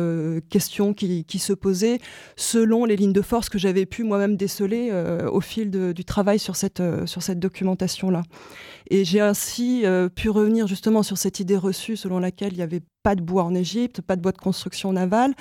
questions 0.49 0.93
qui, 0.93 1.25
qui, 1.25 1.39
se 1.39 1.53
posaient 1.53 1.99
selon 2.35 2.85
les 2.85 2.95
lignes 2.95 3.13
de 3.13 3.21
force 3.21 3.49
que 3.49 3.57
j'avais 3.57 3.85
pu 3.85 4.03
moi-même 4.03 4.35
déceler 4.37 4.91
au 5.31 5.41
fil 5.41 5.71
du 5.71 6.05
travail 6.05 6.39
sur 6.39 6.55
cette, 6.55 6.81
sur 7.05 7.21
cette 7.21 7.39
documentation-là. 7.39 8.23
Et 8.93 9.05
j'ai 9.05 9.21
ainsi 9.21 9.85
pu 10.15 10.29
revenir 10.29 10.67
justement 10.67 11.01
sur 11.01 11.17
cette 11.17 11.39
idée 11.39 11.55
reçue 11.55 11.95
selon 11.95 12.19
laquelle 12.19 12.51
il 12.51 12.59
y 12.59 12.61
avait 12.61 12.81
pas 13.03 13.15
de 13.15 13.21
bois 13.21 13.43
en 13.43 13.55
Égypte, 13.55 14.01
pas 14.01 14.15
de 14.15 14.21
bois 14.21 14.31
de 14.31 14.37
construction 14.37 14.93
navale, 14.93 15.33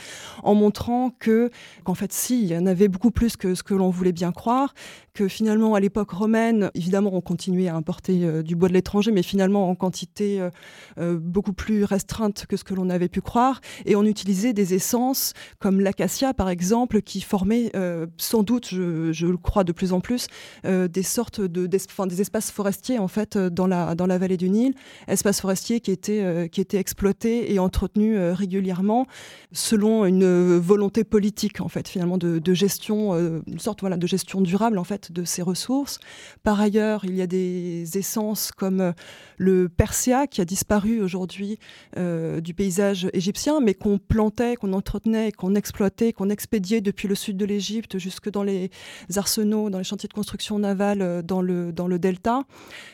en 0.43 0.55
montrant 0.55 1.11
que, 1.19 1.51
qu'en 1.85 1.95
fait, 1.95 2.13
si, 2.13 2.43
il 2.43 2.49
y 2.49 2.57
en 2.57 2.67
avait 2.67 2.89
beaucoup 2.89 3.11
plus 3.11 3.37
que 3.37 3.55
ce 3.55 3.63
que 3.63 3.75
l'on 3.75 3.91
voulait 3.91 4.13
bien 4.13 4.33
croire, 4.33 4.75
que 5.13 5.29
finalement, 5.29 5.75
à 5.75 5.81
l'époque 5.81 6.11
romaine, 6.11 6.71
évidemment, 6.75 7.11
on 7.13 7.21
continuait 7.21 7.69
à 7.69 7.75
importer 7.75 8.25
euh, 8.25 8.43
du 8.43 8.57
bois 8.57 8.69
de 8.69 8.75
l'étranger, 8.75 9.11
mais 9.11 9.23
finalement 9.23 9.69
en 9.69 9.75
quantité 9.75 10.41
euh, 10.41 10.51
euh, 10.99 11.19
beaucoup 11.21 11.53
plus 11.53 11.85
restreinte 11.85 12.47
que 12.47 12.57
ce 12.57 12.65
que 12.65 12.75
l'on 12.75 12.89
avait 12.89 13.09
pu 13.09 13.21
croire, 13.21 13.61
et 13.85 13.97
on 13.97 14.05
utilisait 14.05 14.53
des 14.53 14.75
essences 14.75 15.35
comme 15.59 15.81
l'acacia, 15.81 16.33
par 16.33 16.49
exemple, 16.49 17.03
qui 17.03 17.21
formaient 17.21 17.73
sans 18.17 18.43
doute, 18.43 18.69
je, 18.71 19.27
le 19.27 19.37
crois 19.37 19.65
de 19.65 19.73
plus 19.73 19.93
en 19.93 20.01
plus, 20.01 20.27
des 20.65 21.03
sortes 21.03 21.41
de, 21.41 21.67
des 21.67 22.21
espaces 22.21 22.51
forestiers, 22.51 22.99
en 22.99 23.09
fait, 23.09 23.37
dans 23.49 23.67
la, 23.67 23.95
dans 23.95 24.07
la 24.07 24.19
vallée 24.19 24.37
du 24.37 24.51
Nil, 24.51 24.75
espaces 25.09 25.41
forestiers 25.41 25.81
qui 25.81 25.91
étaient, 25.91 26.49
qui 26.51 26.61
étaient 26.61 26.79
exploités 26.79 27.53
et 27.53 27.59
entretenu 27.59 28.17
euh, 28.17 28.35
régulièrement 28.35 29.07
selon 29.53 30.05
une 30.05 30.23
euh, 30.23 30.59
volonté 30.61 31.05
politique 31.05 31.61
en 31.61 31.69
fait 31.69 31.89
finalement 31.89 32.19
de, 32.19 32.55
gestion, 32.55 33.15
euh, 33.15 33.41
une 33.47 33.59
sorte 33.59 33.81
voilà 33.81 33.97
de 33.97 34.07
gestion 34.07 34.41
durable 34.41 34.79
en 34.79 34.85
fait 34.85 35.13
de 35.13 35.25
ces 35.25 35.43
ressources. 35.43 35.99
Par 36.43 36.61
ailleurs, 36.61 37.05
il 37.05 37.15
y 37.15 37.23
a 37.23 37.27
des 37.27 37.99
essences 37.99 38.53
comme 38.53 38.93
le 39.41 39.71
persia 39.71 40.27
qui 40.27 40.43
a 40.43 40.45
disparu 40.45 41.01
aujourd'hui 41.01 41.59
du 41.97 42.55
paysage 42.55 43.09
égyptien, 43.15 43.61
mais 43.61 43.73
qu'on 43.73 43.99
plantait, 43.99 44.57
qu'on 44.57 44.75
entretenait, 44.75 45.33
qu'on 45.33 45.55
exploitait, 45.55 46.13
qu'on 46.13 46.29
expédiait 46.29 46.83
depuis 46.83 47.09
le 47.09 47.15
sud 47.15 47.39
de 47.39 47.47
l'Égypte 47.47 47.97
jusque 47.97 48.31
dans 48.31 48.43
les 48.43 48.71
arsenaux, 49.17 49.71
dans 49.71 49.79
les 49.79 49.85
chantiers 49.85 50.09
de 50.09 50.13
construction 50.13 50.59
navale 50.59 51.23
dans 51.25 51.41
le 51.41 51.73
dans 51.73 51.87
le 51.87 51.99
delta. 51.99 52.43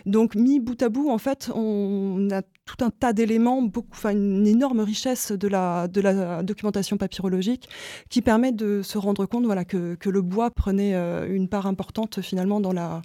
Donc 0.06 0.36
mis 0.36 0.60
bout 0.60 0.80
à 0.82 0.88
bout, 0.88 1.10
en 1.10 1.18
fait, 1.18 1.50
on 1.52 2.28
a 2.30 2.42
tout 2.66 2.84
un 2.84 2.90
tas 2.90 3.12
d'éléments, 3.12 3.62
beaucoup, 3.62 3.88
enfin 3.92 4.10
une 4.10 4.46
énorme 4.46 4.80
richesse 4.80 5.32
de 5.32 5.48
la, 5.48 5.86
de 5.88 6.00
la 6.00 6.42
documentation 6.42 6.96
papyrologique 6.96 7.68
qui 8.10 8.22
permet 8.22 8.52
de 8.52 8.82
se 8.82 8.98
rendre 8.98 9.24
compte 9.24 9.44
voilà, 9.44 9.64
que, 9.64 9.94
que 9.94 10.10
le 10.10 10.20
bois 10.20 10.50
prenait 10.50 10.94
euh, 10.94 11.32
une 11.32 11.48
part 11.48 11.66
importante 11.66 12.20
finalement 12.20 12.60
dans 12.60 12.72
la, 12.72 13.02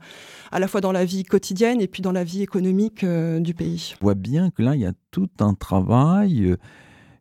à 0.52 0.60
la 0.60 0.68
fois 0.68 0.82
dans 0.82 0.92
la 0.92 1.06
vie 1.06 1.24
quotidienne 1.24 1.80
et 1.80 1.88
puis 1.88 2.02
dans 2.02 2.12
la 2.12 2.24
vie 2.24 2.42
économique 2.42 3.04
euh, 3.04 3.40
du 3.40 3.54
pays. 3.54 3.94
On 4.02 4.06
voit 4.06 4.16
bien 4.16 4.50
que 4.50 4.64
là, 4.64 4.76
il 4.76 4.82
y 4.82 4.86
a 4.86 4.94
tout 5.12 5.30
un 5.40 5.54
travail 5.54 6.46
euh, 6.46 6.58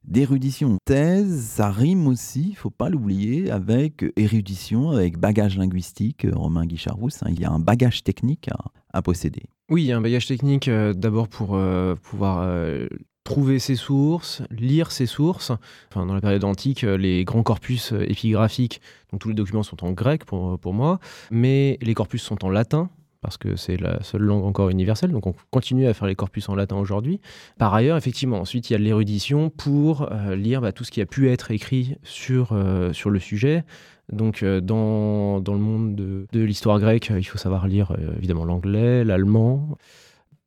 d'érudition. 0.04 0.78
Thèse, 0.84 1.44
ça 1.44 1.70
rime 1.70 2.06
aussi, 2.06 2.54
faut 2.54 2.70
pas 2.70 2.88
l'oublier, 2.88 3.50
avec 3.50 4.04
érudition, 4.16 4.90
avec 4.90 5.18
bagage 5.18 5.56
linguistique. 5.56 6.26
Romain 6.32 6.66
Guicharousse, 6.66 7.22
hein, 7.22 7.28
il 7.30 7.40
y 7.40 7.44
a 7.44 7.50
un 7.50 7.60
bagage 7.60 8.02
technique 8.02 8.48
à 8.92 9.02
posséder. 9.02 9.42
Oui, 9.70 9.92
un 9.92 10.00
bagage 10.00 10.26
technique 10.26 10.66
euh, 10.66 10.92
d'abord 10.92 11.28
pour 11.28 11.54
euh, 11.54 11.94
pouvoir 11.94 12.40
euh, 12.42 12.88
trouver 13.22 13.60
ses 13.60 13.76
sources, 13.76 14.42
lire 14.50 14.90
ses 14.90 15.06
sources. 15.06 15.52
Enfin, 15.88 16.06
dans 16.06 16.14
la 16.14 16.20
période 16.20 16.42
antique, 16.42 16.82
les 16.82 17.24
grands 17.24 17.44
corpus 17.44 17.92
épigraphiques, 17.92 18.80
donc 19.12 19.20
tous 19.20 19.28
les 19.28 19.34
documents 19.34 19.62
sont 19.62 19.84
en 19.84 19.92
grec 19.92 20.24
pour 20.24 20.74
moi, 20.74 20.98
mais 21.30 21.78
les 21.82 21.94
corpus 21.94 22.22
sont 22.22 22.44
en 22.44 22.50
latin, 22.50 22.90
parce 23.20 23.36
que 23.36 23.56
c'est 23.56 23.76
la 23.76 24.02
seule 24.02 24.22
langue 24.22 24.44
encore 24.44 24.70
universelle, 24.70 25.10
donc 25.12 25.26
on 25.26 25.34
continue 25.50 25.86
à 25.86 25.94
faire 25.94 26.08
les 26.08 26.14
corpus 26.14 26.48
en 26.48 26.54
latin 26.54 26.76
aujourd'hui. 26.76 27.20
Par 27.58 27.74
ailleurs, 27.74 27.96
effectivement, 27.96 28.40
ensuite 28.40 28.70
il 28.70 28.72
y 28.72 28.76
a 28.76 28.78
l'érudition 28.78 29.50
pour 29.50 30.08
lire 30.34 30.60
bah, 30.60 30.72
tout 30.72 30.84
ce 30.84 30.90
qui 30.90 31.00
a 31.00 31.06
pu 31.06 31.28
être 31.28 31.50
écrit 31.50 31.96
sur, 32.02 32.56
sur 32.92 33.10
le 33.10 33.18
sujet, 33.18 33.64
donc, 34.12 34.42
euh, 34.42 34.60
dans, 34.60 35.40
dans, 35.40 35.54
le 35.54 35.60
monde 35.60 35.94
de, 35.94 36.26
de 36.32 36.40
l'histoire 36.40 36.80
grecque, 36.80 37.12
il 37.16 37.24
faut 37.24 37.38
savoir 37.38 37.68
lire 37.68 37.92
euh, 37.92 38.16
évidemment 38.16 38.44
l'anglais, 38.44 39.04
l'allemand. 39.04 39.78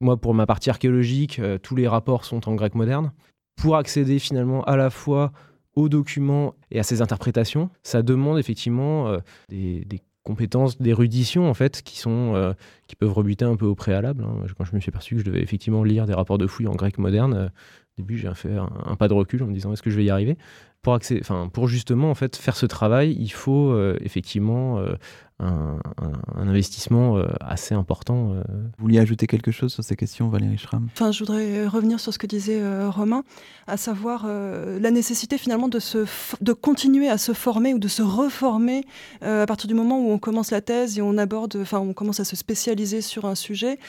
Moi, 0.01 0.17
pour 0.17 0.34
ma 0.34 0.45
partie 0.45 0.69
archéologique, 0.69 1.39
euh, 1.39 1.57
tous 1.57 1.76
les 1.76 1.88
rapports 1.88 2.26
sont 2.26 2.49
en 2.49 2.55
grec 2.55 2.76
moderne. 2.76 3.11
Pour 3.55 3.78
accéder 3.78 4.19
finalement 4.19 4.63
à 4.63 4.76
la 4.76 4.89
fois 4.89 5.32
aux 5.76 5.88
documents 5.88 6.55
et 6.71 6.80
à 6.80 6.84
ses 6.84 7.01
interprétations, 7.01 7.69
ça 7.84 8.01
demande 8.01 8.38
effectivement 8.38 9.15
des, 9.49 9.86
des, 9.86 10.01
compétences 10.24 10.78
d'érudition 10.82 11.49
en 11.49 11.53
fait 11.53 11.82
qui 11.82 11.99
sont 11.99 12.55
qui 12.88 12.95
peuvent 12.95 13.11
rebuter 13.11 13.45
un 13.45 13.55
peu 13.55 13.65
au 13.65 13.76
préalable. 13.76 14.24
Hein. 14.24 14.45
Quand 14.57 14.63
je 14.65 14.76
me 14.76 14.80
suis 14.80 14.89
aperçu 14.89 15.15
que 15.15 15.21
je 15.21 15.26
devais 15.26 15.41
effectivement 15.41 15.84
lire 15.84 16.05
des 16.05 16.13
rapports 16.13 16.38
de 16.38 16.47
fouilles 16.47 16.67
en 16.67 16.76
grec 16.76 16.97
moderne, 16.97 17.51
au 17.97 18.01
début 18.01 18.17
j'ai 18.17 18.34
fait 18.34 18.55
un, 18.55 18.69
un, 18.86 18.95
pas 18.95 19.07
de 19.07 19.13
recul 19.13 19.43
en 19.43 19.47
me 19.47 19.53
disant 19.53 19.74
est-ce 19.74 19.84
que 19.84 19.89
je 19.89 19.97
vais 19.97 20.05
y 20.05 20.09
arriver? 20.09 20.38
Pour, 20.82 20.93
enfin, 20.93 21.49
pour 21.51 21.69
justement 21.69 22.09
en 22.09 22.15
fait, 22.15 22.36
faire 22.36 22.57
ce 22.57 22.65
travail, 22.65 23.15
il 23.17 23.32
faut 23.32 23.71
euh, 23.71 23.97
effectivement 24.01 24.84
euh, 25.42 25.78
un, 26.36 26.48
investissement 26.48 27.18
euh, 27.18 27.26
assez 27.40 27.74
important. 27.74 28.34
Vous 28.34 28.70
vouliez 28.80 29.00
ajouter 29.00 29.28
quelque 29.28 29.52
chose 29.52 29.74
sur 29.74 29.84
ces 29.84 29.96
questions, 29.96 30.30
Valérie 30.30 30.58
Schramm? 30.58 30.90
Enfin, 30.94 31.12
je 31.12 31.20
voudrais 31.20 31.68
revenir 31.68 32.00
sur 32.00 32.14
ce 32.14 32.20
que 32.20 32.28
disait 32.28 32.62
Romain, 32.88 33.24
à 33.68 33.78
savoir 33.78 34.28
la 34.28 34.92
nécessité 34.92 35.38
finalement 35.38 35.68
de, 35.68 35.80
se 35.80 36.06
de 36.42 36.54
continuer 36.54 37.10
à 37.10 37.18
se 37.18 37.34
former 37.34 37.74
ou 37.74 37.80
de 37.80 37.88
se 37.88 38.02
reformer 38.02 38.86
à 39.22 39.46
partir 39.46 39.68
du 39.68 39.74
moment 39.74 40.00
où 40.00 40.12
on 40.12 40.20
commence 40.20 40.52
la 40.52 40.62
thèse 40.62 40.98
et 40.98 41.02
on 41.02 41.18
aborde, 41.18 41.58
enfin, 41.62 41.80
on 41.80 41.94
commence 41.94 42.20
à 42.20 42.26
se 42.26 42.36
spécialiser 42.36 43.02
sur 43.02 43.26
un 43.26 43.36
sujet. 43.36 43.80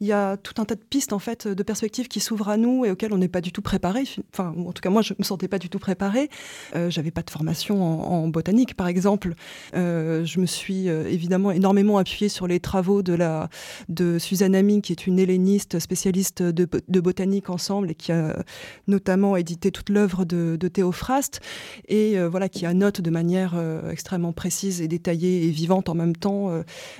Il 0.00 0.06
y 0.06 0.12
a 0.12 0.36
tout 0.36 0.54
un 0.60 0.64
tas 0.64 0.74
de 0.74 0.82
pistes 0.82 1.12
en 1.12 1.18
fait, 1.18 1.46
de 1.46 1.62
perspectives 1.62 2.08
qui 2.08 2.20
s'ouvrent 2.20 2.48
à 2.48 2.56
nous 2.56 2.84
et 2.84 2.90
auxquelles 2.90 3.12
on 3.12 3.18
n'est 3.18 3.28
pas 3.28 3.40
du 3.40 3.52
tout 3.52 3.62
préparé. 3.62 4.04
Enfin, 4.32 4.54
en 4.56 4.72
tout 4.72 4.80
cas, 4.80 4.90
moi, 4.90 5.02
je 5.02 5.14
me 5.18 5.24
sentais 5.24 5.48
pas 5.48 5.58
du 5.58 5.68
tout 5.68 5.78
préparé. 5.78 6.30
Euh, 6.74 6.90
j'avais 6.90 7.10
pas 7.10 7.22
de 7.22 7.30
formation 7.30 7.82
en, 7.82 8.28
botanique, 8.28 8.74
par 8.74 8.88
exemple. 8.88 9.34
Euh, 9.74 10.24
je 10.24 10.40
me 10.40 10.46
suis 10.46 10.88
euh, 10.88 10.89
évidemment 11.08 11.50
énormément 11.50 11.98
appuyée 11.98 12.28
sur 12.28 12.46
les 12.46 12.60
travaux 12.60 13.02
de, 13.02 13.14
la, 13.14 13.48
de 13.88 14.18
Suzanne 14.18 14.54
Ami, 14.54 14.82
qui 14.82 14.92
est 14.92 15.06
une 15.06 15.18
helléniste 15.18 15.78
spécialiste 15.78 16.42
de, 16.42 17.00
botanique 17.00 17.50
ensemble 17.50 17.90
et 17.90 17.94
qui 17.94 18.12
a 18.12 18.44
notamment 18.86 19.36
édité 19.36 19.70
toute 19.70 19.88
l'œuvre 19.88 20.24
de, 20.24 20.56
de, 20.56 20.68
Théophraste 20.68 21.40
et 21.88 22.18
voilà 22.20 22.48
qui 22.48 22.64
annote 22.66 23.00
de 23.00 23.10
manière 23.10 23.54
extrêmement 23.90 24.32
précise 24.32 24.80
et 24.80 24.88
détaillée 24.88 25.46
et 25.46 25.50
vivante 25.50 25.88
en 25.88 25.94
même 25.94 26.14
temps 26.14 26.50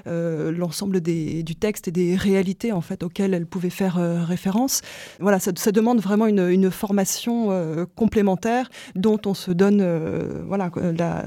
l'ensemble 0.07 1.01
du 1.01 1.57
texte 1.57 1.89
et 1.89 1.93
des 1.93 2.17
réalités 2.17 2.73
en 2.73 2.81
fait 2.81 3.03
auxquelles 3.03 3.35
elle 3.35 3.47
pouvait 3.47 3.71
faire 3.71 3.97
référence. 4.27 4.83
Voilà, 5.21 5.39
ça, 5.39 5.53
demande 5.73 6.01
vraiment 6.01 6.27
une, 6.27 6.49
une 6.49 6.71
formation 6.71 7.87
complémentaire 7.95 8.71
dont 8.97 9.21
on 9.27 9.35
se 9.35 9.51
donne 9.51 9.81
euh, 9.81 10.43
voilà, 10.47 10.71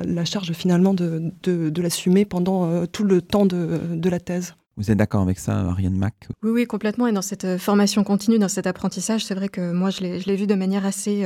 la, 0.05 0.26
charge 0.26 0.51
finalement 0.53 0.93
de, 0.93 1.32
de, 1.43 1.82
l'assumer 1.82 2.26
pendant 2.26 2.53
euh, 2.66 2.86
tout 2.86 3.04
le 3.04 3.22
temps 3.22 3.45
de, 3.45 3.80
de 3.93 4.10
la 4.10 4.20
thèse. 4.20 4.56
Vous 4.76 4.90
êtes 4.90 4.98
d'accord 4.98 5.22
avec 5.22 5.38
ça, 5.38 5.60
Ariane 5.60 5.96
Mac? 5.96 6.28
Oui, 6.42 6.52
oui, 6.52 6.66
complètement. 6.66 7.08
Et 7.08 7.12
dans 7.12 7.22
cette 7.22 7.46
euh, 7.46 7.58
formation 7.58 8.04
continue, 8.04 8.40
dans 8.40 8.48
cet 8.48 8.66
apprentissage, 8.66 9.24
c'est 9.24 9.36
vrai 9.36 9.50
que 9.50 9.72
moi, 9.72 9.90
je 9.90 10.02
l'ai 10.02 10.36
vu 10.36 10.48
de 10.48 10.56
manière 10.56 10.86
assez 10.86 11.24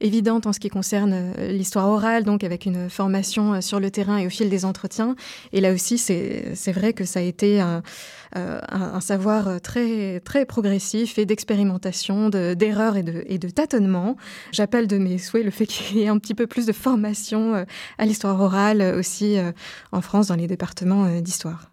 évidente 0.00 0.46
en 0.46 0.52
ce 0.52 0.60
qui 0.60 0.68
concerne 0.68 1.32
l'histoire 1.38 1.88
orale, 1.88 2.24
donc 2.24 2.44
avec 2.44 2.66
une 2.66 2.88
formation 2.88 3.60
sur 3.60 3.78
le 3.80 3.90
terrain 3.90 4.18
et 4.18 4.26
au 4.26 4.30
fil 4.30 4.48
des 4.48 4.64
entretiens. 4.64 5.16
Et 5.52 5.60
là 5.60 5.72
aussi, 5.72 5.98
c'est 5.98 6.72
vrai 6.72 6.92
que 6.92 7.04
ça 7.04 7.20
a 7.20 7.22
été 7.22 7.60
un, 7.60 7.82
euh, 8.36 9.00
savoir 9.00 9.60
très, 9.60 10.20
très 10.20 10.44
progressif 10.44 11.18
et 11.18 11.24
d'expérimentation, 11.24 12.28
d'erreurs 12.28 12.96
et, 12.96 13.02
de, 13.02 13.24
et 13.26 13.38
de 13.38 13.48
tâtonnements. 13.48 14.16
J'appelle 14.52 14.86
de 14.86 14.98
mes 14.98 15.18
souhaits 15.18 15.44
le 15.44 15.50
fait 15.50 15.66
qu'il 15.66 15.98
y 15.98 16.02
ait 16.02 16.08
un 16.08 16.18
petit 16.18 16.34
peu 16.34 16.46
plus 16.46 16.66
de 16.66 16.72
formation 16.72 17.54
euh, 17.54 17.64
à 17.96 18.04
l'histoire 18.04 18.40
orale 18.40 18.82
aussi 18.98 19.38
euh, 19.38 19.52
en 19.92 20.00
France 20.00 20.28
dans 20.28 20.36
les 20.36 20.46
départements 20.46 21.20
d'histoire. 21.20 21.70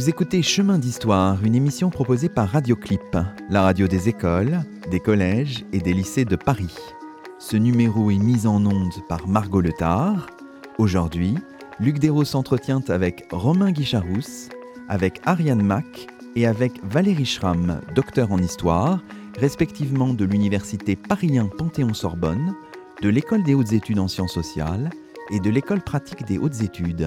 Vous 0.00 0.08
écoutez 0.08 0.42
Chemin 0.42 0.78
d'Histoire, 0.78 1.44
une 1.44 1.54
émission 1.54 1.90
proposée 1.90 2.30
par 2.30 2.48
Radioclip, 2.48 3.18
la 3.50 3.60
radio 3.60 3.86
des 3.86 4.08
écoles, 4.08 4.60
des 4.90 4.98
collèges 4.98 5.66
et 5.74 5.78
des 5.80 5.92
lycées 5.92 6.24
de 6.24 6.36
Paris. 6.36 6.74
Ce 7.38 7.58
numéro 7.58 8.10
est 8.10 8.16
mis 8.16 8.46
en 8.46 8.64
onde 8.64 8.94
par 9.10 9.28
Margot 9.28 9.60
Letard. 9.60 10.30
Aujourd'hui, 10.78 11.34
Luc 11.80 11.98
Dérault 11.98 12.24
s'entretient 12.24 12.80
avec 12.88 13.26
Romain 13.30 13.72
Guicharousse, 13.72 14.48
avec 14.88 15.20
Ariane 15.26 15.62
Mack 15.62 16.06
et 16.34 16.46
avec 16.46 16.82
Valérie 16.82 17.26
Schramm, 17.26 17.82
docteur 17.94 18.32
en 18.32 18.38
histoire, 18.38 19.02
respectivement 19.38 20.14
de 20.14 20.24
l'université 20.24 20.96
Paris 20.96 21.38
Panthéon-Sorbonne, 21.58 22.54
de 23.02 23.08
l'école 23.10 23.42
des 23.42 23.52
hautes 23.52 23.74
études 23.74 23.98
en 23.98 24.08
sciences 24.08 24.32
sociales 24.32 24.88
et 25.30 25.40
de 25.40 25.50
l'école 25.50 25.82
pratique 25.82 26.24
des 26.24 26.38
hautes 26.38 26.62
études. 26.62 27.06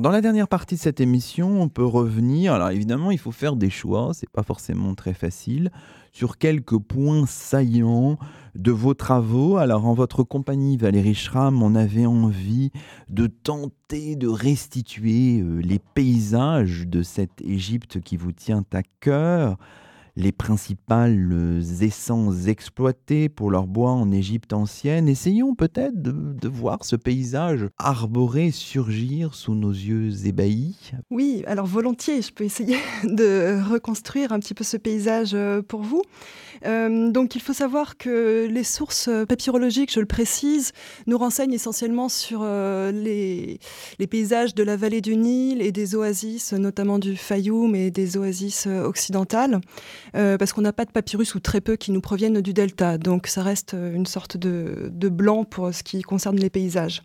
Dans 0.00 0.10
la 0.10 0.20
dernière 0.20 0.48
partie 0.48 0.74
de 0.74 0.80
cette 0.80 1.00
émission, 1.00 1.62
on 1.62 1.68
peut 1.68 1.84
revenir. 1.84 2.52
Alors, 2.52 2.70
évidemment, 2.70 3.12
il 3.12 3.18
faut 3.18 3.30
faire 3.30 3.54
des 3.54 3.70
choix, 3.70 4.10
c'est 4.12 4.28
pas 4.28 4.42
forcément 4.42 4.94
très 4.96 5.14
facile, 5.14 5.70
sur 6.10 6.36
quelques 6.36 6.78
points 6.78 7.26
saillants 7.26 8.18
de 8.56 8.72
vos 8.72 8.94
travaux. 8.94 9.56
Alors, 9.56 9.86
en 9.86 9.94
votre 9.94 10.24
compagnie, 10.24 10.76
Valérie 10.76 11.14
Schramm, 11.14 11.62
on 11.62 11.76
avait 11.76 12.06
envie 12.06 12.72
de 13.08 13.28
tenter 13.28 14.16
de 14.16 14.26
restituer 14.26 15.40
euh, 15.40 15.60
les 15.60 15.78
paysages 15.78 16.88
de 16.88 17.02
cette 17.02 17.40
Égypte 17.42 18.00
qui 18.00 18.16
vous 18.16 18.32
tient 18.32 18.64
à 18.72 18.82
cœur 19.00 19.58
les 20.16 20.32
principales 20.32 21.62
essences 21.80 22.46
exploitées 22.46 23.28
pour 23.28 23.50
leur 23.50 23.66
bois 23.66 23.90
en 23.90 24.12
Égypte 24.12 24.52
ancienne. 24.52 25.08
Essayons 25.08 25.54
peut-être 25.54 26.00
de, 26.00 26.48
voir 26.48 26.84
ce 26.84 26.94
paysage 26.94 27.66
arboré 27.78 28.50
surgir 28.50 29.34
sous 29.34 29.54
nos 29.54 29.72
yeux 29.72 30.26
ébahis. 30.26 30.92
Oui, 31.10 31.42
alors 31.46 31.66
volontiers, 31.66 32.22
je 32.22 32.32
peux 32.32 32.44
essayer 32.44 32.76
de 33.04 33.58
reconstruire 33.70 34.32
un 34.32 34.38
petit 34.38 34.54
peu 34.54 34.62
ce 34.62 34.76
paysage 34.76 35.32
euh, 35.34 35.62
pour 35.62 35.82
vous. 35.82 36.02
Euh, 36.64 37.10
donc 37.10 37.34
il 37.34 37.40
faut 37.40 37.52
savoir 37.52 37.96
que 37.96 38.46
les 38.48 38.62
sources 38.62 39.10
papyrologiques, 39.28 39.92
je 39.92 40.00
le 40.00 40.06
précise, 40.06 40.72
nous 41.06 41.18
renseignent 41.18 41.52
essentiellement 41.52 42.08
sur 42.08 42.40
euh, 42.42 42.92
les, 42.92 43.58
les, 43.98 44.06
paysages 44.06 44.54
de 44.54 44.62
la 44.62 44.76
vallée 44.76 45.00
du 45.00 45.16
Nil 45.16 45.60
et 45.60 45.72
des 45.72 45.96
oasis, 45.96 46.52
notamment 46.52 46.98
du 46.98 47.16
Fayoum 47.16 47.74
et 47.74 47.90
des 47.90 48.16
oasis 48.16 48.66
occidentales. 48.66 49.60
Euh, 50.14 50.38
parce 50.38 50.52
qu'on 50.52 50.62
n'a 50.62 50.72
pas 50.72 50.84
de 50.84 50.90
papyrus 50.90 51.34
ou 51.34 51.40
très 51.40 51.60
peu 51.60 51.76
qui 51.76 51.92
nous 51.92 52.00
proviennent 52.00 52.40
du 52.40 52.52
delta. 52.52 52.98
Donc 52.98 53.26
ça 53.26 53.42
reste 53.42 53.74
euh, 53.74 53.94
une 53.94 54.06
sorte 54.06 54.36
de, 54.36 54.90
blanc 55.08 55.44
pour 55.44 55.72
ce 55.72 55.82
qui 55.82 56.02
concerne 56.02 56.36
les 56.36 56.50
paysages. 56.50 57.02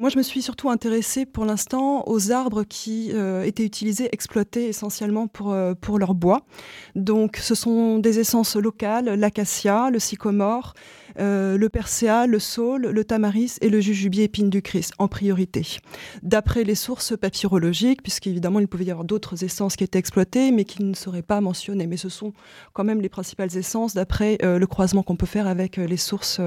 Moi, 0.00 0.10
je 0.10 0.16
me 0.16 0.22
suis 0.22 0.42
surtout 0.42 0.70
intéressée 0.70 1.26
pour 1.26 1.44
l'instant 1.44 2.04
aux 2.06 2.30
arbres 2.30 2.62
qui 2.62 3.10
euh, 3.12 3.42
étaient 3.42 3.64
utilisés, 3.64 4.08
exploités 4.12 4.68
essentiellement 4.68 5.26
pour, 5.26 5.56
pour 5.80 5.98
leur 5.98 6.14
bois. 6.14 6.46
Donc, 6.94 7.36
ce 7.38 7.56
sont 7.56 7.98
des 7.98 8.20
essences 8.20 8.54
locales, 8.54 9.06
l'acacia, 9.06 9.90
le 9.90 9.98
sycomore, 9.98 10.74
euh, 11.18 11.58
le 11.58 11.68
perséa, 11.68 12.26
le 12.26 12.38
saule, 12.38 12.86
le 12.86 13.04
tamaris 13.04 13.56
et 13.60 13.68
le 13.68 13.80
jujubier 13.80 14.24
épine 14.24 14.50
du 14.50 14.62
Christ 14.62 14.92
en 14.98 15.08
priorité. 15.08 15.78
D'après 16.22 16.64
les 16.64 16.74
sources 16.74 17.16
papyrologiques, 17.16 18.02
puisqu'évidemment 18.02 18.60
il 18.60 18.68
pouvait 18.68 18.84
y 18.84 18.90
avoir 18.90 19.04
d'autres 19.04 19.42
essences 19.44 19.76
qui 19.76 19.84
étaient 19.84 19.98
exploitées 19.98 20.52
mais 20.52 20.64
qui 20.64 20.84
ne 20.84 20.94
seraient 20.94 21.22
pas 21.22 21.40
mentionnées. 21.40 21.86
Mais 21.86 21.96
ce 21.96 22.08
sont 22.08 22.32
quand 22.72 22.84
même 22.84 23.00
les 23.00 23.08
principales 23.08 23.56
essences 23.56 23.94
d'après 23.94 24.38
euh, 24.42 24.58
le 24.58 24.66
croisement 24.66 25.02
qu'on 25.02 25.16
peut 25.16 25.26
faire 25.26 25.46
avec 25.46 25.78
euh, 25.78 25.86
les 25.86 25.96
sources 25.96 26.40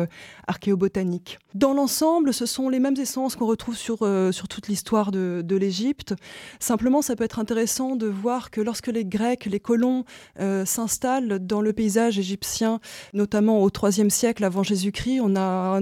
archéobotaniques. 0.48 1.40
Dans 1.54 1.74
l'ensemble, 1.74 2.34
ce 2.34 2.46
sont 2.46 2.70
les 2.70 2.80
mêmes 2.80 2.98
essences 2.98 3.36
qu'on 3.42 3.48
retrouve 3.48 3.76
sur, 3.76 4.08
sur 4.32 4.48
toute 4.48 4.68
l'histoire 4.68 5.12
de, 5.12 5.56
l'Égypte. 5.56 6.14
Simplement, 6.60 7.02
ça 7.02 7.16
peut 7.16 7.24
être 7.24 7.40
intéressant 7.40 7.96
de 7.96 8.06
voir 8.06 8.52
que 8.52 8.62
lorsque 8.62 8.88
les 8.88 9.04
Grecs, 9.04 9.46
les 9.46 9.60
colons 9.60 10.06
s'installent 10.66 11.40
dans 11.40 11.62
le 11.62 11.74
paysage 11.74 12.20
égyptien, 12.20 12.80
notamment 13.14 13.64
au 13.64 13.70
IIIe 13.70 14.12
siècle 14.12 14.44
avant 14.44 14.62
Jésus-Christ, 14.62 15.22
on 15.22 15.36
a 15.36 15.80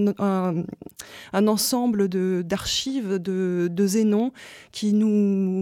un, 1.33 1.47
ensemble 1.47 2.07
d'archives 2.43 3.17
de, 3.19 3.87
Zénon 3.87 4.31
qui 4.71 4.93
nous 4.93 5.07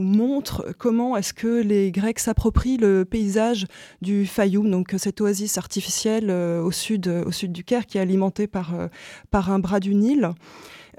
montrent 0.03 0.73
comment 0.77 1.17
est-ce 1.17 1.33
que 1.33 1.61
les 1.61 1.91
Grecs 1.91 2.19
s'approprient 2.19 2.77
le 2.77 3.05
paysage 3.05 3.65
du 4.01 4.25
Fayoum, 4.25 4.69
donc 4.69 4.93
cette 4.97 5.21
oasis 5.21 5.57
artificielle 5.57 6.29
euh, 6.29 6.61
au, 6.61 6.71
sud, 6.71 7.07
au 7.07 7.31
sud 7.31 7.51
du 7.51 7.63
Caire 7.63 7.85
qui 7.85 7.97
est 7.97 8.01
alimentée 8.01 8.47
par, 8.47 8.75
euh, 8.75 8.87
par 9.31 9.49
un 9.51 9.59
bras 9.59 9.79
du 9.79 9.95
Nil. 9.95 10.29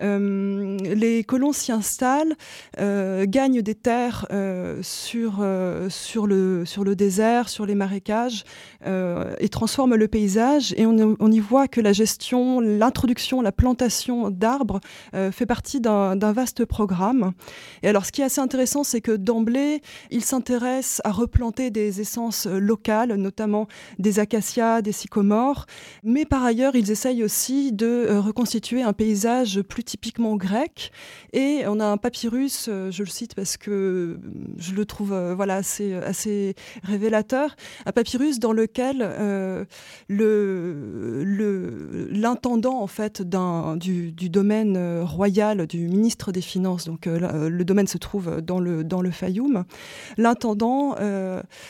Euh, 0.00 0.76
les 0.78 1.24
colons 1.24 1.52
s'y 1.52 1.72
installent, 1.72 2.34
euh, 2.78 3.26
gagnent 3.26 3.62
des 3.62 3.74
terres 3.74 4.26
euh, 4.30 4.80
sur, 4.82 5.44
sur, 5.88 6.26
le, 6.26 6.64
sur 6.64 6.84
le 6.84 6.96
désert, 6.96 7.48
sur 7.48 7.66
les 7.66 7.74
marécages, 7.74 8.44
et 8.84 9.48
transforment 9.48 9.96
le 9.96 10.08
paysage. 10.08 10.74
Et 10.76 10.86
on, 10.86 11.30
y 11.30 11.40
voit 11.40 11.68
que 11.68 11.80
la 11.80 11.92
gestion, 11.92 12.60
l'introduction, 12.60 13.42
la 13.42 13.52
plantation 13.52 14.30
d'arbres 14.30 14.80
fait 15.12 15.46
partie 15.46 15.80
d'un 15.80 16.32
vaste 16.32 16.64
programme. 16.64 17.32
Et 17.82 17.88
alors, 17.88 18.06
ce 18.06 18.12
qui 18.12 18.22
est 18.22 18.24
assez 18.24 18.40
intéressant, 18.40 18.84
c'est 18.84 19.00
que 19.00 19.12
d'emblée, 19.12 19.82
ils 20.10 20.24
s'intéressent 20.24 21.00
à 21.04 21.12
replanter 21.12 21.70
des 21.70 22.00
essences 22.00 22.46
locales, 22.46 23.14
notamment 23.14 23.66
des 23.98 24.18
acacias, 24.20 24.82
des 24.82 24.92
sycomores, 24.92 25.66
mais 26.02 26.24
par 26.24 26.44
ailleurs, 26.44 26.74
ils 26.74 26.90
essayent 26.90 27.24
aussi 27.24 27.72
de 27.72 28.16
reconstituer 28.16 28.82
un 28.82 28.92
paysage 28.92 29.60
plus 29.62 29.84
typiquement 29.88 30.36
grec. 30.36 30.92
Et 31.32 31.62
on 31.66 31.80
a 31.80 31.86
un 31.86 31.96
papyrus, 31.96 32.66
euh, 32.68 32.90
je 32.90 33.02
le 33.02 33.08
cite 33.08 33.34
parce 33.34 33.56
que 33.56 33.70
euh, 33.70 34.18
je 34.58 34.74
le 34.74 34.84
trouve 34.84 35.14
euh, 35.14 35.34
voilà, 35.34 35.56
assez, 35.56 35.94
assez 35.94 36.54
révélateur, 36.82 37.56
un 37.86 37.92
papyrus 37.92 38.38
dans 38.38 38.52
lequel 38.52 38.98
le, 40.08 42.08
l'intendant 42.10 42.80
en 42.80 42.86
fait, 42.86 43.22
du, 43.22 44.12
du, 44.12 44.28
domaine 44.28 45.02
royal 45.02 45.66
du 45.66 45.88
ministre 45.88 46.32
des 46.32 46.42
Finances, 46.42 46.84
donc 46.84 47.06
le 47.06 47.62
domaine 47.62 47.86
se 47.86 47.96
trouve 47.96 48.42
dans 48.42 48.60
le, 48.60 48.84
dans 48.84 49.00
le 49.00 49.10
Fayoum, 49.10 49.64
l'intendant 50.18 50.96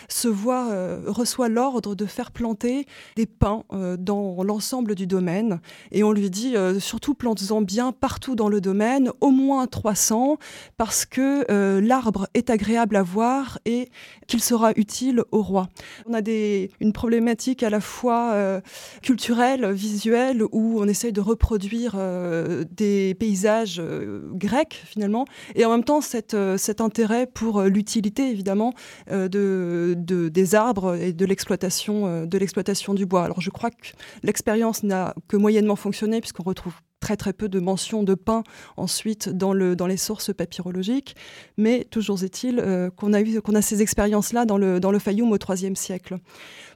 se 0.08 0.28
voit, 0.28 0.98
reçoit 1.06 1.48
l'ordre 1.48 1.94
de 1.94 2.06
faire 2.06 2.32
planter 2.32 2.86
des 3.16 3.26
pins 3.26 3.64
dans 3.98 4.42
l'ensemble 4.42 4.94
du 4.94 5.06
domaine. 5.06 5.60
Et 5.92 6.02
on 6.02 6.12
lui 6.12 6.30
dit 6.30 6.54
surtout 6.80 7.14
plante-en 7.14 7.62
bien 7.62 7.92
partout 8.08 8.36
dans 8.36 8.48
le 8.48 8.62
domaine, 8.62 9.10
au 9.20 9.30
moins 9.30 9.66
300, 9.66 10.38
parce 10.78 11.04
que 11.04 11.44
euh, 11.50 11.78
l'arbre 11.82 12.26
est 12.32 12.48
agréable 12.48 12.96
à 12.96 13.02
voir 13.02 13.58
et 13.66 13.90
qu'il 14.26 14.42
sera 14.42 14.72
utile 14.76 15.24
au 15.30 15.42
roi. 15.42 15.68
On 16.06 16.14
a 16.14 16.22
des, 16.22 16.70
une 16.80 16.94
problématique 16.94 17.62
à 17.62 17.68
la 17.68 17.82
fois 17.82 18.30
euh, 18.32 18.62
culturelle, 19.02 19.72
visuelle, 19.72 20.42
où 20.52 20.80
on 20.80 20.88
essaye 20.88 21.12
de 21.12 21.20
reproduire 21.20 21.96
euh, 21.98 22.64
des 22.74 23.14
paysages 23.14 23.82
grecs 24.32 24.80
finalement, 24.86 25.26
et 25.54 25.66
en 25.66 25.70
même 25.70 25.84
temps 25.84 26.00
cet 26.00 26.34
intérêt 26.80 27.26
pour 27.26 27.60
l'utilité 27.64 28.30
évidemment 28.30 28.72
de, 29.10 29.28
de, 29.98 30.30
des 30.30 30.54
arbres 30.54 30.94
et 30.94 31.12
de 31.12 31.26
l'exploitation 31.26 32.24
de 32.24 32.38
l'exploitation 32.38 32.94
du 32.94 33.04
bois. 33.04 33.24
Alors 33.24 33.42
je 33.42 33.50
crois 33.50 33.70
que 33.70 33.88
l'expérience 34.22 34.82
n'a 34.82 35.14
que 35.28 35.36
moyennement 35.36 35.76
fonctionné 35.76 36.22
puisqu'on 36.22 36.44
retrouve 36.44 36.72
très 37.00 37.16
très 37.16 37.32
peu 37.32 37.48
de 37.48 37.60
mentions 37.60 38.02
de 38.02 38.14
pain 38.14 38.42
ensuite 38.76 39.28
dans, 39.28 39.52
le, 39.52 39.76
dans 39.76 39.86
les 39.86 39.96
sources 39.96 40.32
papyrologiques, 40.32 41.16
mais 41.56 41.86
toujours 41.90 42.22
est-il 42.22 42.58
euh, 42.58 42.90
qu'on 42.90 43.12
a, 43.12 43.20
eu, 43.20 43.40
ces 43.62 43.82
expériences-là 43.82 44.44
dans 44.44 44.58
le, 44.58 44.80
dans 44.80 44.90
le 44.90 44.98
Fayoum 44.98 45.32
au 45.32 45.38
IIIe 45.38 45.76
siècle. 45.76 46.18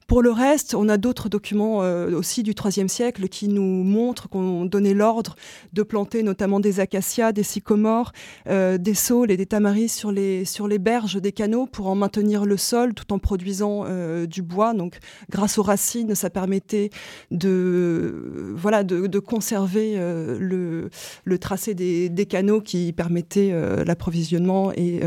Pour 0.07 0.23
le 0.23 0.31
reste, 0.31 0.75
on 0.75 0.89
a 0.89 0.99
d'autres 0.99 1.29
documents 1.29 1.83
euh, 1.83 2.17
aussi 2.17 2.43
du 2.43 2.53
IIIe 2.53 2.89
siècle 2.89 3.29
qui 3.29 3.49
nous 3.49 3.85
montrent 3.85 4.29
qu'on 4.29 4.65
donnait 4.65 4.95
l'ordre 4.95 5.37
de 5.73 5.83
planter 5.83 6.23
notamment 6.23 6.61
des 6.61 6.81
acacias, 6.81 7.33
des 7.33 7.43
sycomores, 7.43 8.13
euh, 8.49 8.79
des 8.79 8.95
saules 8.95 9.31
et 9.31 9.37
des 9.37 9.47
tamaris 9.47 9.89
sur 9.89 10.13
les, 10.13 10.45
sur 10.45 10.69
les 10.69 10.79
berges 10.79 11.21
des 11.21 11.33
canaux 11.33 11.67
pour 11.67 11.87
en 11.89 11.95
maintenir 11.95 12.45
le 12.45 12.57
sol 12.57 12.95
tout 12.95 13.13
en 13.13 13.19
produisant 13.19 13.85
euh, 13.87 14.27
du 14.27 14.43
bois. 14.43 14.75
Donc, 14.75 14.99
grâce 15.31 15.59
aux 15.59 15.63
racines, 15.63 16.15
ça 16.15 16.31
permettait 16.31 16.91
de, 17.31 18.53
voilà, 18.57 18.85
de, 18.85 19.19
conserver 19.19 19.97
le, 19.97 20.91
le, 21.25 21.39
tracé 21.39 21.75
des, 21.75 22.09
des, 22.09 22.27
canaux 22.27 22.61
qui 22.61 22.93
permettait 22.93 23.53
l'approvisionnement 23.85 24.73
et 24.73 25.01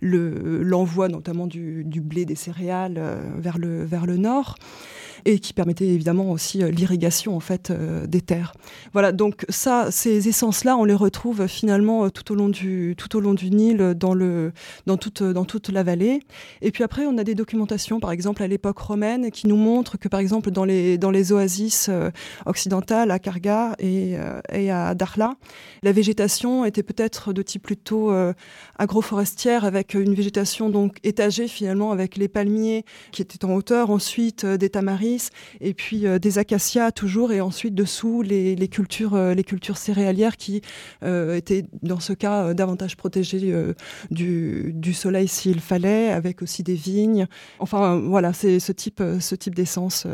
l'envoi 0.00 1.08
notamment 1.08 1.46
du, 1.46 1.84
du, 1.84 2.00
blé, 2.00 2.24
des 2.24 2.34
céréales 2.34 3.00
vers, 3.36 3.58
le, 3.58 3.84
vers 3.84 4.06
le 4.06 4.16
nord 4.16 4.27
Nord 4.28 4.58
et 5.28 5.40
qui 5.40 5.52
permettait 5.52 5.86
évidemment 5.86 6.30
aussi 6.30 6.62
euh, 6.62 6.70
l'irrigation 6.70 7.36
en 7.36 7.40
fait 7.40 7.70
euh, 7.70 8.06
des 8.06 8.22
terres. 8.22 8.54
Voilà, 8.94 9.12
donc 9.12 9.44
ça, 9.50 9.90
ces 9.90 10.26
essences-là, 10.26 10.74
on 10.78 10.84
les 10.84 10.94
retrouve 10.94 11.46
finalement 11.46 12.06
euh, 12.06 12.08
tout 12.08 12.32
au 12.32 12.34
long 12.34 12.48
du 12.48 12.94
tout 12.96 13.14
au 13.14 13.20
long 13.20 13.34
du 13.34 13.50
Nil, 13.50 13.94
dans 13.94 14.14
le 14.14 14.52
dans 14.86 14.96
toute 14.96 15.22
dans 15.22 15.44
toute 15.44 15.68
la 15.68 15.82
vallée. 15.82 16.20
Et 16.62 16.70
puis 16.70 16.82
après, 16.82 17.04
on 17.04 17.18
a 17.18 17.24
des 17.24 17.34
documentations, 17.34 18.00
par 18.00 18.10
exemple 18.10 18.42
à 18.42 18.46
l'époque 18.46 18.78
romaine, 18.78 19.30
qui 19.30 19.46
nous 19.48 19.58
montrent 19.58 19.98
que 19.98 20.08
par 20.08 20.20
exemple 20.20 20.50
dans 20.50 20.64
les 20.64 20.96
dans 20.96 21.10
les 21.10 21.30
oasis 21.30 21.90
occidentales 22.46 23.10
à 23.10 23.18
Karga 23.18 23.74
et, 23.78 24.14
et 24.50 24.70
à 24.70 24.94
Darla, 24.94 25.34
la 25.82 25.92
végétation 25.92 26.64
était 26.64 26.82
peut-être 26.82 27.34
de 27.34 27.42
type 27.42 27.64
plutôt 27.64 28.10
agroforestière 28.78 29.66
avec 29.66 29.92
une 29.92 30.14
végétation 30.14 30.70
donc 30.70 30.96
étagée 31.04 31.48
finalement 31.48 31.92
avec 31.92 32.16
les 32.16 32.28
palmiers 32.28 32.84
qui 33.12 33.20
étaient 33.20 33.44
en 33.44 33.54
hauteur, 33.54 33.90
ensuite 33.90 34.46
des 34.46 34.70
tamaris 34.70 35.17
et 35.60 35.74
puis 35.74 36.06
euh, 36.06 36.18
des 36.18 36.38
acacias 36.38 36.92
toujours, 36.92 37.32
et 37.32 37.40
ensuite 37.40 37.74
dessous 37.74 38.22
les, 38.22 38.68
cultures, 38.68 39.14
euh, 39.14 39.34
les 39.34 39.44
cultures 39.44 39.76
céréalières 39.76 40.36
qui 40.36 40.62
euh, 41.02 41.36
étaient 41.36 41.64
dans 41.82 42.00
ce 42.00 42.12
cas 42.12 42.54
davantage 42.54 42.96
protégées 42.96 43.54
du, 44.10 44.92
soleil 44.92 45.28
s'il 45.28 45.60
fallait, 45.60 46.10
avec 46.10 46.42
aussi 46.42 46.62
des 46.62 46.74
vignes. 46.74 47.26
Enfin 47.58 47.98
voilà, 47.98 48.32
c'est 48.32 48.58
ce 48.58 48.72
type, 48.72 49.02
ce 49.20 49.34
type 49.34 49.54
d'essence 49.54 50.06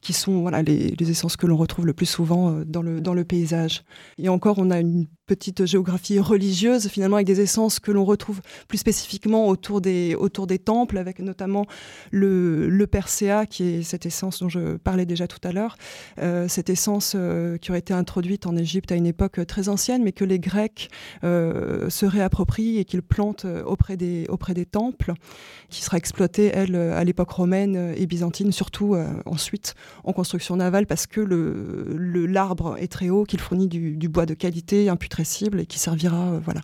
qui 0.00 0.12
sont 0.12 0.42
voilà, 0.42 0.62
les, 0.62 0.94
essences 1.00 1.36
que 1.36 1.46
l'on 1.46 1.56
retrouve 1.56 1.86
le 1.86 1.92
plus 1.92 2.06
souvent 2.06 2.62
dans 2.66 2.82
le, 2.82 3.00
dans 3.00 3.14
le 3.14 3.24
paysage. 3.24 3.82
Et 4.18 4.28
encore, 4.28 4.58
on 4.58 4.70
a 4.70 4.78
une 4.80 5.06
petite 5.26 5.64
géographie 5.64 6.18
religieuse, 6.18 6.88
finalement, 6.88 7.16
avec 7.16 7.26
des 7.26 7.40
essences 7.40 7.80
que 7.80 7.90
l'on 7.90 8.04
retrouve 8.04 8.40
plus 8.68 8.78
spécifiquement 8.78 9.48
autour 9.48 9.80
des, 9.80 10.14
autour 10.14 10.46
des 10.46 10.58
temples, 10.58 10.98
avec 10.98 11.18
notamment 11.18 11.66
le, 12.10 12.68
le 12.68 12.86
perséa, 12.86 13.46
qui 13.46 13.64
est 13.64 13.82
cette 13.82 14.06
essence 14.06 14.40
dont 14.40 14.48
je 14.48 14.76
parlais 14.76 15.06
déjà 15.06 15.26
tout 15.26 15.38
à 15.42 15.52
l'heure, 15.52 15.76
euh, 16.20 16.46
cette 16.48 16.68
essence 16.68 17.14
euh, 17.16 17.56
qui 17.56 17.70
aurait 17.70 17.78
été 17.78 17.94
introduite 17.94 18.46
en 18.46 18.56
Égypte 18.56 18.92
à 18.92 18.96
une 18.96 19.06
époque 19.06 19.46
très 19.46 19.68
ancienne, 19.68 20.02
mais 20.02 20.12
que 20.12 20.24
les 20.24 20.38
Grecs 20.38 20.90
euh, 21.24 21.88
se 21.88 22.04
réapproprient 22.04 22.78
et 22.78 22.84
qu'ils 22.84 23.02
plantent 23.02 23.46
auprès 23.66 23.96
des, 23.96 24.26
auprès 24.28 24.52
des 24.52 24.66
temples, 24.66 25.14
qui 25.70 25.82
sera 25.82 25.96
exploitée, 25.96 26.50
elle, 26.52 26.76
à 26.76 27.02
l'époque 27.04 27.30
romaine 27.30 27.94
et 27.96 28.06
byzantine, 28.06 28.52
surtout 28.52 28.96
ensuite 29.24 29.74
en 30.04 30.12
construction 30.12 30.56
navale, 30.56 30.86
parce 30.86 31.06
que 31.06 31.20
l'arbre 31.20 31.94
le, 31.96 32.26
l'arbre 32.26 32.76
est 32.78 32.88
très 32.88 33.08
haut, 33.08 33.24
qu'il 33.24 33.40
fournit 33.40 33.68
du, 33.68 33.96
du 33.96 34.08
bois 34.08 34.26
de 34.26 34.34
qualité, 34.34 34.88
un 34.88 34.96
cible 35.22 35.60
et 35.60 35.66
qui 35.66 35.78
servira 35.78 36.32
euh, 36.32 36.40
voilà, 36.44 36.60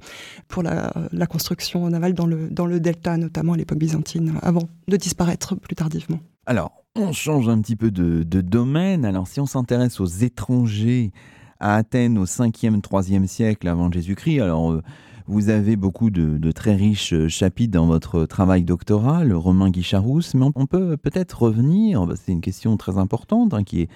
pour 0.49 0.63
la, 0.65 0.93
construction 1.29 1.89
navale 1.89 2.15
dans 2.15 2.27
le, 2.27 2.49
dans 2.51 2.67
le 2.67 2.81
delta, 2.81 3.17
notamment 3.17 3.53
à 3.53 3.57
l'époque 3.57 3.79
byzantine, 3.79 4.35
avant 4.43 4.69
de 4.89 4.97
disparaître 4.97 5.55
plus 5.55 5.77
tardivement. 5.77 6.19
Alors, 6.47 6.73
on 6.97 7.13
change 7.13 7.49
un 7.49 7.61
petit 7.61 7.77
peu 7.77 7.91
de, 7.93 8.23
domaine. 8.41 9.05
Alors, 9.05 9.29
si 9.29 9.39
on 9.39 9.47
s'intéresse 9.47 10.01
aux 10.01 10.07
étrangers 10.07 11.13
à 11.61 11.77
Athènes 11.77 12.19
au 12.19 12.25
5e, 12.25 12.81
3e 12.81 13.27
siècle 13.27 13.69
avant 13.69 13.93
Jésus-Christ, 13.93 14.41
alors 14.41 14.73
euh, 14.73 14.83
vous 15.27 15.51
avez 15.51 15.77
beaucoup 15.77 16.11
de, 16.11 16.51
très 16.51 16.75
riches 16.75 17.13
euh, 17.13 17.29
chapitres 17.29 17.73
dans 17.73 17.87
votre 17.87 18.27
travail 18.27 18.65
doctoral, 18.65 19.33
Romain 19.33 19.71
Guicharousse, 19.71 20.35
mais 20.35 20.47
on, 20.57 20.67
peut 20.67 20.97
peut-être 20.97 21.43
revenir, 21.43 22.05
c'est 22.17 22.33
une 22.33 22.41
question 22.41 22.77
très 22.77 22.99
importante 22.99 23.55
hein, 23.55 23.63
qui 23.63 23.83
est 23.83 23.89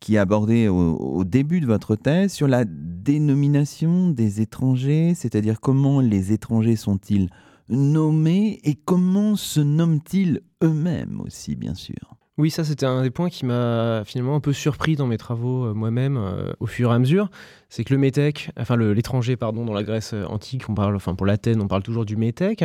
qui 0.00 0.14
est 0.14 0.18
abordé 0.18 0.68
au, 0.68 1.24
début 1.24 1.60
de 1.60 1.66
votre 1.66 1.96
thèse 1.96 2.32
sur 2.32 2.48
la 2.48 2.64
dénomination 2.64 4.08
des 4.10 4.40
étrangers, 4.40 5.14
c'est-à-dire 5.14 5.60
comment 5.60 6.00
les 6.00 6.32
étrangers 6.32 6.76
sont-ils 6.76 7.28
nommés 7.68 8.60
et 8.64 8.74
comment 8.74 9.36
se 9.36 9.60
nomment-ils 9.60 10.40
eux-mêmes 10.62 11.20
aussi, 11.20 11.56
bien 11.56 11.74
sûr. 11.74 12.18
Oui, 12.38 12.52
ça 12.52 12.62
c'était 12.62 12.86
un 12.86 13.02
des 13.02 13.10
points 13.10 13.30
qui 13.30 13.44
m'a 13.44 14.04
finalement 14.06 14.36
un 14.36 14.40
peu 14.40 14.52
surpris 14.52 14.94
dans 14.94 15.08
mes 15.08 15.18
travaux 15.18 15.66
euh, 15.66 15.74
moi-même 15.74 16.16
euh, 16.16 16.52
au 16.60 16.66
fur 16.66 16.92
et 16.92 16.94
à 16.94 16.98
mesure. 17.00 17.30
C'est 17.68 17.82
que 17.82 17.92
le 17.92 17.98
métèque, 17.98 18.52
enfin 18.56 18.76
l'étranger, 18.76 19.36
pardon, 19.36 19.64
dans 19.64 19.74
la 19.74 19.82
Grèce 19.82 20.12
euh, 20.14 20.24
antique, 20.24 20.68
on 20.68 20.74
parle, 20.74 20.94
enfin 20.94 21.16
pour 21.16 21.26
l'Athènes, 21.26 21.60
on 21.60 21.66
parle 21.66 21.82
toujours 21.82 22.04
du 22.04 22.16
métèque. 22.16 22.64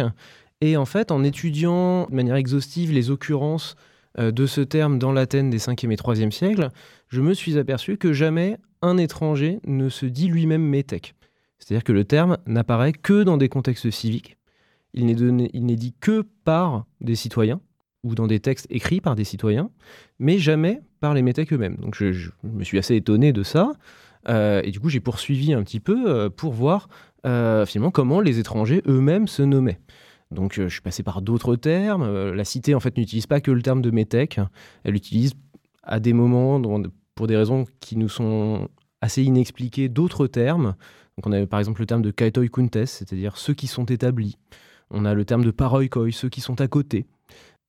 Et 0.61 0.77
en 0.77 0.85
fait, 0.85 1.11
en 1.11 1.23
étudiant 1.23 2.05
de 2.05 2.15
manière 2.15 2.35
exhaustive 2.35 2.91
les 2.91 3.09
occurrences 3.09 3.75
de 4.19 4.45
ce 4.45 4.61
terme 4.61 4.99
dans 4.99 5.11
l'Athènes 5.11 5.49
des 5.49 5.57
5e 5.57 5.91
et 5.91 5.95
3e 5.95 6.29
siècles, 6.29 6.69
je 7.13 7.21
me 7.21 7.35
suis 7.35 7.59
aperçu 7.59 7.97
que 7.97 8.11
jamais 8.11 8.57
un 8.81 8.97
étranger 8.97 9.59
ne 9.67 9.87
se 9.87 10.07
dit 10.07 10.27
lui-même 10.27 10.63
métèque. 10.63 11.13
C'est-à-dire 11.59 11.83
que 11.83 11.91
le 11.91 12.05
terme 12.05 12.39
n'apparaît 12.47 12.91
que 12.91 13.21
dans 13.21 13.37
des 13.37 13.49
contextes 13.49 13.91
civiques. 13.91 14.35
Il 14.95 15.05
n'est 15.05 15.75
dit 15.75 15.93
que 15.99 16.23
par 16.43 16.87
des 17.01 17.13
citoyens 17.13 17.61
ou 18.03 18.15
dans 18.15 18.25
des 18.25 18.39
textes 18.39 18.65
écrits 18.71 18.99
par 18.99 19.13
des 19.13 19.25
citoyens, 19.25 19.69
mais 20.17 20.39
jamais 20.39 20.81
par 21.01 21.13
les 21.13 21.21
métèques 21.21 21.53
eux-mêmes. 21.53 21.75
Donc 21.75 21.93
je, 21.93 22.31
me 22.41 22.63
suis 22.63 22.79
assez 22.79 22.95
étonné 22.95 23.31
de 23.31 23.43
ça. 23.43 23.73
Euh, 24.27 24.63
et 24.63 24.71
du 24.71 24.79
coup, 24.79 24.89
j'ai 24.89 24.99
poursuivi 24.99 25.53
un 25.53 25.61
petit 25.61 25.79
peu 25.79 26.09
euh, 26.09 26.29
pour 26.31 26.53
voir 26.53 26.89
euh, 27.27 27.67
finalement 27.67 27.91
comment 27.91 28.21
les 28.21 28.39
étrangers 28.39 28.81
eux-mêmes 28.87 29.27
se 29.27 29.43
nommaient. 29.43 29.79
Donc 30.31 30.53
je 30.55 30.67
suis 30.67 30.81
passé 30.81 31.03
par 31.03 31.21
d'autres 31.21 31.55
termes. 31.55 32.31
la 32.31 32.43
cité, 32.43 32.73
en 32.73 32.79
fait, 32.79 32.97
n'utilise 32.97 33.27
pas 33.27 33.39
que 33.39 33.51
le 33.51 33.61
terme 33.61 33.83
de 33.83 33.91
métèque. 33.91 34.39
Elle 34.83 34.95
utilise 34.95 35.35
à 35.83 35.99
des 35.99 36.13
moments, 36.13 36.59
pour 37.15 37.27
des 37.27 37.37
raisons 37.37 37.65
qui 37.79 37.97
nous 37.97 38.09
sont 38.09 38.69
assez 39.01 39.23
inexpliquées, 39.23 39.89
d'autres 39.89 40.27
termes. 40.27 40.75
Donc 41.17 41.27
on 41.27 41.31
a 41.31 41.45
par 41.45 41.59
exemple 41.59 41.81
le 41.81 41.85
terme 41.85 42.01
de 42.01 42.11
kaitoi 42.11 42.47
kuntes, 42.47 42.85
c'est-à-dire 42.85 43.37
ceux 43.37 43.53
qui 43.53 43.67
sont 43.67 43.85
établis. 43.85 44.37
On 44.89 45.05
a 45.05 45.13
le 45.13 45.25
terme 45.25 45.43
de 45.43 45.51
paroikoi, 45.51 46.11
ceux 46.11 46.29
qui 46.29 46.41
sont 46.41 46.61
à 46.61 46.67
côté. 46.67 47.05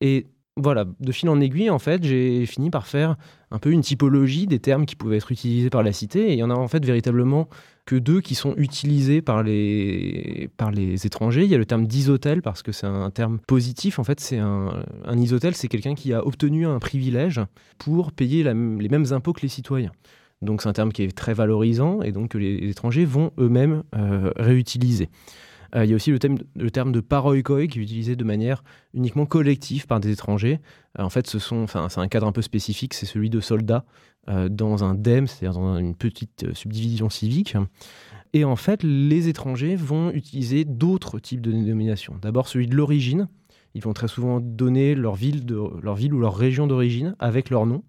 Et 0.01 0.27
voilà, 0.57 0.85
de 0.99 1.11
fil 1.11 1.27
en 1.27 1.41
aiguille, 1.41 1.69
en 1.69 1.79
fait, 1.79 2.03
j'ai 2.03 2.45
fini 2.45 2.69
par 2.69 2.87
faire 2.87 3.17
un 3.51 3.59
peu 3.59 3.71
une 3.71 3.81
typologie 3.81 4.47
des 4.47 4.59
termes 4.59 4.85
qui 4.85 4.95
pouvaient 4.95 5.17
être 5.17 5.31
utilisés 5.31 5.69
par 5.69 5.83
la 5.83 5.91
cité. 5.91 6.29
Et 6.29 6.33
il 6.33 6.39
y 6.39 6.43
en 6.43 6.49
a 6.49 6.53
en 6.55 6.67
fait 6.69 6.83
véritablement 6.85 7.49
que 7.85 7.95
deux 7.95 8.21
qui 8.21 8.35
sont 8.35 8.55
utilisés 8.55 9.21
par 9.21 9.43
les, 9.43 10.49
par 10.55 10.71
les 10.71 11.05
étrangers. 11.05 11.43
Il 11.43 11.49
y 11.49 11.55
a 11.55 11.57
le 11.57 11.65
terme 11.65 11.85
d'isotel 11.85 12.41
parce 12.41 12.63
que 12.63 12.71
c'est 12.71 12.87
un 12.87 13.11
terme 13.11 13.39
positif. 13.39 13.99
En 13.99 14.05
fait, 14.05 14.19
c'est 14.21 14.39
un, 14.39 14.83
un 15.05 15.51
c'est 15.53 15.67
quelqu'un 15.67 15.93
qui 15.93 16.13
a 16.13 16.25
obtenu 16.25 16.65
un 16.65 16.79
privilège 16.79 17.41
pour 17.77 18.13
payer 18.13 18.43
les 18.43 18.53
mêmes 18.53 19.11
impôts 19.11 19.33
que 19.33 19.41
les 19.41 19.49
citoyens. 19.49 19.91
Donc 20.41 20.61
c'est 20.61 20.69
un 20.69 20.73
terme 20.73 20.91
qui 20.91 21.03
est 21.03 21.15
très 21.15 21.33
valorisant 21.33 22.01
et 22.01 22.11
donc 22.11 22.29
que 22.29 22.37
les 22.37 22.69
étrangers 22.69 23.05
vont 23.05 23.31
eux-mêmes 23.39 23.83
euh, 23.95 24.31
réutiliser. 24.37 25.09
Euh, 25.75 25.85
il 25.85 25.89
y 25.89 25.93
a 25.93 25.95
aussi 25.95 26.11
le, 26.11 26.71
terme 26.71 26.91
de 26.91 26.99
paroikoi 26.99 27.67
qui 27.67 27.79
est 27.79 27.81
utilisé 27.81 28.15
de 28.15 28.23
manière 28.23 28.63
uniquement 28.93 29.25
collective 29.25 29.87
par 29.87 29.99
des 29.99 30.11
étrangers. 30.11 30.59
Euh, 30.99 31.03
en 31.03 31.09
fait, 31.09 31.27
ce 31.27 31.39
sont, 31.39 31.65
c'est 31.67 31.99
un 31.99 32.07
cadre 32.07 32.27
un 32.27 32.31
peu 32.31 32.41
spécifique, 32.41 32.93
c'est 32.93 33.05
celui 33.05 33.29
de 33.29 33.39
soldats 33.39 33.85
euh, 34.29 34.49
dans 34.49 34.83
un 34.83 34.95
DEM, 34.95 35.27
c'est-à-dire 35.27 35.59
dans 35.59 35.77
une 35.77 35.95
petite 35.95 36.53
subdivision 36.53 37.09
civique. 37.09 37.55
Et 38.33 38.43
en 38.43 38.55
fait, 38.55 38.83
les 38.83 39.29
étrangers 39.29 39.75
vont 39.75 40.11
utiliser 40.11 40.65
d'autres 40.65 41.19
types 41.19 41.41
de 41.41 41.51
dénominations. 41.51 42.17
D'abord 42.21 42.47
celui 42.47 42.67
de 42.67 42.75
l'origine. 42.75 43.27
Ils 43.75 43.81
vont 43.81 43.93
très 43.93 44.07
souvent 44.07 44.39
donner 44.39 44.95
leur 44.95 45.15
ville, 45.15 45.45
leur 45.81 45.95
ville 45.95 46.13
ou 46.13 46.19
leur 46.19 46.35
région 46.35 46.65
d'origine 46.65 47.15
avec 47.19 47.49
leur 47.49 47.65
nom 47.65 47.83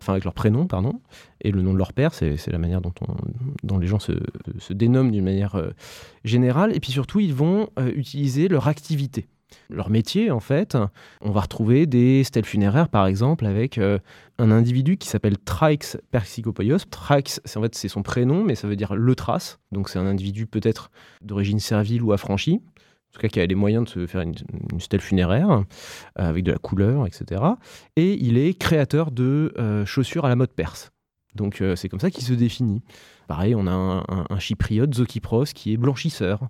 enfin 0.00 0.12
avec 0.12 0.24
leur 0.24 0.34
prénom, 0.34 0.66
pardon, 0.66 1.00
et 1.40 1.50
le 1.50 1.62
nom 1.62 1.72
de 1.72 1.78
leur 1.78 1.92
père, 1.92 2.14
c'est 2.14 2.46
la 2.48 2.58
manière 2.58 2.80
dont, 2.80 2.92
on, 3.06 3.14
dont 3.62 3.78
les 3.78 3.86
gens 3.86 3.98
se, 3.98 4.12
dénomment 4.70 5.10
d'une 5.10 5.24
manière 5.24 5.56
euh, 5.56 5.70
générale, 6.24 6.74
et 6.74 6.80
puis 6.80 6.92
surtout, 6.92 7.20
ils 7.20 7.34
vont 7.34 7.68
euh, 7.78 7.90
utiliser 7.94 8.48
leur 8.48 8.68
activité. 8.68 9.26
Leur 9.70 9.90
métier, 9.90 10.30
en 10.30 10.40
fait, 10.40 10.76
on 11.22 11.30
va 11.30 11.40
retrouver 11.40 11.86
des 11.86 12.22
stèles 12.24 12.44
funéraires, 12.44 12.88
par 12.88 13.06
exemple, 13.06 13.46
avec 13.46 13.78
euh, 13.78 13.98
un 14.38 14.50
individu 14.50 14.98
qui 14.98 15.08
s'appelle 15.08 15.38
Traix 15.38 15.78
Persicopoios. 16.10 16.78
Traix, 16.90 17.24
en 17.56 17.62
fait, 17.62 17.74
c'est 17.74 17.88
son 17.88 18.02
prénom, 18.02 18.44
mais 18.44 18.54
ça 18.54 18.68
veut 18.68 18.76
dire 18.76 18.94
le 18.94 19.14
trace. 19.14 19.58
Donc, 19.72 19.88
c'est 19.88 19.98
un 19.98 20.06
individu 20.06 20.46
peut-être 20.46 20.90
d'origine 21.22 21.60
servile 21.60 22.02
ou 22.02 22.12
affranchi 22.12 22.60
en 23.08 23.14
tout 23.14 23.20
cas 23.20 23.28
qui 23.28 23.40
a 23.40 23.46
les 23.46 23.54
moyens 23.54 23.84
de 23.84 23.88
se 23.88 24.06
faire 24.06 24.20
une, 24.20 24.34
stèle 24.78 25.00
funéraire 25.00 25.50
euh, 25.50 25.62
avec 26.16 26.44
de 26.44 26.52
la 26.52 26.58
couleur, 26.58 27.06
etc. 27.06 27.42
Et 27.96 28.14
il 28.14 28.36
est 28.36 28.54
créateur 28.54 29.10
de 29.10 29.54
euh, 29.58 29.86
chaussures 29.86 30.24
à 30.26 30.28
la 30.28 30.36
mode 30.36 30.52
perse. 30.52 30.90
Donc 31.34 31.60
euh, 31.60 31.74
c'est 31.74 31.88
comme 31.88 32.00
ça 32.00 32.10
qu'il 32.10 32.24
se 32.24 32.34
définit. 32.34 32.82
Pareil, 33.26 33.54
on 33.54 33.66
a 33.66 34.04
un, 34.30 34.38
chypriote, 34.38 34.94
Zokipros, 34.94 35.44
qui 35.54 35.72
est 35.72 35.76
blanchisseur. 35.76 36.48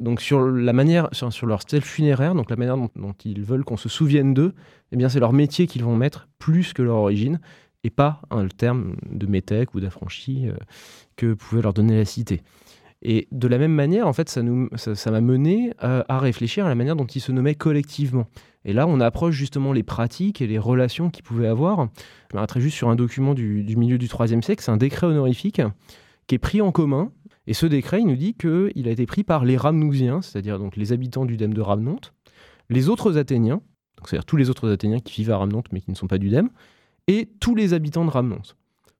donc 0.00 0.22
sur 0.22 0.40
la 0.40 0.72
manière, 0.72 1.08
sur, 1.12 1.46
leur 1.46 1.60
stèle 1.60 1.82
funéraire, 1.82 2.34
donc 2.34 2.48
la 2.48 2.56
manière 2.56 2.78
dont, 2.78 3.14
ils 3.24 3.42
veulent 3.42 3.64
qu'on 3.64 3.76
se 3.76 3.90
souvienne 3.90 4.32
d'eux, 4.32 4.54
eh 4.90 4.96
bien 4.96 5.10
c'est 5.10 5.20
leur 5.20 5.34
métier 5.34 5.66
qu'ils 5.66 5.84
vont 5.84 5.96
mettre 5.96 6.28
plus 6.38 6.72
que 6.72 6.80
leur 6.80 6.96
origine, 6.96 7.40
et 7.84 7.90
pas 7.90 8.22
le 8.30 8.48
terme 8.48 8.96
de 9.10 9.26
métèque 9.26 9.74
ou 9.74 9.80
d'affranchi 9.80 10.48
que 11.16 11.34
pouvait 11.34 11.60
leur 11.60 11.74
donner 11.74 11.98
la 11.98 12.06
cité. 12.06 12.40
Et 13.02 13.28
de 13.30 13.46
la 13.46 13.58
même 13.58 13.72
manière, 13.72 14.08
en 14.08 14.12
fait, 14.12 14.28
ça 14.28 14.42
m'a 14.42 14.76
ça, 14.76 15.20
mené 15.20 15.72
euh, 15.84 16.02
à, 16.08 16.18
réfléchir 16.18 16.66
à 16.66 16.68
la 16.68 16.74
manière 16.74 16.96
dont 16.96 17.06
ils 17.06 17.20
se 17.20 17.30
nommaient 17.30 17.54
collectivement. 17.54 18.26
Et 18.64 18.72
là, 18.72 18.86
on 18.88 19.00
approche 19.00 19.34
justement 19.34 19.72
les 19.72 19.84
pratiques 19.84 20.42
et 20.42 20.46
les 20.46 20.58
relations 20.58 21.10
qu'ils 21.10 21.22
pouvaient 21.22 21.46
avoir. 21.46 21.88
Je 22.30 22.36
m'arrêterai 22.36 22.60
juste 22.60 22.76
sur 22.76 22.88
un 22.88 22.96
document 22.96 23.34
du, 23.34 23.64
milieu 23.76 23.98
du 23.98 24.06
IIIe 24.06 24.42
siècle, 24.42 24.62
c'est 24.62 24.72
un 24.72 24.76
décret 24.76 25.06
honorifique 25.06 25.62
qui 26.26 26.34
est 26.34 26.38
pris 26.38 26.60
en 26.60 26.72
commun. 26.72 27.12
Et 27.46 27.54
ce 27.54 27.66
décret, 27.66 28.00
il 28.00 28.06
nous 28.06 28.16
dit 28.16 28.34
qu'il 28.34 28.88
a 28.88 28.90
été 28.90 29.06
pris 29.06 29.24
par 29.24 29.44
les 29.44 29.56
Ramnousiens, 29.56 30.20
c'est-à-dire 30.20 30.58
donc 30.58 30.76
les 30.76 30.92
habitants 30.92 31.24
du 31.24 31.36
Dème 31.36 31.54
de 31.54 31.62
Ramnonte, 31.62 32.12
les 32.68 32.90
autres 32.90 33.16
Athéniens, 33.16 33.62
c'est-à-dire 34.04 34.26
tous 34.26 34.36
les 34.36 34.50
autres 34.50 34.70
Athéniens 34.70 35.00
qui 35.00 35.22
vivent 35.22 35.30
à 35.30 35.38
Ramnonte 35.38 35.66
mais 35.72 35.80
qui 35.80 35.90
ne 35.90 35.96
sont 35.96 36.08
pas 36.08 36.18
du 36.18 36.28
Dème, 36.28 36.50
et 37.06 37.30
tous 37.40 37.54
les 37.54 37.72
habitants 37.72 38.04
de 38.04 38.10
Ramnonte. 38.10 38.56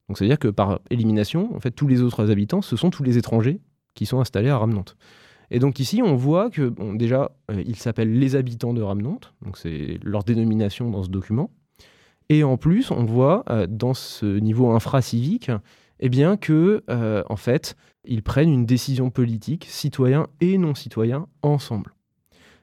Donc 0.08 0.16
c'est-à-dire 0.16 0.38
que 0.38 0.48
par 0.48 0.80
élimination, 0.88 1.54
en 1.54 1.60
fait, 1.60 1.72
tous 1.72 1.86
les 1.86 2.00
autres 2.00 2.30
habitants, 2.30 2.62
ce 2.62 2.76
sont 2.76 2.88
tous 2.88 3.02
les 3.02 3.18
étrangers 3.18 3.60
qui 3.98 4.06
sont 4.06 4.20
installés 4.20 4.48
à 4.48 4.58
Ramnonte. 4.58 4.96
Et 5.50 5.58
donc 5.58 5.80
ici, 5.80 6.02
on 6.04 6.14
voit 6.14 6.50
que 6.50 6.72
déjà, 6.96 7.32
euh, 7.50 7.60
ils 7.66 7.74
s'appellent 7.74 8.16
les 8.16 8.36
habitants 8.36 8.72
de 8.74 8.80
Ramnonte, 8.80 9.34
donc 9.44 9.58
c'est 9.58 9.98
leur 10.04 10.22
dénomination 10.22 10.88
dans 10.88 11.02
ce 11.02 11.08
document. 11.08 11.50
Et 12.28 12.44
en 12.44 12.56
plus, 12.56 12.92
on 12.92 13.04
voit 13.04 13.44
euh, 13.50 13.66
dans 13.68 13.94
ce 13.94 14.38
niveau 14.38 14.70
infracivique, 14.70 15.50
eh 15.98 16.08
bien 16.08 16.36
que 16.36 16.84
euh, 16.90 17.24
en 17.28 17.34
fait, 17.34 17.76
ils 18.04 18.22
prennent 18.22 18.52
une 18.52 18.66
décision 18.66 19.10
politique, 19.10 19.66
citoyens 19.68 20.28
et 20.40 20.58
non 20.58 20.76
citoyens, 20.76 21.26
ensemble. 21.42 21.92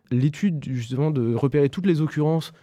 L'étude 0.09 0.63
justement 0.63 1.11
de 1.11 1.35
repérer 1.35 1.67
toutes 1.69 1.87
les 1.87 1.99
occurrences 1.99 2.53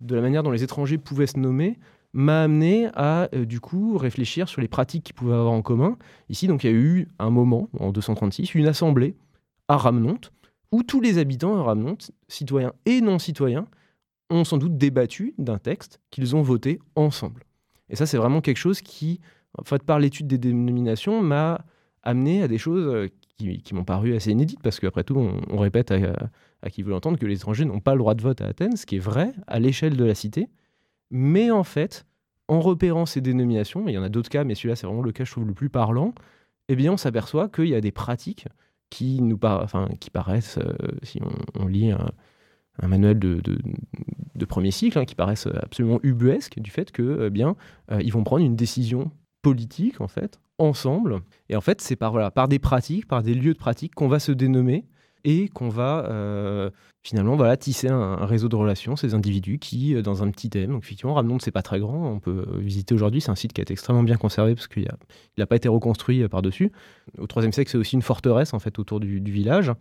de 0.00 0.14
la 0.14 0.22
manière 0.22 0.42
dont 0.42 0.52
les 0.52 0.62
étrangers 0.62 0.96
pouvaient 0.96 1.26
se 1.26 1.38
nommer 1.38 1.78
m'a 2.12 2.42
amené 2.42 2.88
à 2.94 3.28
euh, 3.34 3.44
du 3.44 3.60
coup 3.60 3.96
réfléchir 3.96 4.48
sur 4.48 4.60
les 4.60 4.68
pratiques 4.68 5.04
qu'ils 5.04 5.14
pouvaient 5.14 5.34
avoir 5.34 5.52
en 5.52 5.62
commun. 5.62 5.96
Ici, 6.28 6.46
donc, 6.46 6.64
il 6.64 6.70
y 6.70 6.74
a 6.74 6.76
eu 6.76 7.08
un 7.18 7.30
moment, 7.30 7.68
en 7.78 7.90
236, 7.90 8.54
une 8.54 8.66
assemblée 8.66 9.16
à 9.68 9.76
Ramnonte, 9.76 10.32
où 10.70 10.82
tous 10.82 11.00
les 11.00 11.18
habitants 11.18 11.54
de 11.54 11.60
Ramnonte, 11.60 12.10
citoyens 12.28 12.72
et 12.86 13.00
non 13.00 13.18
citoyens, 13.18 13.66
ont 14.30 14.44
sans 14.44 14.58
doute 14.58 14.76
débattu 14.76 15.34
d'un 15.38 15.58
texte 15.58 16.00
qu'ils 16.10 16.34
ont 16.36 16.42
voté 16.42 16.78
ensemble. 16.96 17.44
Et 17.90 17.96
ça, 17.96 18.06
c'est 18.06 18.16
vraiment 18.16 18.40
quelque 18.40 18.56
chose 18.56 18.80
qui, 18.80 19.20
en 19.58 19.64
fait, 19.64 19.82
par 19.82 19.98
l'étude 19.98 20.26
des 20.26 20.38
dénominations, 20.38 21.22
m'a 21.22 21.64
amené 22.02 22.42
à 22.42 22.48
des 22.48 22.58
choses 22.58 22.86
euh, 22.86 23.08
qui, 23.36 23.74
m'ont 23.74 23.84
paru 23.84 24.14
assez 24.14 24.30
inédites, 24.30 24.62
parce 24.62 24.80
qu'après 24.80 25.04
tout, 25.04 25.16
on, 25.16 25.58
répète 25.58 25.90
à, 25.90 25.96
à, 26.62 26.70
qui 26.70 26.82
veut 26.82 26.90
l'entendre 26.90 27.18
que 27.18 27.26
les 27.26 27.36
étrangers 27.36 27.64
n'ont 27.64 27.80
pas 27.80 27.92
le 27.92 27.98
droit 27.98 28.14
de 28.14 28.22
vote 28.22 28.40
à 28.40 28.46
Athènes, 28.46 28.76
ce 28.76 28.86
qui 28.86 28.96
est 28.96 29.00
vrai 29.00 29.32
à 29.46 29.58
l'échelle 29.58 29.96
de 29.96 30.04
la 30.04 30.14
cité. 30.14 30.48
Mais 31.12 31.50
en 31.50 31.62
fait, 31.62 32.06
en 32.48 32.60
repérant 32.60 33.06
ces 33.06 33.20
dénominations, 33.20 33.86
il 33.86 33.92
y 33.92 33.98
en 33.98 34.02
a 34.02 34.08
d'autres 34.08 34.30
cas, 34.30 34.44
mais 34.44 34.54
celui-là, 34.54 34.76
c'est 34.76 34.86
vraiment 34.86 35.02
le 35.02 35.12
cas, 35.12 35.24
je 35.24 35.30
trouve, 35.30 35.46
le 35.46 35.52
plus 35.52 35.68
parlant, 35.68 36.14
eh 36.68 36.74
bien, 36.74 36.92
on 36.92 36.96
s'aperçoit 36.96 37.48
qu'il 37.48 37.68
y 37.68 37.74
a 37.74 37.80
des 37.82 37.92
pratiques 37.92 38.48
qui 38.88 39.20
nous 39.20 39.38
enfin, 39.42 39.88
qui 40.00 40.10
paraissent, 40.10 40.58
euh, 40.58 40.72
si 41.02 41.20
on, 41.54 41.66
lit 41.66 41.92
un, 41.92 42.88
manuel 42.88 43.18
de, 43.18 43.40
de, 43.42 44.44
premier 44.46 44.70
cycle, 44.70 44.98
hein, 44.98 45.04
qui 45.04 45.14
paraissent 45.14 45.46
absolument 45.46 46.00
ubuesques 46.02 46.58
du 46.58 46.70
fait 46.70 46.90
que, 46.92 47.26
eh 47.26 47.30
bien, 47.30 47.56
euh, 47.90 48.00
ils 48.02 48.12
vont 48.12 48.24
prendre 48.24 48.44
une 48.44 48.56
décision 48.56 49.10
politique, 49.42 50.00
en 50.00 50.08
fait, 50.08 50.40
ensemble. 50.58 51.20
Et 51.50 51.56
en 51.56 51.60
fait, 51.60 51.80
c'est 51.82 51.96
par, 51.96 52.12
voilà, 52.12 52.30
par 52.30 52.48
des 52.48 52.58
pratiques, 52.58 53.06
par 53.06 53.22
des 53.22 53.34
lieux 53.34 53.52
de 53.52 53.58
pratique 53.58 53.94
qu'on 53.94 54.08
va 54.08 54.18
se 54.18 54.32
dénommer 54.32 54.86
et 55.24 55.48
qu'on 55.48 55.68
va 55.68 56.06
euh, 56.08 56.70
finalement 57.02 57.36
voilà, 57.36 57.56
tisser 57.56 57.88
un, 57.88 58.24
réseau 58.26 58.48
de 58.48 58.56
relations, 58.56 58.96
ces 58.96 59.14
individus 59.14 59.58
qui, 59.58 59.94
euh, 59.94 60.02
dans 60.02 60.22
un 60.22 60.30
petit 60.30 60.50
thème, 60.50 60.72
donc 60.72 60.84
effectivement, 60.84 61.14
Ramnon, 61.14 61.38
c'est 61.38 61.50
pas 61.50 61.62
très 61.62 61.80
grand, 61.80 62.12
on 62.12 62.20
peut 62.20 62.46
euh, 62.48 62.58
visiter 62.58 62.94
aujourd'hui, 62.94 63.20
c'est 63.20 63.30
un 63.30 63.36
site 63.36 63.52
qui 63.52 63.60
a 63.60 63.62
été 63.62 63.72
extrêmement 63.72 64.02
bien 64.02 64.16
conservé 64.16 64.54
parce 64.54 64.68
qu'il 64.68 64.88
n'a 65.38 65.46
pas 65.46 65.56
été 65.56 65.68
reconstruit 65.68 66.26
par-dessus. 66.28 66.72
Au 67.18 67.26
IIIe 67.26 67.52
siècle, 67.52 67.70
c'est 67.70 67.78
aussi 67.78 67.96
une 67.96 68.02
forteresse 68.02 68.54
en 68.54 68.58
fait 68.58 68.78
autour 68.78 69.00
du 69.00 69.20
village. 69.20 69.72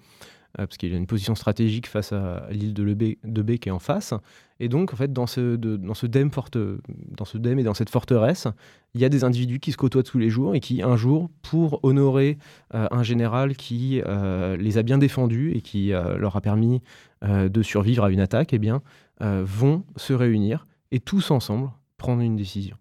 Euh, 0.59 0.67
parce 0.67 0.77
qu'il 0.77 0.93
a 0.93 0.97
une 0.97 1.07
position 1.07 1.33
stratégique 1.33 1.87
face 1.87 2.11
à 2.11 2.45
l'île 2.51 2.73
de, 2.73 2.83
de 2.83 3.41
Bé 3.41 3.57
qui 3.57 3.69
est 3.69 3.71
en 3.71 3.79
face. 3.79 4.13
Et 4.59 4.67
donc, 4.67 4.93
en 4.93 4.97
fait, 4.97 5.13
dans 5.13 5.25
ce, 5.25 5.55
dans, 5.55 5.93
ce 5.93 6.05
dème 6.05 6.29
forte, 6.29 6.57
dans 6.57 7.23
ce 7.23 7.37
dème 7.37 7.57
et 7.59 7.63
dans 7.63 7.73
cette 7.73 7.89
forteresse, 7.89 8.47
il 8.93 8.99
y 8.99 9.05
a 9.05 9.09
des 9.09 9.23
individus 9.23 9.59
qui 9.59 9.71
se 9.71 9.77
côtoient 9.77 10.03
tous 10.03 10.19
les 10.19 10.29
jours 10.29 10.53
et 10.53 10.59
qui, 10.59 10.81
un 10.81 10.97
jour, 10.97 11.29
pour 11.41 11.79
honorer 11.83 12.37
euh, 12.73 12.87
un 12.91 13.01
général 13.01 13.55
qui 13.55 14.01
euh, 14.05 14.57
les 14.57 14.77
a 14.77 14.83
bien 14.83 14.97
défendus 14.97 15.53
et 15.55 15.61
qui 15.61 15.89
leur 15.91 16.35
a 16.35 16.41
permis 16.41 16.81
de 17.23 17.61
survivre 17.61 18.03
à 18.03 18.11
une 18.11 18.19
attaque, 18.19 18.51
eh 18.53 18.59
bien, 18.59 18.81
vont 19.19 19.83
se 19.95 20.13
réunir 20.13 20.67
et 20.91 20.99
tous 20.99 21.31
ensemble 21.31 21.69
prendre 21.97 22.21
une 22.21 22.35
décision. 22.35 22.75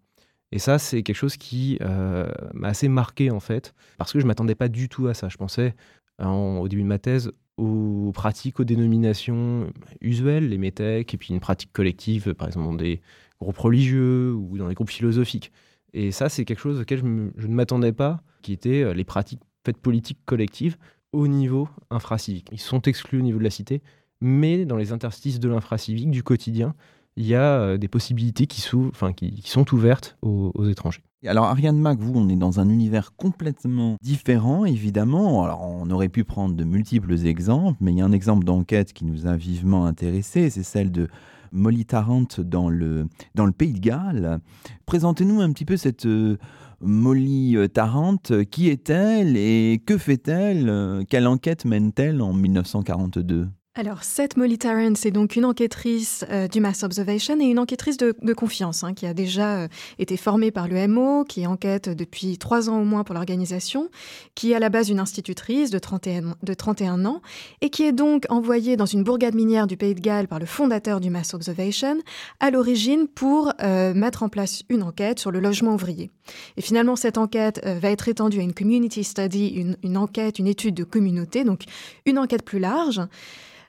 Et 0.50 0.58
ça, 0.58 0.78
c'est 0.78 1.02
quelque 1.02 1.16
chose 1.16 1.36
qui 1.36 1.78
m'a 1.80 2.68
assez 2.68 2.88
marqué, 2.88 3.30
en 3.30 3.40
fait, 3.40 3.74
parce 3.98 4.12
que 4.12 4.18
je 4.18 4.24
ne 4.24 4.28
m'attendais 4.28 4.54
pas 4.54 4.68
du 4.68 4.88
tout 4.88 5.06
à 5.08 5.14
ça. 5.14 5.28
Je 5.28 5.36
pensais, 5.36 5.74
au 6.18 6.68
début 6.68 6.82
de 6.82 6.88
ma 6.88 6.98
thèse, 6.98 7.32
aux 7.60 8.10
pratiques, 8.12 8.58
aux 8.58 8.64
dénominations 8.64 9.70
usuelles, 10.00 10.48
les 10.48 10.58
métèques, 10.58 11.12
et 11.12 11.16
puis 11.18 11.34
une 11.34 11.40
pratique 11.40 11.72
collective, 11.72 12.34
par 12.34 12.48
exemple 12.48 12.66
dans 12.66 12.74
des 12.74 13.00
groupes 13.40 13.58
religieux 13.58 14.32
ou 14.32 14.56
dans 14.56 14.68
des 14.68 14.74
groupes 14.74 14.90
philosophiques. 14.90 15.52
Et 15.92 16.10
ça, 16.10 16.28
c'est 16.28 16.44
quelque 16.44 16.60
chose 16.60 16.80
auquel 16.80 16.98
je, 16.98 17.04
ne 17.04 17.54
m'attendais 17.54 17.92
pas, 17.92 18.22
qui 18.42 18.52
étaient 18.52 18.82
euh, 18.82 18.94
les 18.94 19.04
pratiques 19.04 19.42
faites 19.64 19.76
politiques 19.76 20.20
collectives 20.24 20.78
au 21.12 21.28
niveau 21.28 21.68
infracivique. 21.90 22.48
Ils 22.52 22.60
sont 22.60 22.80
exclus 22.82 23.18
au 23.18 23.22
niveau 23.22 23.38
de 23.38 23.44
la 23.44 23.50
cité, 23.50 23.82
mais 24.22 24.64
dans 24.64 24.76
les 24.76 24.92
interstices 24.92 25.40
de 25.40 25.48
l'infracivique, 25.48 26.10
du 26.10 26.22
quotidien, 26.22 26.74
il 27.20 27.26
y 27.26 27.34
a 27.34 27.60
euh, 27.60 27.76
des 27.76 27.88
possibilités 27.88 28.46
qui, 28.46 28.66
enfin, 28.88 29.12
qui, 29.12 29.42
sont 29.44 29.74
ouvertes 29.74 30.16
aux, 30.22 30.66
étrangers. 30.66 31.02
Alors 31.26 31.44
Ariane 31.44 31.78
Mac, 31.78 31.98
vous, 31.98 32.12
on 32.14 32.30
est 32.30 32.36
dans 32.36 32.60
un 32.60 32.70
univers 32.70 33.14
complètement 33.14 33.96
différent, 34.00 34.64
évidemment. 34.64 35.44
Alors 35.44 35.60
on 35.62 35.90
aurait 35.90 36.08
pu 36.08 36.24
prendre 36.24 36.54
de 36.54 36.64
multiples 36.64 37.26
exemples, 37.26 37.76
mais 37.82 37.92
il 37.92 37.98
y 37.98 38.00
a 38.00 38.06
un 38.06 38.12
exemple 38.12 38.44
d'enquête 38.44 38.94
qui 38.94 39.04
nous 39.04 39.26
a 39.26 39.36
vivement 39.36 39.84
intéressé, 39.84 40.48
c'est 40.48 40.62
celle 40.62 40.90
de 40.90 41.08
Molly 41.52 41.84
Tarrant 41.84 42.24
dans 42.38 42.70
le, 42.70 43.06
dans 43.34 43.44
le 43.44 43.52
Pays 43.52 43.74
de 43.74 43.80
Galles. 43.80 44.40
Présentez-nous 44.86 45.42
un 45.42 45.52
petit 45.52 45.66
peu 45.66 45.76
cette 45.76 46.06
euh, 46.06 46.38
Molly 46.80 47.54
euh, 47.58 47.68
Tarrant. 47.68 48.16
Qui 48.50 48.68
est-elle 48.70 49.36
et 49.36 49.82
que 49.84 49.98
fait-elle? 49.98 51.04
Quelle 51.10 51.26
enquête 51.26 51.66
mène-t-elle 51.66 52.22
en 52.22 52.32
1942 52.32 53.48
alors, 53.80 54.04
Seth 54.04 54.36
Molly 54.36 54.58
Tarrant, 54.58 54.94
c'est 54.94 55.10
donc 55.10 55.36
une 55.36 55.46
enquêtrice 55.46 56.26
euh, 56.28 56.48
du 56.48 56.60
Mass 56.60 56.82
Observation 56.82 57.40
et 57.40 57.44
une 57.44 57.58
enquêtrice 57.58 57.96
de, 57.96 58.12
confiance 58.34 58.84
hein, 58.84 58.92
qui 58.92 59.06
a 59.06 59.14
déjà 59.14 59.60
euh, 59.60 59.68
été 59.98 60.18
formée 60.18 60.50
par 60.50 60.68
l'EMO, 60.68 61.24
qui 61.24 61.46
enquête 61.46 61.88
depuis 61.88 62.36
trois 62.36 62.68
ans 62.68 62.78
au 62.78 62.84
moins 62.84 63.04
pour 63.04 63.14
l'organisation, 63.14 63.88
qui 64.34 64.52
est 64.52 64.54
à 64.54 64.58
la 64.58 64.68
base 64.68 64.90
une 64.90 65.00
institutrice 65.00 65.70
de 65.70 65.78
31, 65.78 66.34
de 66.42 66.52
31 66.52 67.06
ans 67.06 67.22
et 67.62 67.70
qui 67.70 67.84
est 67.84 67.92
donc 67.92 68.26
envoyée 68.28 68.76
dans 68.76 68.84
une 68.84 69.02
bourgade 69.02 69.34
minière 69.34 69.66
du 69.66 69.78
Pays 69.78 69.94
de 69.94 70.00
Galles 70.00 70.28
par 70.28 70.40
le 70.40 70.46
fondateur 70.46 71.00
du 71.00 71.08
Mass 71.08 71.32
Observation 71.32 71.96
à 72.38 72.50
l'origine 72.50 73.08
pour 73.08 73.50
euh, 73.62 73.94
mettre 73.94 74.22
en 74.22 74.28
place 74.28 74.62
une 74.68 74.82
enquête 74.82 75.18
sur 75.18 75.30
le 75.30 75.40
logement 75.40 75.72
ouvrier. 75.72 76.10
Et 76.58 76.60
finalement, 76.60 76.96
cette 76.96 77.16
enquête 77.16 77.64
va 77.64 77.90
être 77.90 78.08
étendue 78.08 78.40
à 78.40 78.42
une 78.42 78.52
community 78.52 79.04
study, 79.04 79.48
une, 79.48 79.78
une 79.82 79.96
enquête, 79.96 80.38
une 80.38 80.48
étude 80.48 80.74
de 80.74 80.84
communauté, 80.84 81.44
donc 81.44 81.64
une 82.04 82.18
enquête 82.18 82.44
plus 82.44 82.58
large. 82.58 83.00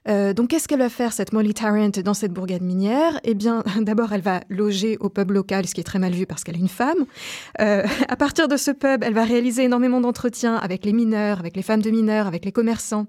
Euh, 0.08 0.34
donc, 0.34 0.49
qu'est-ce 0.49 0.68
qu'elle 0.68 0.80
va 0.80 0.89
faire, 0.89 1.14
cette 1.14 1.34
Molly 1.34 1.54
Tarrant, 1.54 1.89
dans 2.04 2.14
cette 2.14 2.34
bourgade 2.34 2.62
minière? 2.62 3.20
Eh 3.24 3.34
bien, 3.34 3.64
d'abord, 3.82 4.14
elle 4.14 4.22
va 4.22 4.41
loger 4.49 4.97
au 4.99 5.10
pub 5.10 5.32
local, 5.32 5.68
ce 5.68 5.74
qui 5.74 5.82
est 5.82 5.86
très 5.86 5.99
mal 5.99 6.14
vu 6.14 6.26
parce 6.26 6.43
qu'elle 6.43 6.56
est 6.56 6.60
une 6.60 6.68
femme. 6.68 7.06
Euh, 7.60 7.84
à 8.08 8.16
partir 8.16 8.47
de 8.47 8.58
ce 8.58 8.72
pub, 8.72 9.04
elle 9.04 9.14
va 9.14 9.24
réaliser 9.24 9.64
énormément 9.64 10.02
d'entretiens 10.02 10.56
avec 10.56 10.86
les 10.86 10.93
mineurs, 10.93 11.39
avec 11.39 11.56
les 11.56 11.62
femmes 11.62 11.82
de 11.82 11.91
mineurs, 11.91 12.28
avec 12.28 12.45
les 12.45 12.52
commerçants. 12.52 13.06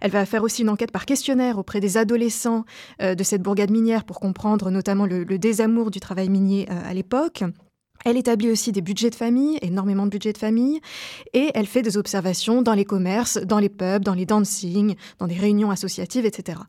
Elle 0.00 0.12
va 0.12 0.24
faire 0.24 0.44
aussi 0.44 0.62
une 0.62 0.68
enquête 0.68 0.92
par 0.92 1.04
questionnaire 1.04 1.58
auprès 1.58 1.80
des 1.80 1.96
adolescents 1.96 2.64
euh, 3.02 3.14
de 3.14 3.24
cette 3.24 3.42
bourgade 3.42 3.70
minière 3.70 4.04
pour 4.04 4.20
comprendre 4.20 4.70
notamment 4.70 5.04
le, 5.04 5.24
le 5.24 5.38
désamour 5.38 5.90
du 5.90 6.00
travail 6.00 6.28
minier 6.28 6.68
à 6.68 6.94
l'époque. 6.94 7.42
Elle 8.04 8.16
établit 8.16 8.50
aussi 8.50 8.70
des 8.70 8.82
budgets 8.82 9.10
de 9.10 9.14
famille, 9.14 9.58
énormément 9.62 10.04
de 10.04 10.10
budgets 10.10 10.32
de 10.32 10.38
famille, 10.38 10.80
et 11.32 11.50
elle 11.54 11.66
fait 11.66 11.82
des 11.82 11.96
observations 11.96 12.62
dans 12.62 12.74
les 12.74 12.84
commerces, 12.84 13.38
dans 13.38 13.58
les 13.58 13.70
pubs, 13.70 14.04
dans 14.04 14.14
les 14.14 14.26
dancing, 14.26 14.94
dans 15.18 15.26
des 15.26 15.36
réunions 15.36 15.70
associatives, 15.70 16.26
etc. 16.26 16.60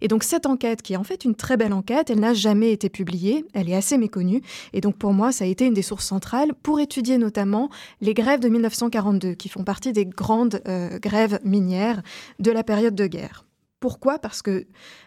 Et 0.00 0.08
donc 0.08 0.22
cette 0.22 0.46
enquête, 0.46 0.82
qui 0.82 0.92
est 0.92 0.96
en 0.96 1.04
fait 1.04 1.24
une 1.24 1.34
très 1.34 1.56
belle 1.56 1.72
enquête, 1.72 2.10
elle 2.10 2.20
n'a 2.20 2.34
jamais 2.34 2.72
été 2.72 2.88
publiée, 2.88 3.44
elle 3.54 3.68
est 3.68 3.74
assez 3.74 3.98
méconnue, 3.98 4.42
et 4.72 4.80
donc 4.80 4.96
pour 4.96 5.12
moi, 5.12 5.32
ça 5.32 5.44
a 5.44 5.48
été 5.48 5.66
une 5.66 5.74
des 5.74 5.82
sources 5.82 6.06
centrales 6.06 6.54
pour 6.62 6.80
étudier 6.80 7.18
notamment 7.18 7.70
les 8.00 8.14
grèves 8.14 8.40
de 8.40 8.48
1942, 8.48 9.34
qui 9.34 9.48
font 9.48 9.64
partie 9.64 9.92
des 9.92 10.06
grandes 10.06 10.62
euh, 10.68 10.98
grèves 10.98 11.40
minières 11.44 12.02
de 12.38 12.50
la 12.50 12.62
période 12.62 12.94
de 12.94 13.06
guerre. 13.06 13.43
Pourquoi? 13.84 14.18
Parce 14.18 14.40
que 14.40 14.64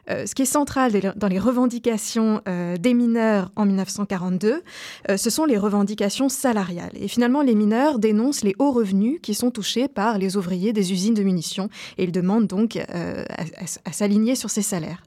euh, 0.07 0.27
ce 0.27 0.35
qui 0.35 0.43
est 0.43 0.45
central 0.45 0.91
dans 1.15 1.27
les 1.27 1.39
revendications 1.39 2.41
euh, 2.47 2.77
des 2.77 2.93
mineurs 2.93 3.51
en 3.55 3.65
1942, 3.65 4.61
euh, 5.09 5.17
ce 5.17 5.29
sont 5.31 5.45
les 5.45 5.57
revendications 5.57 6.29
salariales. 6.29 6.91
Et 6.93 7.07
finalement, 7.07 7.41
les 7.41 7.55
mineurs 7.55 7.97
dénoncent 7.97 8.43
les 8.43 8.53
hauts 8.59 8.71
revenus 8.71 9.17
qui 9.23 9.33
sont 9.33 9.49
touchés 9.49 9.87
par 9.87 10.19
les 10.19 10.37
ouvriers 10.37 10.73
des 10.73 10.91
usines 10.91 11.15
de 11.15 11.23
munitions 11.23 11.69
et 11.97 12.03
ils 12.03 12.11
demandent 12.11 12.45
donc 12.45 12.75
à, 12.77 13.91
s'aligner 13.91 14.35
sur 14.35 14.51
ces 14.51 14.61
salaires. 14.61 15.01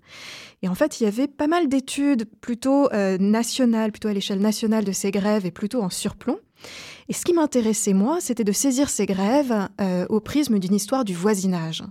Et 0.63 0.69
en 0.69 0.75
fait, 0.75 1.01
il 1.01 1.05
y 1.05 1.07
avait 1.07 1.29
pas 1.29 1.47
mal 1.47 1.69
d'études 1.69 2.25
plutôt 2.41 2.89
nationales, 3.21 3.93
plutôt 3.93 4.09
à 4.09 4.13
l'échelle 4.13 4.41
nationale 4.41 4.83
de 4.83 4.91
ces 4.91 5.13
grèves 5.13 5.47
et 5.47 5.53
plutôt 5.53 5.81
en 5.81 5.91
surplomb. 5.91 6.41
Et 7.09 7.13
ce 7.13 7.25
qui 7.25 7.35
m'intéressait, 7.35 7.93
moi, 7.93 8.19
c'était 8.21 8.43
de 8.43 8.51
saisir 8.51 8.91
ces 8.91 9.07
grèves 9.07 9.69
au 10.09 10.19
prisme 10.19 10.59
d'une 10.59 10.75
histoire 10.75 11.05
du 11.05 11.15
voisinage 11.15 11.85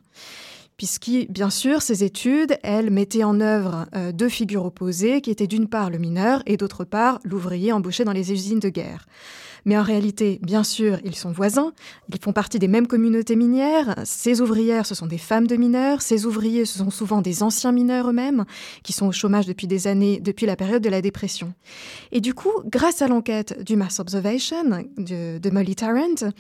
puisque, 0.80 1.12
bien 1.28 1.50
sûr, 1.50 1.82
ces 1.82 2.06
études, 2.06 2.58
elles 2.64 2.90
mettaient 2.90 3.26
en 3.26 3.42
œuvre 3.42 3.86
euh, 3.98 4.14
deux 4.14 4.30
figures 4.30 4.64
opposées, 4.64 5.20
qui 5.20 5.30
étaient 5.30 5.46
d'une 5.46 5.68
part 5.68 5.90
le 5.90 5.98
mineur 5.98 6.42
et 6.46 6.56
d'autre 6.56 6.86
part 6.86 7.20
l'ouvrier 7.26 7.74
embauché 7.74 8.06
dans 8.06 8.14
les 8.14 8.32
usines 8.32 8.62
de 8.62 8.70
guerre. 8.70 9.06
Mais 9.66 9.78
en 9.78 9.84
réalité, 9.84 10.40
bien 10.42 10.64
sûr, 10.64 10.98
ils 11.04 11.18
sont 11.18 11.34
voisins, 11.34 11.74
ils 12.08 12.24
font 12.24 12.32
partie 12.32 12.60
des 12.60 12.70
mêmes 12.70 12.88
communautés 12.88 13.36
minières, 13.36 13.94
ces 14.06 14.40
ouvrières, 14.40 14.86
ce 14.86 14.96
sont 14.96 15.06
des 15.06 15.18
femmes 15.18 15.48
de 15.48 15.58
mineurs, 15.58 16.02
ces 16.02 16.26
ouvriers, 16.26 16.64
ce 16.64 16.78
sont 16.78 16.92
souvent 16.92 17.22
des 17.22 17.44
anciens 17.44 17.74
mineurs 17.74 18.10
eux-mêmes, 18.10 18.46
qui 18.82 18.94
sont 18.94 19.08
au 19.08 19.12
chômage 19.12 19.48
depuis 19.48 19.68
des 19.68 19.88
années, 19.88 20.22
depuis 20.22 20.46
la 20.46 20.56
période 20.56 20.82
de 20.82 20.90
la 20.90 21.02
dépression. 21.02 21.54
Et 22.14 22.22
du 22.22 22.34
coup, 22.34 22.54
grâce 22.68 23.02
à 23.02 23.10
l'enquête 23.10 23.62
du 23.62 23.76
Mass 23.76 24.00
Observation 24.00 24.64
de, 24.98 25.40
de 25.40 25.50
Molly 25.50 25.76
Tarrant, 25.76 26.32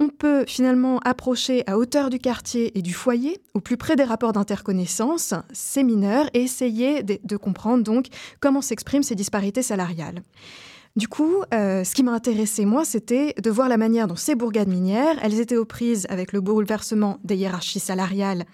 on 0.00 0.08
peut 0.08 0.44
finalement 0.46 0.98
approcher 1.04 1.62
à 1.66 1.76
hauteur 1.76 2.08
du 2.08 2.18
quartier 2.18 2.76
et 2.76 2.82
du 2.82 2.94
foyer, 2.94 3.40
au 3.52 3.60
plus 3.60 3.76
près 3.76 3.96
des 3.96 4.02
rapports 4.02 4.32
d'interconnaissance, 4.32 5.34
ces 5.52 5.84
mineurs 5.84 6.28
et 6.32 6.40
essayer 6.40 7.02
de, 7.02 7.36
comprendre 7.36 8.02
comment 8.40 8.62
s'expriment 8.62 9.02
ces 9.02 9.14
disparités 9.14 9.62
salariales. 9.62 10.22
Du 10.96 11.06
coup, 11.06 11.44
euh, 11.54 11.84
ce 11.84 11.94
qui 11.94 12.02
m'a 12.02 12.10
intéressé, 12.10 12.64
moi, 12.64 12.84
c'était 12.84 13.32
de 13.40 13.48
voir 13.48 13.68
la 13.68 13.76
manière 13.76 14.08
dont 14.08 14.16
ces 14.16 14.34
bourgades 14.34 14.66
minières, 14.66 15.16
elles 15.22 15.38
étaient 15.38 15.56
aux 15.56 15.64
prises 15.64 16.04
avec 16.10 16.32
le 16.32 16.40
bouleversement 16.40 17.18
des 17.22 17.36
hiérarchies 17.36 17.78
salariales 17.78 18.44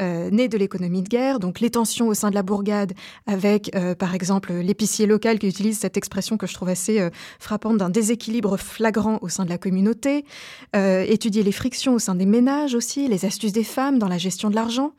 euh, 0.00 0.30
nées 0.30 0.48
de 0.48 0.56
l'économie 0.56 1.02
de 1.02 1.08
guerre, 1.10 1.38
donc 1.38 1.60
les 1.60 1.68
tensions 1.68 2.08
au 2.08 2.14
sein 2.14 2.30
de 2.30 2.34
la 2.34 2.42
bourgade 2.42 2.94
avec, 3.26 3.76
euh, 3.76 3.94
par 3.94 4.14
exemple, 4.14 4.54
l'épicier 4.54 5.04
local 5.04 5.38
qui 5.38 5.46
utilise 5.46 5.78
cette 5.78 5.98
expression 5.98 6.38
que 6.38 6.46
je 6.46 6.54
trouve 6.54 6.70
assez 6.70 7.10
frappante 7.38 7.76
d'un 7.76 7.90
déséquilibre 7.90 8.56
flagrant 8.56 9.18
au 9.20 9.28
sein 9.28 9.44
de 9.44 9.50
la 9.50 9.58
communauté, 9.58 10.24
étudier 10.74 11.42
les 11.42 11.52
frictions 11.52 11.94
au 11.94 11.98
sein 11.98 12.14
des 12.14 12.26
ménages 12.26 12.74
aussi, 12.74 13.06
les 13.06 13.26
astuces 13.26 13.52
des 13.52 13.64
femmes 13.64 13.98
dans 13.98 14.08
la 14.08 14.18
gestion 14.18 14.48
de 14.48 14.54
l'argent. 14.54 14.92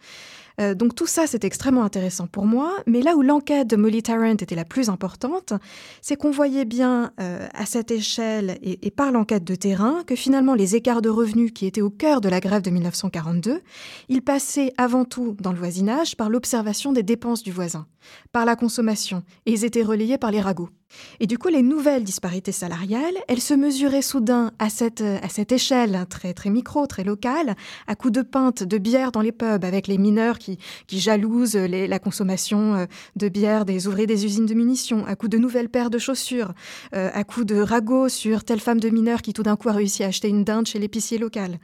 Euh, 0.62 0.76
donc 0.76 0.96
tout 0.96 1.08
ça, 1.08 1.28
c'est 1.28 1.44
extrêmement 1.44 1.84
intéressant 1.84 2.28
pour 2.28 2.46
moi. 2.46 2.72
Mais 2.88 3.02
là 3.02 3.16
où 3.16 3.22
l'enquête 3.22 3.68
de 3.68 3.76
Molly 3.76 4.04
Tarrant 4.04 4.32
était 4.34 4.56
la 4.56 4.66
plus 4.66 4.90
importante, 4.90 5.54
c'est 6.02 6.16
qu'on 6.16 6.32
voyait 6.32 6.66
bien 6.66 7.12
euh, 7.20 7.48
à 7.54 7.66
cette 7.66 7.92
échelle 7.92 8.58
et, 8.62 8.86
et 8.86 8.92
par 8.92 9.12
l'enquête 9.12 9.44
de 9.44 9.56
terrain 9.56 10.04
que 10.06 10.16
finalement 10.16 10.56
les 10.56 10.76
écarts 10.76 11.02
de 11.02 11.10
revenus 11.10 11.52
qui 11.54 11.66
étaient 11.66 11.82
au 11.82 11.90
cœur 11.90 12.22
de 12.22 12.30
la 12.30 12.40
grève 12.40 12.62
de 12.62 12.70
1942, 12.70 13.62
ils 14.10 14.22
passaient 14.22 14.74
avant 14.78 15.06
tout 15.06 15.36
dans 15.40 15.52
le 15.52 15.58
voisinage 15.58 16.16
par 16.16 16.30
l'observation 16.30 16.92
des 16.92 17.04
dépenses 17.04 17.44
du 17.44 17.52
voisin, 17.52 17.88
par 18.32 18.46
la 18.46 18.56
consommation, 18.56 19.24
et 19.46 19.52
ils 19.52 19.66
étaient 19.66 19.84
relayés 19.84 20.18
par 20.18 20.32
les 20.32 20.42
ragots. 20.42 20.70
Et 21.20 21.28
du 21.28 21.38
coup, 21.38 21.50
les 21.50 21.62
nouvelles 21.62 22.04
disparités 22.04 22.52
salariales, 22.52 23.16
elles 23.28 23.42
se 23.42 23.54
mesuraient 23.54 24.02
soudain 24.02 24.52
à 24.60 24.70
cette, 24.70 25.02
à 25.02 25.30
cette 25.30 25.52
échelle 25.52 26.06
très, 26.10 26.34
très 26.34 26.50
micro, 26.50 26.86
très 26.88 27.04
locale, 27.04 27.56
à 27.88 27.96
coups 27.96 28.14
de 28.14 28.22
pintes 28.22 28.64
de 28.64 28.78
bière 28.78 29.12
dans 29.12 29.22
les 29.22 29.32
pubs, 29.32 29.66
avec 29.66 29.88
les 29.88 29.98
mineurs 29.98 30.40
qui, 30.40 30.58
qui 30.88 31.00
jalousent 31.00 31.56
la 31.56 32.00
consommation 32.00 32.76
euh, 32.76 32.86
de 33.16 33.30
bière 33.30 33.66
des 33.66 33.88
ouvriers 33.88 34.08
des 34.08 34.26
usines 34.26 34.46
de 34.46 34.54
munitions, 34.54 35.06
à 35.06 35.16
coups 35.16 35.32
de 35.32 35.38
nouvelles 35.38 35.70
paires 35.70 35.90
de 35.90 35.98
chaussures, 35.98 36.54
euh, 36.96 37.10
à 37.14 37.24
coups 37.24 37.46
de 37.46 37.60
ragots 37.60 38.10
sur 38.10 38.44
telle 38.44 38.60
femme 38.60 38.80
de 38.80 38.90
mineur 38.90 39.22
qui 39.22 39.34
tout 39.34 39.44
d'un 39.44 39.56
coup 39.56 39.70
a 39.70 39.74
réussi 39.74 40.04
à 40.04 40.08
acheter 40.08 40.28
une 40.28 40.44
dinde 40.44 40.68
chez 40.68 40.80
l'épicier 40.80 41.18
local. 41.18 41.60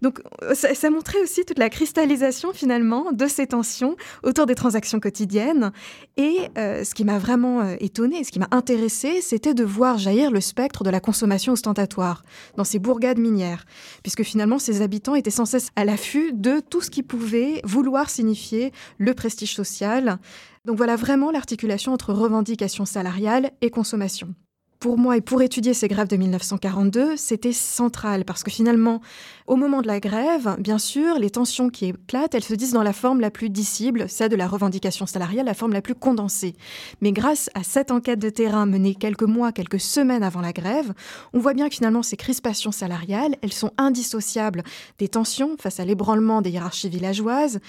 Donc 0.00 0.20
euh, 0.42 0.54
ça 0.54 0.90
montrait 0.90 1.20
aussi 1.22 1.44
toute 1.44 1.58
la 1.58 1.70
cristallisation 1.70 2.52
finalement 2.52 3.12
de 3.12 3.26
ces 3.26 3.46
tensions 3.46 3.96
autour 4.22 4.46
des 4.46 4.54
transactions 4.54 5.00
quotidiennes. 5.00 5.72
Et 6.16 6.48
euh, 6.58 6.84
ce 6.84 6.94
qui 6.94 7.04
m'a 7.04 7.18
vraiment 7.18 7.60
euh, 7.60 7.76
étonné, 7.80 8.22
ce 8.24 8.30
qui 8.30 8.38
m'a 8.38 8.48
intéressé, 8.50 9.20
c'était 9.22 9.54
de 9.54 9.64
voir 9.64 9.98
jaillir 9.98 10.30
le 10.30 10.40
spectre 10.40 10.84
de 10.84 10.90
la 10.90 11.00
consommation 11.00 11.54
ostentatoire 11.54 12.22
dans 12.56 12.64
ces 12.64 12.78
bourgades 12.78 13.18
minières, 13.18 13.64
puisque 14.02 14.22
finalement 14.22 14.58
ces 14.58 14.82
habitants 14.82 15.14
étaient 15.14 15.30
sans 15.30 15.46
cesse 15.46 15.70
à 15.76 15.84
l'affût 15.84 16.32
de 16.32 16.60
tout 16.60 16.80
ce 16.80 16.90
qui 16.90 17.02
pouvait 17.02 17.60
vouloir 17.64 18.10
signifier 18.10 18.72
le 18.98 19.14
prestige 19.14 19.54
social. 19.54 20.18
Donc 20.64 20.76
voilà 20.76 20.96
vraiment 20.96 21.30
l'articulation 21.30 21.92
entre 21.92 22.12
revendications 22.12 22.84
salariales 22.84 23.50
et 23.62 23.70
consommation 23.70 24.34
pour 24.82 24.98
moi 24.98 25.16
et 25.16 25.20
pour 25.20 25.40
étudier 25.42 25.74
ces 25.74 25.86
grèves 25.86 26.08
de 26.08 26.16
1942, 26.16 27.16
c'était 27.16 27.52
central 27.52 28.24
parce 28.24 28.42
que 28.42 28.50
finalement, 28.50 29.00
au 29.46 29.56
moment 29.56 29.82
de 29.82 29.86
la 29.86 30.00
grève, 30.00 30.56
bien 30.58 30.78
sûr, 30.78 31.18
les 31.18 31.30
tensions 31.30 31.68
qui 31.68 31.86
éclatent, 31.86 32.34
elles 32.34 32.44
se 32.44 32.54
disent 32.54 32.72
dans 32.72 32.82
la 32.82 32.92
forme 32.92 33.20
la 33.20 33.30
plus 33.30 33.50
dissible, 33.50 34.08
celle 34.08 34.28
de 34.28 34.36
la 34.36 34.46
revendication 34.46 35.06
salariale, 35.06 35.46
la 35.46 35.54
forme 35.54 35.72
la 35.72 35.82
plus 35.82 35.94
condensée. 35.94 36.54
Mais 37.00 37.12
grâce 37.12 37.50
à 37.54 37.62
cette 37.62 37.90
enquête 37.90 38.18
de 38.18 38.30
terrain 38.30 38.66
menée 38.66 38.94
quelques 38.94 39.22
mois, 39.22 39.52
quelques 39.52 39.80
semaines 39.80 40.22
avant 40.22 40.40
la 40.40 40.52
grève, 40.52 40.92
on 41.32 41.38
voit 41.38 41.54
bien 41.54 41.68
que 41.68 41.74
finalement 41.74 42.02
ces 42.02 42.16
crispations 42.16 42.72
salariales, 42.72 43.36
elles 43.42 43.52
sont 43.52 43.72
indissociables 43.78 44.62
des 44.98 45.08
tensions 45.08 45.56
face 45.58 45.80
à 45.80 45.84
l'ébranlement 45.84 46.42
des 46.42 46.50
hiérarchies 46.50 46.88
villageoises, 46.88 47.60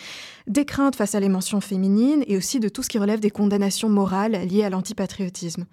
des 0.48 0.66
craintes 0.66 0.96
face 0.96 1.16
à 1.16 1.20
les 1.20 1.30
mentions 1.30 1.62
féminines 1.62 2.24
et 2.28 2.38
aussi 2.38 2.60
de 2.60 2.70
tout 2.70 2.84
ce 2.84 2.90
qui 2.90 3.00
relève 3.00 3.20
des 3.20 3.32
condamnations 3.32 3.90
morales 3.90 4.34
liées 4.48 4.64
à 4.64 4.70
l'antipatriotisme. 4.70 5.66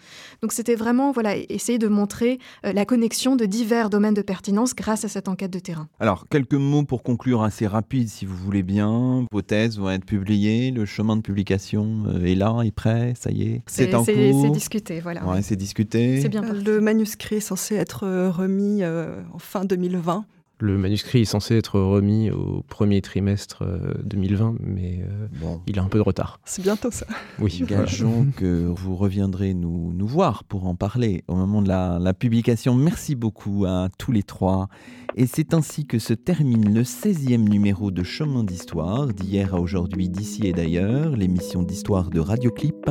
Donc 0.42 0.53
c'était 0.53 0.76
vraiment 0.76 1.12
voilà 1.12 1.36
essayer 1.36 1.78
de 1.78 1.88
montrer 1.88 2.38
euh, 2.64 2.72
la 2.72 2.84
connexion 2.84 3.36
de 3.36 3.44
divers 3.44 3.90
domaines 3.90 4.14
de 4.14 4.22
pertinence 4.22 4.74
grâce 4.74 5.05
à 5.05 5.09
cette 5.09 5.28
enquête 5.28 5.51
de 5.51 5.59
terrain. 5.59 5.89
Alors, 5.99 6.26
quelques 6.28 6.55
mots 6.55 6.82
pour 6.82 7.03
conclure 7.03 7.43
assez 7.43 7.66
rapide, 7.66 8.09
si 8.09 8.24
vous 8.24 8.36
voulez 8.36 8.62
bien. 8.62 9.26
Vos 9.30 9.43
thèses 9.43 9.78
vont 9.78 9.91
être 9.91 10.07
publiées, 10.07 10.70
le 10.70 10.86
chemin 10.86 11.16
de 11.16 11.20
publication 11.20 12.05
euh, 12.07 12.24
est 12.24 12.34
là, 12.34 12.62
est 12.64 12.70
prêt, 12.70 13.12
ça 13.18 13.30
y 13.30 13.43
est. 13.43 13.62
C'est 13.66 13.95
en 13.95 14.05
cours. 14.05 14.07
C'est 14.07 14.51
discuté, 14.51 15.01
voilà. 15.01 15.26
Ouais, 15.26 15.43
c'est 15.43 15.57
discuté. 15.57 16.22
C'est 16.22 16.30
bien. 16.30 16.43
Parti. 16.43 16.64
Le 16.64 16.80
manuscrit 16.80 17.36
est 17.36 17.41
censé 17.41 17.74
être 17.74 18.07
remis 18.28 18.82
euh, 18.82 19.20
en 19.34 19.38
fin 19.38 19.66
2020. 19.66 20.24
Le 20.61 20.76
manuscrit 20.76 21.22
est 21.22 21.24
censé 21.24 21.56
être 21.56 21.80
remis 21.80 22.30
au 22.30 22.62
premier 22.68 23.00
trimestre 23.00 23.64
2020, 24.04 24.56
mais 24.61 25.00
euh, 25.02 25.26
bon. 25.40 25.61
il 25.66 25.78
a 25.78 25.82
un 25.82 25.88
peu 25.88 25.98
de 25.98 26.02
retard. 26.02 26.38
C'est 26.44 26.62
bientôt 26.62 26.90
ça. 26.90 27.06
Oui. 27.38 27.62
Gageons 27.68 28.26
que 28.36 28.66
vous 28.66 28.94
reviendrez 28.94 29.54
nous, 29.54 29.92
nous 29.94 30.06
voir 30.06 30.44
pour 30.44 30.66
en 30.66 30.74
parler 30.74 31.24
au 31.28 31.34
moment 31.34 31.62
de 31.62 31.68
la, 31.68 31.98
la 31.98 32.12
publication. 32.12 32.74
Merci 32.74 33.14
beaucoup 33.14 33.64
à 33.66 33.88
tous 33.98 34.12
les 34.12 34.22
trois. 34.22 34.68
Et 35.16 35.26
c'est 35.26 35.54
ainsi 35.54 35.86
que 35.86 35.98
se 35.98 36.14
termine 36.14 36.72
le 36.72 36.82
16e 36.82 37.48
numéro 37.48 37.90
de 37.90 38.04
Chemin 38.04 38.44
d'Histoire, 38.44 39.08
d'hier 39.08 39.54
à 39.54 39.61
aujourd'hui, 39.61 40.08
d'ici 40.08 40.46
et 40.46 40.52
d'ailleurs, 40.52 41.16
l'émission 41.16 41.62
d'histoire 41.62 42.11
de 42.11 42.20
Radioclip. 42.20 42.88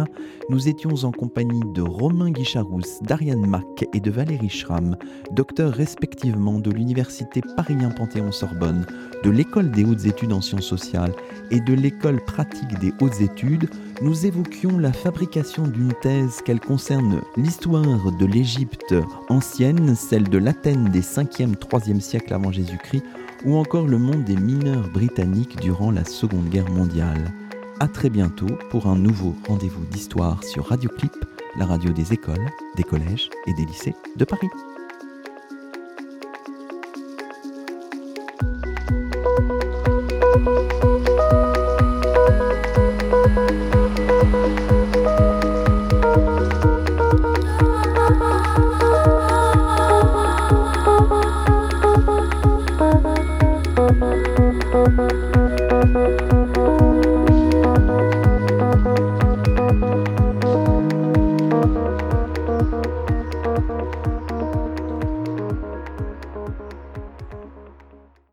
Nous 0.50 0.68
étions 0.68 1.06
en 1.06 1.12
compagnie 1.12 1.62
de 1.74 1.82
Romain 1.82 2.32
Guicharousse, 2.32 3.00
d'Ariane 3.04 3.46
Mack 3.48 3.86
et 3.94 4.02
de 4.02 4.12
Valérie 4.12 4.50
Schramm, 4.50 4.98
docteurs 5.32 5.74
respectivement 5.74 6.60
de 6.60 6.72
l'Université 6.72 7.42
Paris 7.60 7.76
1 7.78 7.90
Panthéon-Sorbonne, 7.90 8.86
de 9.22 9.30
l'École 9.30 9.70
des 9.70 9.84
hautes 9.84 10.06
études 10.06 10.32
en 10.32 10.40
sciences 10.40 10.64
sociales 10.64 11.12
et 11.52 11.60
de 11.60 11.74
l'École 11.74 12.24
pratique 12.24 12.80
des 12.80 12.94
hautes 13.02 13.20
études. 13.20 13.70
Nous 14.02 14.26
évoquions 14.26 14.78
la 14.78 14.94
fabrication 14.94 15.68
d'une 15.68 15.92
thèse 16.02 16.40
qu'elle 16.46 16.62
concerne 16.62 17.20
l'histoire 17.36 18.14
de 18.18 18.26
l'Égypte 18.26 18.96
ancienne, 19.28 19.94
celle 19.94 20.30
de 20.30 20.38
l'Athènes 20.38 20.86
des 20.86 21.02
5e, 21.02 21.56
3e 21.56 22.00
siècle 22.00 22.34
avant 22.34 22.54
Jésus-Christ, 22.54 23.04
ou 23.44 23.58
encore 23.58 23.88
le 23.88 23.98
monde 23.98 24.24
des 24.24 24.38
mineurs 24.38 24.88
britanniques 24.94 25.60
durant 25.60 25.92
la 25.92 26.06
Seconde 26.06 26.48
Guerre 26.48 26.72
mondiale. 26.72 27.34
A 27.82 27.90
très 27.90 28.10
bientôt 28.10 28.58
pour 28.70 28.88
un 28.88 28.96
nouveau 28.96 29.36
rendez-vous 29.50 29.84
d'histoire 29.92 30.42
sur 30.46 30.68
Radioclip, 30.68 31.12
la 31.58 31.66
radio 31.66 31.92
des 31.92 32.14
écoles, 32.14 32.50
des 32.78 32.84
collèges 32.84 33.30
et 33.48 33.54
des 33.54 33.66
lycées 33.66 33.96
de 34.16 34.24
Paris. 34.24 34.48